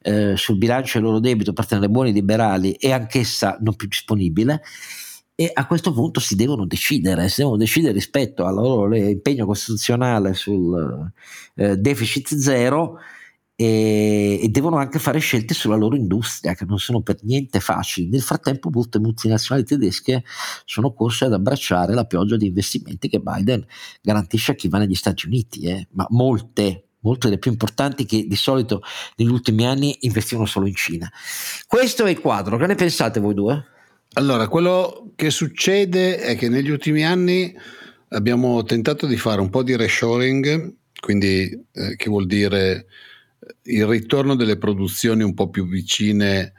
eh, 0.02 0.36
sul 0.36 0.58
bilancio 0.58 1.00
del 1.00 1.08
loro 1.08 1.20
debito 1.20 1.54
per 1.54 1.66
tenere 1.66 1.90
buoni 1.90 2.12
liberali 2.12 2.76
è 2.80 2.92
anch'essa 2.92 3.58
non 3.62 3.76
più 3.76 3.88
disponibile. 3.88 4.62
E 5.40 5.52
a 5.54 5.68
questo 5.68 5.94
punto 5.94 6.20
si 6.20 6.36
devono 6.36 6.66
decidere, 6.66 7.30
si 7.30 7.42
devono 7.42 7.58
decidere 7.58 7.94
rispetto 7.94 8.46
al 8.46 8.56
loro 8.56 8.96
impegno 8.96 9.46
costituzionale 9.46 10.34
sul 10.34 11.12
eh, 11.56 11.78
deficit 11.78 12.34
zero 12.34 12.98
e, 13.60 14.40
e, 14.40 14.50
devono 14.50 14.78
anche 14.78 15.00
fare 15.00 15.18
scelte 15.18 15.56
sulla 15.56 15.76
loro 15.76 15.96
industria 15.96 16.54
che 16.54 16.64
non 16.64 16.78
sono 16.78 17.02
per 17.02 17.18
niente 17.24 17.60
facili. 17.60 18.08
Nel 18.08 18.22
frattempo 18.22 18.70
molte 18.72 19.00
multinazionali 19.00 19.66
tedesche 19.66 20.24
sono 20.64 20.94
corse 20.94 21.26
ad 21.26 21.34
abbracciare 21.34 21.96
la 21.96 22.06
pioggia 22.06 22.38
di 22.38 22.46
investimenti 22.46 23.10
che 23.10 23.20
Biden 23.20 23.66
garantisce 24.00 24.52
a 24.52 24.56
chi 24.56 24.68
va 24.68 24.78
negli 24.78 24.94
Stati 24.94 25.26
Uniti, 25.26 25.64
eh, 25.64 25.88
ma 25.94 26.06
molte, 26.12 26.90
molte 27.00 27.30
delle 27.30 27.40
più 27.40 27.50
importanti 27.50 28.06
che 28.06 28.28
di 28.28 28.36
solito 28.36 28.84
negli 29.16 29.32
ultimi 29.32 29.66
anni 29.66 29.98
investivano 30.02 30.46
solo 30.46 30.68
in 30.68 30.76
Cina. 30.76 31.12
Questo 31.66 32.06
è 32.06 32.12
il 32.12 32.20
quadro, 32.20 32.58
che 32.58 32.68
ne 32.68 32.76
pensate 32.76 33.20
voi 33.20 33.34
due? 33.34 33.66
Allora, 34.14 34.48
quello 34.48 35.14
che 35.16 35.32
succede 35.32 36.20
è 36.20 36.36
che 36.36 36.48
negli 36.48 36.70
ultimi 36.70 37.04
anni 37.04 37.52
abbiamo 38.10 38.62
tentato 38.64 39.08
di 39.08 39.18
fare 39.18 39.42
un 39.42 39.50
po' 39.50 39.64
di 39.64 39.76
reshoring, 39.76 40.76
quindi 41.00 41.50
eh, 41.72 41.96
che 41.96 42.10
vuol 42.10 42.28
dire 42.28 42.86
il 43.64 43.86
ritorno 43.86 44.36
delle 44.36 44.58
produzioni 44.58 45.24
un 45.24 45.34
po' 45.34 45.50
più 45.50 45.68
vicine 45.68 46.54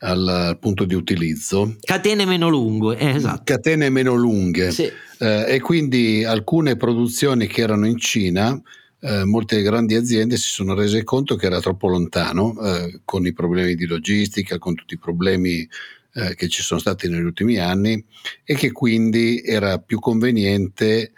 al, 0.00 0.56
punto 0.60 0.84
di 0.84 0.94
utilizzo. 0.94 1.76
Catene 1.80 2.24
meno 2.24 2.48
lunghe, 2.48 2.96
eh, 2.96 3.16
esatto. 3.16 3.42
Catene 3.44 3.90
meno 3.90 4.14
lunghe. 4.14 4.70
Sì. 4.70 4.90
Eh, 5.18 5.44
e 5.48 5.60
quindi 5.60 6.24
alcune 6.24 6.76
produzioni 6.76 7.46
che 7.46 7.60
erano 7.62 7.86
in 7.86 7.98
Cina, 7.98 8.60
eh, 9.00 9.24
molte 9.24 9.62
grandi 9.62 9.94
aziende 9.94 10.36
si 10.36 10.48
sono 10.48 10.74
rese 10.74 11.04
conto 11.04 11.36
che 11.36 11.46
era 11.46 11.60
troppo 11.60 11.88
lontano, 11.88 12.58
eh, 12.60 13.00
con 13.04 13.26
i 13.26 13.32
problemi 13.32 13.74
di 13.74 13.86
logistica, 13.86 14.58
con 14.58 14.74
tutti 14.74 14.94
i 14.94 14.98
problemi 14.98 15.68
eh, 16.12 16.34
che 16.34 16.48
ci 16.48 16.62
sono 16.62 16.80
stati 16.80 17.08
negli 17.08 17.22
ultimi 17.22 17.58
anni 17.58 18.02
e 18.44 18.54
che 18.54 18.72
quindi 18.72 19.42
era 19.44 19.78
più 19.78 19.98
conveniente, 19.98 21.12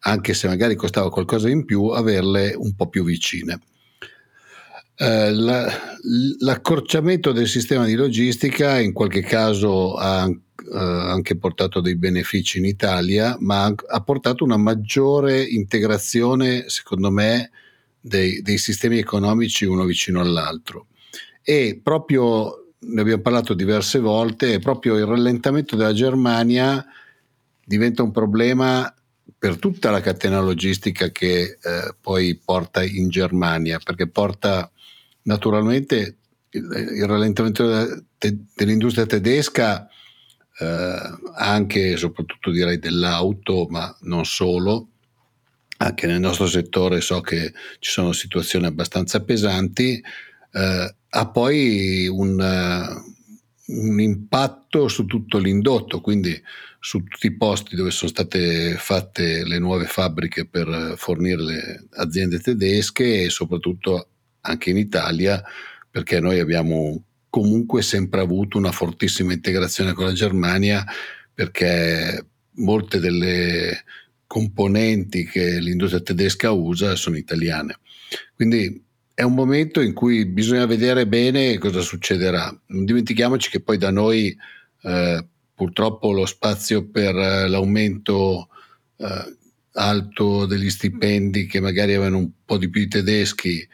anche 0.00 0.34
se 0.34 0.46
magari 0.46 0.74
costava 0.74 1.10
qualcosa 1.10 1.48
in 1.48 1.64
più, 1.64 1.88
averle 1.88 2.54
un 2.56 2.74
po' 2.74 2.88
più 2.88 3.04
vicine. 3.04 3.60
Eh, 5.00 5.32
la, 5.32 5.72
l'accorciamento 6.40 7.30
del 7.30 7.46
sistema 7.46 7.84
di 7.84 7.94
logistica 7.94 8.80
in 8.80 8.92
qualche 8.92 9.20
caso 9.20 9.94
ha 9.94 10.26
eh, 10.28 10.76
anche 10.76 11.36
portato 11.36 11.80
dei 11.80 11.96
benefici 11.96 12.58
in 12.58 12.64
Italia, 12.64 13.36
ma 13.38 13.72
ha 13.72 14.00
portato 14.02 14.42
una 14.42 14.56
maggiore 14.56 15.40
integrazione, 15.40 16.68
secondo 16.68 17.12
me, 17.12 17.50
dei, 18.00 18.42
dei 18.42 18.58
sistemi 18.58 18.98
economici 18.98 19.64
uno 19.64 19.84
vicino 19.84 20.20
all'altro. 20.20 20.86
E 21.42 21.78
proprio 21.80 22.72
ne 22.80 23.00
abbiamo 23.00 23.22
parlato 23.22 23.54
diverse 23.54 24.00
volte, 24.00 24.58
proprio 24.58 24.96
il 24.96 25.06
rallentamento 25.06 25.76
della 25.76 25.94
Germania 25.94 26.84
diventa 27.64 28.02
un 28.02 28.10
problema 28.10 28.92
per 29.38 29.58
tutta 29.58 29.92
la 29.92 30.00
catena 30.00 30.40
logistica 30.40 31.10
che 31.10 31.42
eh, 31.42 31.94
poi 32.00 32.34
porta 32.44 32.82
in 32.82 33.08
Germania, 33.08 33.78
perché 33.78 34.08
porta 34.08 34.68
naturalmente 35.28 36.16
il, 36.50 37.04
rallentamento 37.06 38.04
dell'industria 38.54 39.06
tedesca, 39.06 39.86
eh, 40.58 41.18
anche 41.36 41.92
e 41.92 41.96
soprattutto 41.96 42.50
direi 42.50 42.78
dell'auto, 42.78 43.66
ma 43.68 43.94
non 44.02 44.24
solo, 44.24 44.88
anche 45.76 46.06
nel 46.06 46.18
nostro 46.18 46.46
settore 46.46 47.00
so 47.00 47.20
che 47.20 47.52
ci 47.78 47.90
sono 47.90 48.12
situazioni 48.12 48.66
abbastanza 48.66 49.22
pesanti, 49.22 50.02
eh, 50.52 50.94
ha 51.10 51.30
poi 51.30 52.08
un, 52.08 52.40
un, 53.66 54.00
impatto 54.00 54.88
su 54.88 55.04
tutto 55.04 55.38
l'indotto, 55.38 56.00
quindi 56.00 56.40
su 56.80 57.02
tutti 57.04 57.26
i 57.26 57.36
posti 57.36 57.76
dove 57.76 57.90
sono 57.90 58.10
state 58.10 58.74
fatte 58.76 59.44
le 59.44 59.58
nuove 59.58 59.84
fabbriche 59.84 60.46
per 60.46 60.94
fornire 60.96 61.42
le 61.42 61.86
aziende 61.96 62.38
tedesche 62.38 63.24
e 63.24 63.30
soprattutto 63.30 64.08
anche 64.48 64.70
in 64.70 64.76
Italia, 64.76 65.42
perché 65.90 66.20
noi 66.20 66.38
abbiamo 66.38 67.02
comunque 67.30 67.82
sempre 67.82 68.20
avuto 68.20 68.58
una 68.58 68.72
fortissima 68.72 69.32
integrazione 69.32 69.92
con 69.92 70.06
la 70.06 70.12
Germania, 70.12 70.84
perché 71.32 72.26
molte 72.56 72.98
delle 72.98 73.84
componenti 74.26 75.24
che 75.24 75.58
l'industria 75.60 76.00
tedesca 76.00 76.50
usa 76.50 76.96
sono 76.96 77.16
italiane. 77.16 77.78
Quindi 78.34 78.84
è 79.14 79.22
un 79.22 79.34
momento 79.34 79.80
in 79.80 79.94
cui 79.94 80.26
bisogna 80.26 80.66
vedere 80.66 81.06
bene 81.06 81.58
cosa 81.58 81.80
succederà. 81.80 82.56
Non 82.66 82.84
dimentichiamoci 82.84 83.50
che 83.50 83.60
poi 83.60 83.78
da 83.78 83.90
noi 83.90 84.36
eh, 84.82 85.26
purtroppo 85.54 86.12
lo 86.12 86.24
spazio 86.24 86.88
per 86.88 87.16
eh, 87.16 87.48
l'aumento 87.48 88.48
eh, 88.96 89.36
alto 89.72 90.46
degli 90.46 90.70
stipendi 90.70 91.46
che 91.46 91.60
magari 91.60 91.94
avevano 91.94 92.18
un 92.18 92.30
po' 92.44 92.58
di 92.58 92.68
più 92.68 92.82
i 92.82 92.88
tedeschi 92.88 93.66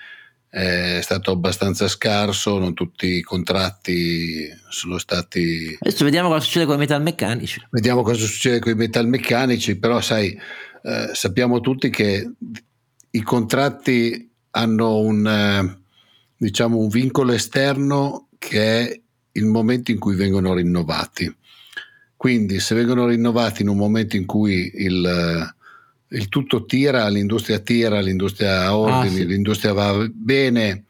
è 0.54 1.00
stato 1.02 1.32
abbastanza 1.32 1.88
scarso, 1.88 2.58
non 2.58 2.74
tutti 2.74 3.06
i 3.08 3.22
contratti 3.22 4.48
sono 4.68 4.98
stati... 4.98 5.76
Adesso 5.80 6.04
vediamo 6.04 6.28
cosa 6.28 6.42
succede 6.42 6.64
con 6.64 6.76
i 6.76 6.78
metalmeccanici. 6.78 7.66
Vediamo 7.70 8.02
cosa 8.02 8.24
succede 8.24 8.60
con 8.60 8.70
i 8.70 8.76
metalmeccanici, 8.76 9.76
però 9.80 10.00
sai, 10.00 10.28
eh, 10.30 11.10
sappiamo 11.12 11.58
tutti 11.58 11.90
che 11.90 12.30
i 13.10 13.22
contratti 13.22 14.30
hanno 14.50 14.98
un, 14.98 15.26
eh, 15.26 15.82
diciamo 16.36 16.78
un 16.78 16.88
vincolo 16.88 17.32
esterno 17.32 18.28
che 18.38 18.78
è 18.78 19.00
il 19.32 19.46
momento 19.46 19.90
in 19.90 19.98
cui 19.98 20.14
vengono 20.14 20.54
rinnovati. 20.54 21.34
Quindi 22.16 22.60
se 22.60 22.76
vengono 22.76 23.08
rinnovati 23.08 23.62
in 23.62 23.68
un 23.68 23.76
momento 23.76 24.14
in 24.14 24.24
cui 24.24 24.70
il, 24.72 25.04
eh, 25.04 25.63
il 26.08 26.28
tutto 26.28 26.64
tira, 26.64 27.08
l'industria 27.08 27.58
tira, 27.58 28.00
l'industria 28.00 28.64
ha 28.66 28.76
ordini, 28.76 29.16
ah, 29.16 29.18
sì. 29.18 29.26
l'industria 29.26 29.72
va 29.72 30.06
bene 30.10 30.84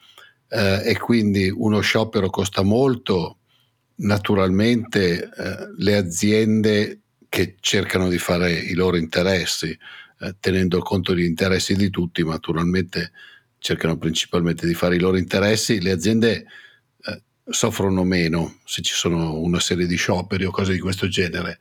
eh, 0.48 0.82
e 0.84 0.98
quindi 0.98 1.48
uno 1.48 1.80
sciopero 1.80 2.30
costa 2.30 2.62
molto, 2.62 3.38
naturalmente 3.96 5.22
eh, 5.22 5.30
le 5.76 5.96
aziende 5.96 7.00
che 7.28 7.56
cercano 7.60 8.08
di 8.08 8.18
fare 8.18 8.52
i 8.52 8.74
loro 8.74 8.96
interessi, 8.96 9.76
eh, 10.20 10.36
tenendo 10.38 10.78
conto 10.80 11.14
degli 11.14 11.24
interessi 11.24 11.74
di 11.74 11.90
tutti, 11.90 12.24
naturalmente 12.24 13.12
cercano 13.58 13.96
principalmente 13.96 14.66
di 14.66 14.74
fare 14.74 14.96
i 14.96 15.00
loro 15.00 15.16
interessi, 15.16 15.80
le 15.80 15.90
aziende 15.90 16.44
eh, 17.04 17.22
soffrono 17.48 18.04
meno 18.04 18.58
se 18.64 18.82
ci 18.82 18.94
sono 18.94 19.38
una 19.38 19.58
serie 19.58 19.86
di 19.86 19.96
scioperi 19.96 20.44
o 20.44 20.50
cose 20.50 20.72
di 20.72 20.80
questo 20.80 21.08
genere. 21.08 21.58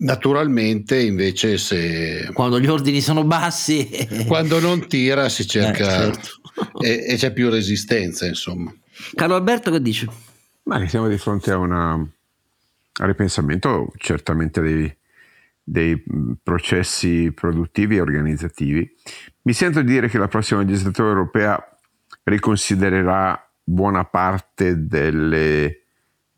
Naturalmente, 0.00 0.98
invece, 1.00 1.58
se. 1.58 2.30
Quando 2.32 2.58
gli 2.58 2.66
ordini 2.66 3.00
sono 3.00 3.24
bassi. 3.24 3.88
quando 4.26 4.58
non 4.60 4.86
tira, 4.86 5.28
si 5.28 5.46
cerca. 5.46 5.84
Eh, 5.84 6.12
certo. 6.12 6.28
e, 6.80 7.04
e, 7.08 7.16
c'è 7.16 7.32
più 7.32 7.50
resistenza, 7.50 8.26
insomma. 8.26 8.74
Carlo 9.14 9.34
Alberto, 9.34 9.70
che 9.70 9.80
dici? 9.80 10.08
Ma 10.64 10.86
siamo 10.88 11.08
di 11.08 11.18
fronte 11.18 11.50
a 11.50 11.58
un 11.58 12.08
ripensamento 13.02 13.92
certamente 13.96 14.60
dei, 14.60 14.96
dei 15.62 16.02
processi 16.42 17.32
produttivi 17.32 17.96
e 17.96 18.00
organizzativi. 18.00 18.90
Mi 19.42 19.52
sento 19.52 19.82
di 19.82 19.92
dire 19.92 20.08
che 20.08 20.18
la 20.18 20.28
prossima 20.28 20.60
legislatura 20.60 21.08
europea 21.08 21.62
riconsidererà 22.24 23.50
buona 23.62 24.04
parte 24.04 24.86
delle 24.86 25.79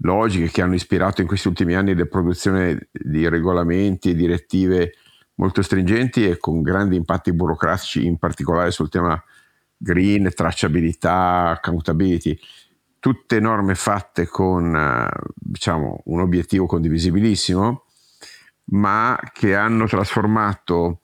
logiche 0.03 0.51
che 0.51 0.63
hanno 0.63 0.75
ispirato 0.75 1.21
in 1.21 1.27
questi 1.27 1.49
ultimi 1.49 1.75
anni 1.75 1.95
la 1.95 2.05
produzione 2.07 2.89
di 2.93 3.29
regolamenti 3.29 4.11
e 4.11 4.15
direttive 4.15 4.95
molto 5.35 5.63
stringenti 5.63 6.29
e 6.29 6.39
con 6.39 6.63
grandi 6.63 6.97
impatti 6.97 7.33
burocratici, 7.33 8.05
in 8.05 8.19
particolare 8.19 8.71
sul 8.71 8.89
tema 8.89 9.21
green, 9.77 10.31
tracciabilità, 10.35 11.51
accountability, 11.51 12.39
tutte 12.99 13.41
norme 13.41 13.75
fatte 13.75 14.27
con 14.27 14.77
eh, 14.77 15.09
diciamo, 15.35 16.03
un 16.05 16.21
obiettivo 16.21 16.67
condivisibilissimo, 16.67 17.85
ma 18.67 19.19
che 19.33 19.57
hanno 19.57 19.87
trasformato 19.87 21.01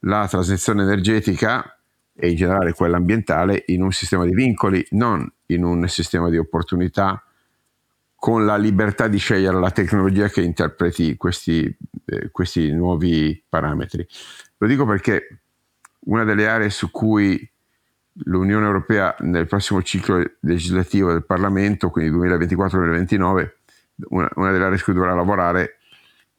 la 0.00 0.28
transizione 0.28 0.82
energetica 0.82 1.78
e 2.14 2.30
in 2.30 2.36
generale 2.36 2.72
quella 2.72 2.96
ambientale 2.96 3.62
in 3.68 3.82
un 3.82 3.92
sistema 3.92 4.24
di 4.24 4.34
vincoli, 4.34 4.86
non 4.90 5.26
in 5.46 5.64
un 5.64 5.88
sistema 5.88 6.28
di 6.28 6.36
opportunità 6.36 7.22
con 8.18 8.44
la 8.44 8.56
libertà 8.56 9.06
di 9.06 9.18
scegliere 9.18 9.60
la 9.60 9.70
tecnologia 9.70 10.28
che 10.28 10.40
interpreti 10.40 11.16
questi, 11.16 11.72
eh, 12.04 12.30
questi 12.32 12.72
nuovi 12.72 13.40
parametri. 13.48 14.04
Lo 14.56 14.66
dico 14.66 14.84
perché 14.84 15.42
una 16.06 16.24
delle 16.24 16.48
aree 16.48 16.68
su 16.68 16.90
cui 16.90 17.48
l'Unione 18.24 18.66
Europea 18.66 19.14
nel 19.20 19.46
prossimo 19.46 19.82
ciclo 19.82 20.20
legislativo 20.40 21.12
del 21.12 21.24
Parlamento, 21.24 21.90
quindi 21.90 22.16
2024-2029, 22.16 23.50
una, 24.08 24.28
una 24.34 24.50
delle 24.50 24.64
aree 24.64 24.78
su 24.78 24.84
cui 24.84 24.94
dovrà 24.94 25.14
lavorare 25.14 25.78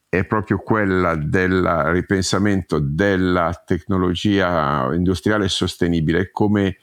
è 0.09 0.25
proprio 0.25 0.57
quella 0.57 1.15
del 1.15 1.63
ripensamento 1.93 2.79
della 2.79 3.63
tecnologia 3.65 4.93
industriale 4.93 5.47
sostenibile 5.47 6.29
come 6.31 6.77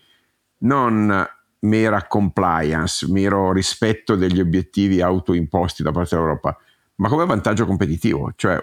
non 0.58 1.26
mera 1.66 2.06
compliance, 2.06 3.06
mero 3.10 3.52
rispetto 3.52 4.16
degli 4.16 4.40
obiettivi 4.40 5.00
autoimposti 5.00 5.82
da 5.82 5.90
parte 5.90 6.14
dell'Europa, 6.16 6.56
ma 6.96 7.08
come 7.08 7.26
vantaggio 7.26 7.66
competitivo, 7.66 8.32
cioè 8.36 8.58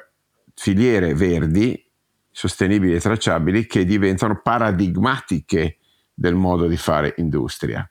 filiere 0.55 1.13
verdi, 1.13 1.83
sostenibili 2.31 2.95
e 2.95 2.99
tracciabili 2.99 3.67
che 3.67 3.85
diventano 3.85 4.39
paradigmatiche 4.41 5.77
del 6.13 6.35
modo 6.35 6.67
di 6.67 6.77
fare 6.77 7.13
industria. 7.17 7.87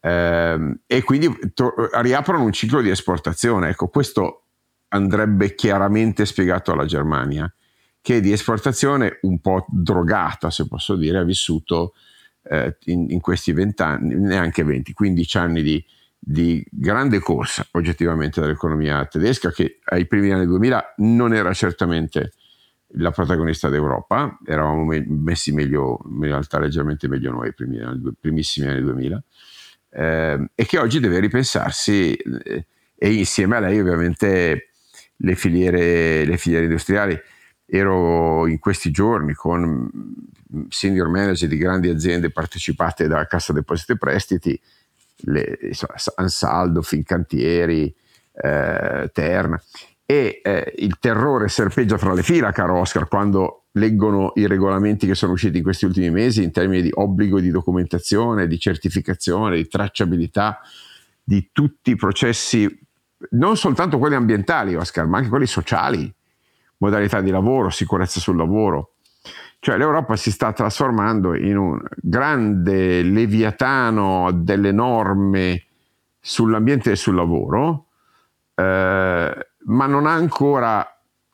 Eh, 0.00 0.78
e 0.86 1.02
quindi 1.02 1.52
to- 1.54 1.74
riaprono 2.00 2.44
un 2.44 2.52
ciclo 2.52 2.80
di 2.80 2.90
esportazione. 2.90 3.70
Ecco, 3.70 3.88
questo 3.88 4.44
andrebbe 4.88 5.54
chiaramente 5.54 6.26
spiegato 6.26 6.72
alla 6.72 6.84
Germania, 6.84 7.52
che 8.00 8.20
di 8.20 8.32
esportazione 8.32 9.18
un 9.22 9.40
po' 9.40 9.64
drogata, 9.68 10.50
se 10.50 10.68
posso 10.68 10.94
dire, 10.94 11.18
ha 11.18 11.24
vissuto 11.24 11.94
eh, 12.44 12.76
in, 12.84 13.06
in, 13.10 13.20
questi 13.20 13.52
vent'anni, 13.52 14.14
neanche 14.14 14.62
20, 14.62 14.92
15 14.92 15.38
anni 15.38 15.62
di, 15.62 15.84
di 16.18 16.64
grande 16.70 17.18
corsa 17.18 17.66
oggettivamente 17.72 18.40
dell'economia 18.40 19.04
tedesca 19.06 19.50
che 19.50 19.78
ai 19.84 20.06
primi 20.06 20.30
anni 20.30 20.46
2000 20.46 20.94
non 20.98 21.34
era 21.34 21.52
certamente 21.52 22.32
la 22.96 23.10
protagonista 23.10 23.68
d'Europa, 23.68 24.38
eravamo 24.46 24.84
me- 24.84 25.04
messi 25.06 25.52
meglio, 25.52 26.00
in 26.06 26.22
realtà 26.22 26.58
leggermente 26.58 27.08
meglio 27.08 27.30
noi 27.32 27.48
ai 27.48 27.54
primi 27.54 27.80
anni, 27.80 28.14
primissimi 28.18 28.68
anni 28.68 28.82
2000, 28.82 29.22
eh, 29.90 30.48
e 30.54 30.64
che 30.66 30.78
oggi 30.78 31.00
deve 31.00 31.18
ripensarsi 31.20 32.14
eh, 32.14 32.66
e 32.96 33.12
insieme 33.12 33.56
a 33.56 33.60
lei 33.60 33.80
ovviamente 33.80 34.70
le 35.16 35.34
filiere, 35.34 36.24
le 36.24 36.36
filiere 36.36 36.64
industriali. 36.64 37.18
Ero 37.66 38.46
in 38.46 38.58
questi 38.58 38.90
giorni 38.90 39.32
con 39.32 39.90
senior 40.68 41.08
manager 41.08 41.48
di 41.48 41.56
grandi 41.56 41.88
aziende 41.88 42.30
partecipate 42.30 43.06
dalla 43.06 43.26
Cassa 43.26 43.52
Depositi 43.52 43.92
e 43.92 43.98
Prestiti, 43.98 44.60
le, 45.26 45.58
insomma, 45.62 45.94
Ansaldo, 46.16 46.82
Fincantieri, 46.82 47.94
eh, 48.32 49.10
Terna, 49.12 49.62
e 50.06 50.40
eh, 50.42 50.74
il 50.78 50.98
terrore 50.98 51.48
serpeggia 51.48 51.96
fra 51.96 52.12
le 52.12 52.22
fila, 52.22 52.52
caro 52.52 52.78
Oscar, 52.78 53.08
quando 53.08 53.64
leggono 53.72 54.32
i 54.34 54.46
regolamenti 54.46 55.06
che 55.06 55.14
sono 55.14 55.32
usciti 55.32 55.58
in 55.58 55.62
questi 55.62 55.84
ultimi 55.86 56.10
mesi 56.10 56.42
in 56.42 56.52
termini 56.52 56.82
di 56.82 56.90
obbligo 56.92 57.40
di 57.40 57.50
documentazione, 57.50 58.46
di 58.46 58.58
certificazione, 58.58 59.56
di 59.56 59.66
tracciabilità 59.66 60.60
di 61.22 61.48
tutti 61.52 61.90
i 61.90 61.96
processi, 61.96 62.68
non 63.30 63.56
soltanto 63.56 63.98
quelli 63.98 64.14
ambientali, 64.14 64.74
Oscar, 64.74 65.06
ma 65.06 65.16
anche 65.16 65.30
quelli 65.30 65.46
sociali, 65.46 66.12
modalità 66.78 67.20
di 67.20 67.30
lavoro, 67.30 67.70
sicurezza 67.70 68.20
sul 68.20 68.36
lavoro. 68.36 68.93
Cioè 69.58 69.76
l'Europa 69.76 70.16
si 70.16 70.30
sta 70.30 70.52
trasformando 70.52 71.34
in 71.34 71.56
un 71.56 71.80
grande 71.96 73.02
leviatano 73.02 74.30
delle 74.32 74.72
norme 74.72 75.64
sull'ambiente 76.20 76.92
e 76.92 76.96
sul 76.96 77.14
lavoro, 77.14 77.86
eh, 78.54 79.46
ma 79.66 79.86
non 79.86 80.06
ha 80.06 80.12
ancora 80.12 80.86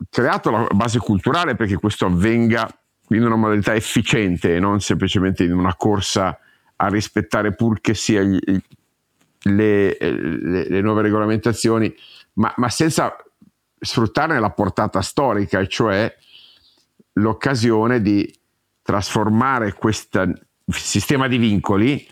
creato 0.08 0.50
la 0.50 0.66
base 0.70 0.98
culturale 0.98 1.56
perché 1.56 1.76
questo 1.76 2.06
avvenga 2.06 2.68
in 3.08 3.24
una 3.24 3.36
modalità 3.36 3.74
efficiente 3.74 4.54
e 4.54 4.60
non 4.60 4.80
semplicemente 4.80 5.44
in 5.44 5.52
una 5.52 5.74
corsa 5.74 6.38
a 6.76 6.88
rispettare 6.88 7.54
pur 7.54 7.80
che 7.80 7.94
sia 7.94 8.22
gli, 8.22 8.38
le, 9.42 9.96
le, 9.98 10.68
le, 10.68 10.80
nuove 10.80 11.02
regolamentazioni, 11.02 11.92
ma, 12.34 12.52
ma 12.56 12.68
senza 12.68 13.16
sfruttarne 13.78 14.38
la 14.38 14.50
portata 14.50 15.00
storica, 15.00 15.66
cioè 15.66 16.14
l'occasione 17.14 18.00
di 18.00 18.32
trasformare 18.82 19.74
questo 19.74 20.24
sistema 20.66 21.28
di 21.28 21.38
vincoli 21.38 22.06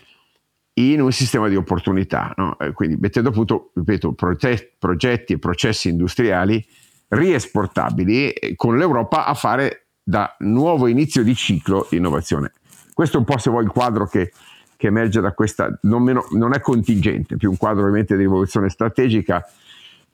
in 0.73 1.01
un 1.01 1.11
sistema 1.11 1.49
di 1.49 1.55
opportunità, 1.55 2.33
no? 2.37 2.55
quindi 2.73 2.95
mettendo 2.97 3.29
appunto, 3.29 3.71
ripeto, 3.75 4.13
progetti 4.13 5.33
e 5.33 5.39
processi 5.39 5.89
industriali 5.89 6.65
riesportabili 7.09 8.33
con 8.55 8.77
l'Europa 8.77 9.25
a 9.25 9.33
fare 9.33 9.87
da 10.01 10.35
nuovo 10.39 10.87
inizio 10.87 11.23
di 11.23 11.35
ciclo 11.35 11.85
di 11.89 11.97
innovazione. 11.97 12.53
Questo 12.93 13.17
è 13.17 13.19
un 13.19 13.25
po' 13.25 13.37
se 13.37 13.49
vuoi 13.49 13.63
il 13.63 13.69
quadro 13.69 14.07
che, 14.07 14.31
che 14.77 14.87
emerge 14.87 15.19
da 15.19 15.33
questa, 15.33 15.77
non, 15.83 16.03
meno, 16.03 16.25
non 16.31 16.53
è 16.53 16.61
contingente, 16.61 17.35
più 17.35 17.49
un 17.49 17.57
quadro 17.57 17.81
ovviamente 17.81 18.15
di 18.15 18.21
rivoluzione 18.21 18.69
strategica 18.69 19.45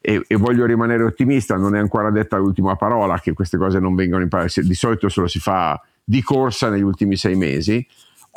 e, 0.07 0.21
e, 0.27 0.35
voglio 0.35 0.67
rimanere 0.67 1.01
ottimista, 1.01 1.55
non 1.55 1.75
è 1.75 1.79
ancora 1.79 2.11
detta 2.11 2.37
l'ultima 2.37 2.75
parola, 2.75 3.19
che 3.19 3.33
queste 3.33 3.57
cose 3.57 3.79
non 3.79 3.95
vengono 3.95 4.21
imparate, 4.21 4.61
di 4.61 4.75
solito 4.75 5.09
se 5.09 5.19
lo 5.19 5.27
si 5.27 5.39
fa 5.39 5.81
di 6.03 6.21
corsa 6.21 6.69
negli 6.69 6.83
ultimi 6.83 7.15
sei 7.15 7.35
mesi. 7.35 7.85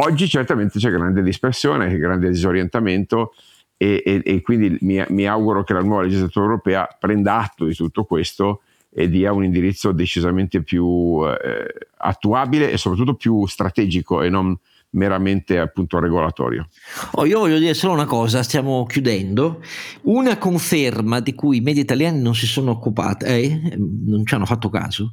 Oggi 0.01 0.29
certamente 0.29 0.79
c'è 0.79 0.91
grande 0.91 1.23
dispersione, 1.23 1.95
grande 1.99 2.31
disorientamento 2.31 3.35
e, 3.77 4.03
e, 4.03 4.23
e 4.25 4.41
quindi 4.41 4.79
mi, 4.81 5.05
mi, 5.11 5.27
auguro 5.27 5.62
che 5.62 5.75
la 5.75 5.83
nuova 5.83 6.03
legislatura 6.03 6.47
europea 6.47 6.89
prenda 6.99 7.39
atto 7.39 7.66
di 7.66 7.75
tutto 7.75 8.05
questo 8.05 8.62
e 8.91 9.11
dia 9.11 9.35
un 9.35 9.45
indirizzo 9.45 9.93
decisamente 9.93 10.62
più 10.62 11.21
eh, 11.27 11.89
attuabile 11.99 12.71
e 12.71 12.79
soprattutto 12.79 13.12
più 13.12 13.45
strategico 13.45 14.23
e 14.23 14.31
non 14.31 14.57
meramente 14.91 15.59
appunto 15.59 15.99
regolatorio. 15.99 16.68
Oh, 17.12 17.26
io 17.26 17.41
voglio 17.41 17.59
dire 17.59 17.74
solo 17.74 17.93
una 17.93 18.07
cosa, 18.07 18.43
stiamo 18.43 18.84
chiudendo, 18.86 19.62
una 20.03 20.39
conferma 20.39 21.20
di 21.20 21.34
cui 21.34 21.59
i 21.59 21.61
media 21.61 21.82
italiani 21.82 22.20
non 22.20 22.34
si 22.34 22.47
sono 22.47 22.70
occupati, 22.72 23.24
eh, 23.24 23.76
non 23.76 24.24
ci 24.24 24.34
hanno 24.34 24.47
fatto 24.47 24.68
caso, 24.70 25.12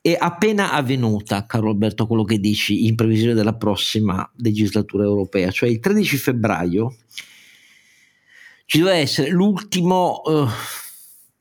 è 0.00 0.16
appena 0.18 0.72
avvenuta, 0.72 1.44
caro 1.46 1.70
Alberto, 1.70 2.06
quello 2.06 2.24
che 2.24 2.38
dici 2.38 2.86
in 2.86 2.94
previsione 2.94 3.34
della 3.34 3.54
prossima 3.54 4.28
legislatura 4.36 5.04
europea, 5.04 5.50
cioè 5.50 5.68
il 5.68 5.80
13 5.80 6.16
febbraio 6.16 6.94
ci 8.66 8.78
deve 8.78 8.94
essere 8.94 9.30
l'ultimo... 9.30 10.22
Uh, 10.24 10.48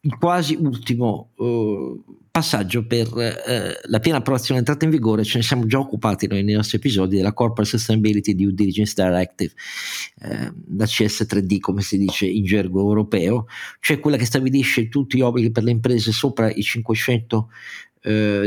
il 0.02 0.18
quasi 0.18 0.56
ultimo 0.56 1.32
uh, 1.36 2.02
passaggio 2.32 2.86
per 2.86 3.08
uh, 3.08 3.90
la 3.90 4.00
piena 4.00 4.20
approvazione 4.20 4.60
entrata 4.60 4.86
in 4.86 4.92
vigore, 4.92 5.26
ce 5.26 5.40
ne 5.40 5.44
siamo 5.44 5.66
già 5.66 5.80
occupati 5.80 6.28
noi 6.28 6.44
nei 6.44 6.56
nostri 6.56 6.78
episodi 6.78 7.18
della 7.18 7.34
Corporate 7.34 7.70
Sustainability 7.70 8.34
Due 8.34 8.54
Diligence 8.54 8.94
Directive, 8.96 9.52
uh, 10.22 10.54
la 10.78 10.86
CS3D 10.86 11.60
come 11.60 11.82
si 11.82 11.98
dice 11.98 12.26
in 12.26 12.46
gergo 12.46 12.80
europeo, 12.80 13.48
cioè 13.82 14.00
quella 14.00 14.16
che 14.16 14.26
stabilisce 14.26 14.88
tutti 14.88 15.18
gli 15.18 15.22
obblighi 15.22 15.52
per 15.52 15.64
le 15.64 15.72
imprese 15.72 16.12
sopra 16.12 16.50
i 16.50 16.62
500 16.62 17.50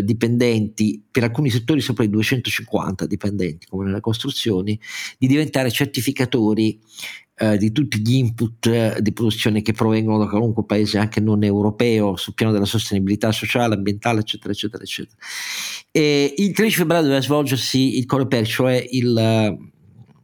dipendenti, 0.03 1.05
per 1.11 1.25
alcuni 1.25 1.51
settori 1.51 1.83
sopra 1.83 2.05
i 2.05 2.09
250 2.09 3.05
dipendenti 3.05 3.67
come 3.67 3.85
nelle 3.85 4.01
costruzioni, 4.01 4.81
di 5.19 5.27
diventare 5.27 5.71
certificatori 5.71 6.81
eh, 7.43 7.57
di 7.57 7.73
tutti 7.73 7.99
gli 7.99 8.15
input 8.15 8.67
eh, 8.67 8.99
di 9.01 9.13
produzione 9.13 9.63
che 9.63 9.73
provengono 9.73 10.17
da 10.17 10.29
qualunque 10.29 10.65
paese 10.65 10.99
anche 10.99 11.19
non 11.19 11.43
europeo 11.43 12.15
sul 12.15 12.35
piano 12.35 12.53
della 12.53 12.65
sostenibilità 12.65 13.33
sociale, 13.33 13.75
ambientale, 13.75 14.21
eccetera, 14.21 14.53
eccetera, 14.53 14.85
eccetera. 14.85 15.17
E 15.91 16.35
il 16.37 16.53
13 16.53 16.77
febbraio 16.77 17.03
doveva 17.03 17.21
svolgersi 17.21 17.99
il 17.99 18.07
Coreper, 18.07 18.47
cioè 18.47 18.87
il, 18.91 19.59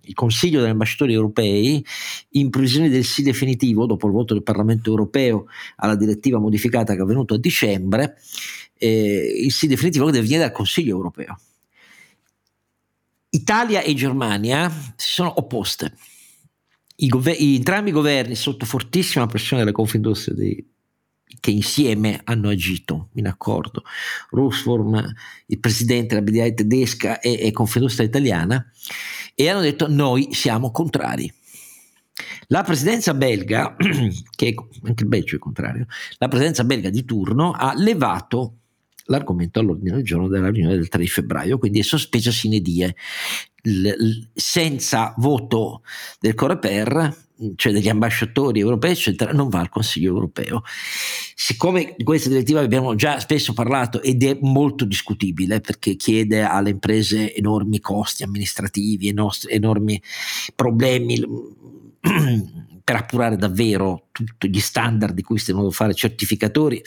il 0.02 0.14
Consiglio 0.14 0.60
degli 0.60 0.70
ambasciatori 0.70 1.12
europei, 1.12 1.84
in 2.30 2.50
previsione 2.50 2.88
del 2.88 3.04
sì 3.04 3.24
definitivo, 3.24 3.86
dopo 3.86 4.06
il 4.06 4.12
voto 4.12 4.34
del 4.34 4.44
Parlamento 4.44 4.90
europeo 4.90 5.46
alla 5.76 5.96
direttiva 5.96 6.38
modificata 6.38 6.92
che 6.92 7.00
è 7.00 7.02
avvenuto 7.02 7.34
a 7.34 7.38
dicembre, 7.38 8.16
eh, 8.74 9.42
il 9.42 9.50
sì 9.50 9.66
definitivo 9.66 10.04
deve 10.06 10.20
venire 10.20 10.42
dal 10.42 10.52
Consiglio 10.52 10.94
europeo. 10.94 11.36
Italia 13.30 13.80
e 13.82 13.92
Germania 13.94 14.70
si 14.94 15.10
sono 15.10 15.32
opposte. 15.36 15.92
I 17.00 17.08
gover- 17.08 17.40
entrambi 17.40 17.90
i 17.90 17.92
governi 17.92 18.34
sotto 18.34 18.66
fortissima 18.66 19.26
pressione 19.26 19.62
della 19.62 19.74
Confindustria 19.74 20.34
dei 20.34 20.66
che 21.40 21.50
insieme 21.50 22.20
hanno 22.24 22.48
agito 22.48 23.10
in 23.14 23.26
accordo, 23.26 23.84
Rusform, 24.30 25.14
il 25.46 25.60
presidente 25.60 26.14
della 26.14 26.22
BDI 26.22 26.54
tedesca 26.54 27.20
e, 27.20 27.38
e 27.40 27.52
Confindustria 27.52 28.06
italiana, 28.06 28.70
e 29.34 29.48
hanno 29.48 29.60
detto 29.60 29.88
noi 29.88 30.28
siamo 30.32 30.70
contrari. 30.70 31.32
La 32.48 32.62
presidenza 32.62 33.14
belga, 33.14 33.76
che 34.34 34.54
anche 34.82 35.02
il 35.02 35.08
Belgio 35.08 35.36
è 35.36 35.38
contrario, 35.38 35.86
la 36.16 36.28
presidenza 36.28 36.64
belga 36.64 36.90
di 36.90 37.04
turno 37.04 37.52
ha 37.52 37.72
levato 37.76 38.54
l'argomento 39.04 39.60
all'ordine 39.60 39.96
del 39.96 40.04
giorno 40.04 40.28
della 40.28 40.50
riunione 40.50 40.76
del 40.76 40.88
3 40.88 41.06
febbraio, 41.06 41.58
quindi 41.58 41.78
è 41.78 41.82
sospesa 41.82 42.30
sine 42.30 42.60
die. 42.60 42.94
Senza 44.34 45.14
voto 45.16 45.82
del 46.20 46.34
Coreper 46.34 47.26
cioè 47.54 47.72
degli 47.72 47.88
ambasciatori 47.88 48.60
europei, 48.60 48.92
eccetera, 48.92 49.32
non 49.32 49.48
va 49.48 49.60
al 49.60 49.68
Consiglio 49.68 50.08
europeo. 50.08 50.62
Siccome 51.34 51.94
di 51.96 52.04
questa 52.04 52.28
direttiva 52.28 52.60
abbiamo 52.60 52.94
già 52.94 53.20
spesso 53.20 53.52
parlato 53.52 54.02
ed 54.02 54.22
è 54.24 54.36
molto 54.40 54.84
discutibile 54.84 55.60
perché 55.60 55.94
chiede 55.96 56.42
alle 56.42 56.70
imprese 56.70 57.34
enormi 57.34 57.80
costi 57.80 58.24
amministrativi, 58.24 59.14
enormi 59.48 60.02
problemi 60.54 61.20
per 62.82 62.96
appurare 62.96 63.36
davvero 63.36 64.08
tutti 64.10 64.48
gli 64.48 64.60
standard 64.60 65.14
di 65.14 65.22
cui 65.22 65.38
si 65.38 65.52
devono 65.52 65.70
fare 65.70 65.94
certificatori 65.94 66.82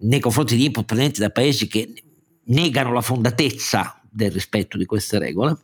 nei 0.00 0.20
confronti 0.20 0.56
di 0.56 0.64
input 0.64 0.84
provenienti 0.84 1.20
da 1.20 1.30
paesi 1.30 1.68
che 1.68 1.92
negano 2.44 2.92
la 2.92 3.00
fondatezza 3.00 4.00
del 4.10 4.30
rispetto 4.30 4.78
di 4.78 4.86
queste 4.86 5.18
regole 5.18 5.58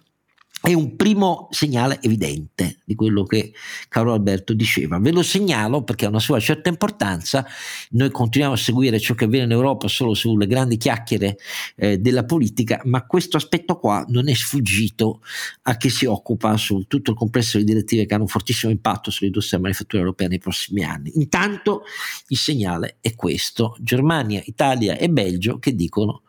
è 0.64 0.72
un 0.72 0.96
primo 0.96 1.48
segnale 1.50 1.98
evidente 2.00 2.78
di 2.86 2.94
quello 2.94 3.24
che 3.24 3.52
Carlo 3.90 4.14
Alberto 4.14 4.54
diceva. 4.54 4.98
Ve 4.98 5.12
lo 5.12 5.22
segnalo 5.22 5.82
perché 5.82 6.06
ha 6.06 6.08
una 6.08 6.20
sua 6.20 6.40
certa 6.40 6.70
importanza. 6.70 7.44
Noi 7.90 8.10
continuiamo 8.10 8.54
a 8.54 8.56
seguire 8.58 8.98
ciò 8.98 9.12
che 9.12 9.24
avviene 9.24 9.44
in 9.44 9.50
Europa 9.50 9.88
solo 9.88 10.14
sulle 10.14 10.46
grandi 10.46 10.78
chiacchiere 10.78 11.36
eh, 11.76 11.98
della 11.98 12.24
politica, 12.24 12.80
ma 12.84 13.04
questo 13.04 13.36
aspetto 13.36 13.78
qua 13.78 14.06
non 14.08 14.30
è 14.30 14.32
sfuggito 14.32 15.20
a 15.64 15.76
chi 15.76 15.90
si 15.90 16.06
occupa 16.06 16.56
su 16.56 16.86
tutto 16.88 17.10
il 17.10 17.16
complesso 17.18 17.58
di 17.58 17.64
direttive 17.64 18.06
che 18.06 18.14
hanno 18.14 18.22
un 18.22 18.30
fortissimo 18.30 18.72
impatto 18.72 19.10
sull'industria 19.10 19.60
manifattura 19.60 20.00
europea 20.00 20.28
nei 20.28 20.38
prossimi 20.38 20.82
anni. 20.82 21.12
Intanto 21.16 21.82
il 22.28 22.38
segnale 22.38 22.96
è 23.02 23.14
questo: 23.14 23.76
Germania, 23.80 24.40
Italia 24.46 24.96
e 24.96 25.10
Belgio 25.10 25.58
che 25.58 25.74
dicono 25.74 26.22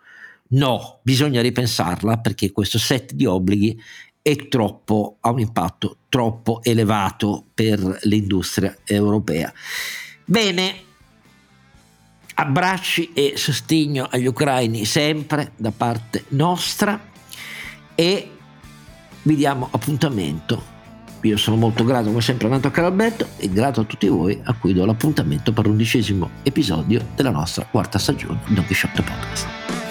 no, 0.48 1.00
bisogna 1.04 1.42
ripensarla 1.42 2.18
perché 2.18 2.52
questo 2.52 2.78
set 2.78 3.14
di 3.14 3.26
obblighi 3.26 3.80
è 4.28 4.48
troppo, 4.48 5.18
ha 5.22 5.30
un 5.30 5.40
impatto 5.40 5.98
troppo 6.10 6.64
elevato 6.64 7.46
per 7.54 8.00
l'industria 8.06 8.76
europea. 8.84 9.54
Bene, 10.26 10.76
abbracci 12.34 13.14
e 13.14 13.34
sostegno 13.36 14.08
agli 14.10 14.26
ucraini 14.26 14.84
sempre 14.84 15.52
da 15.56 15.70
parte 15.70 16.26
nostra 16.30 17.00
e 17.94 18.32
vi 19.22 19.36
diamo 19.36 19.68
appuntamento. 19.70 20.74
Io 21.22 21.38
sono 21.38 21.56
molto 21.56 21.84
grato 21.84 22.08
come 22.08 22.22
sempre 22.22 22.48
a 22.48 22.50
Nato 22.50 22.72
Caralberto 22.72 23.28
e 23.38 23.48
grato 23.48 23.82
a 23.82 23.84
tutti 23.84 24.08
voi 24.08 24.42
a 24.44 24.54
cui 24.54 24.74
do 24.74 24.86
l'appuntamento 24.86 25.54
per 25.54 25.68
l'undicesimo 25.68 26.32
episodio 26.42 27.10
della 27.16 27.30
nostra 27.30 27.68
quarta 27.70 28.00
stagione 28.00 28.40
di 28.48 28.56
Don 28.56 28.66
Quixote 28.66 29.04
Podcast. 29.04 29.85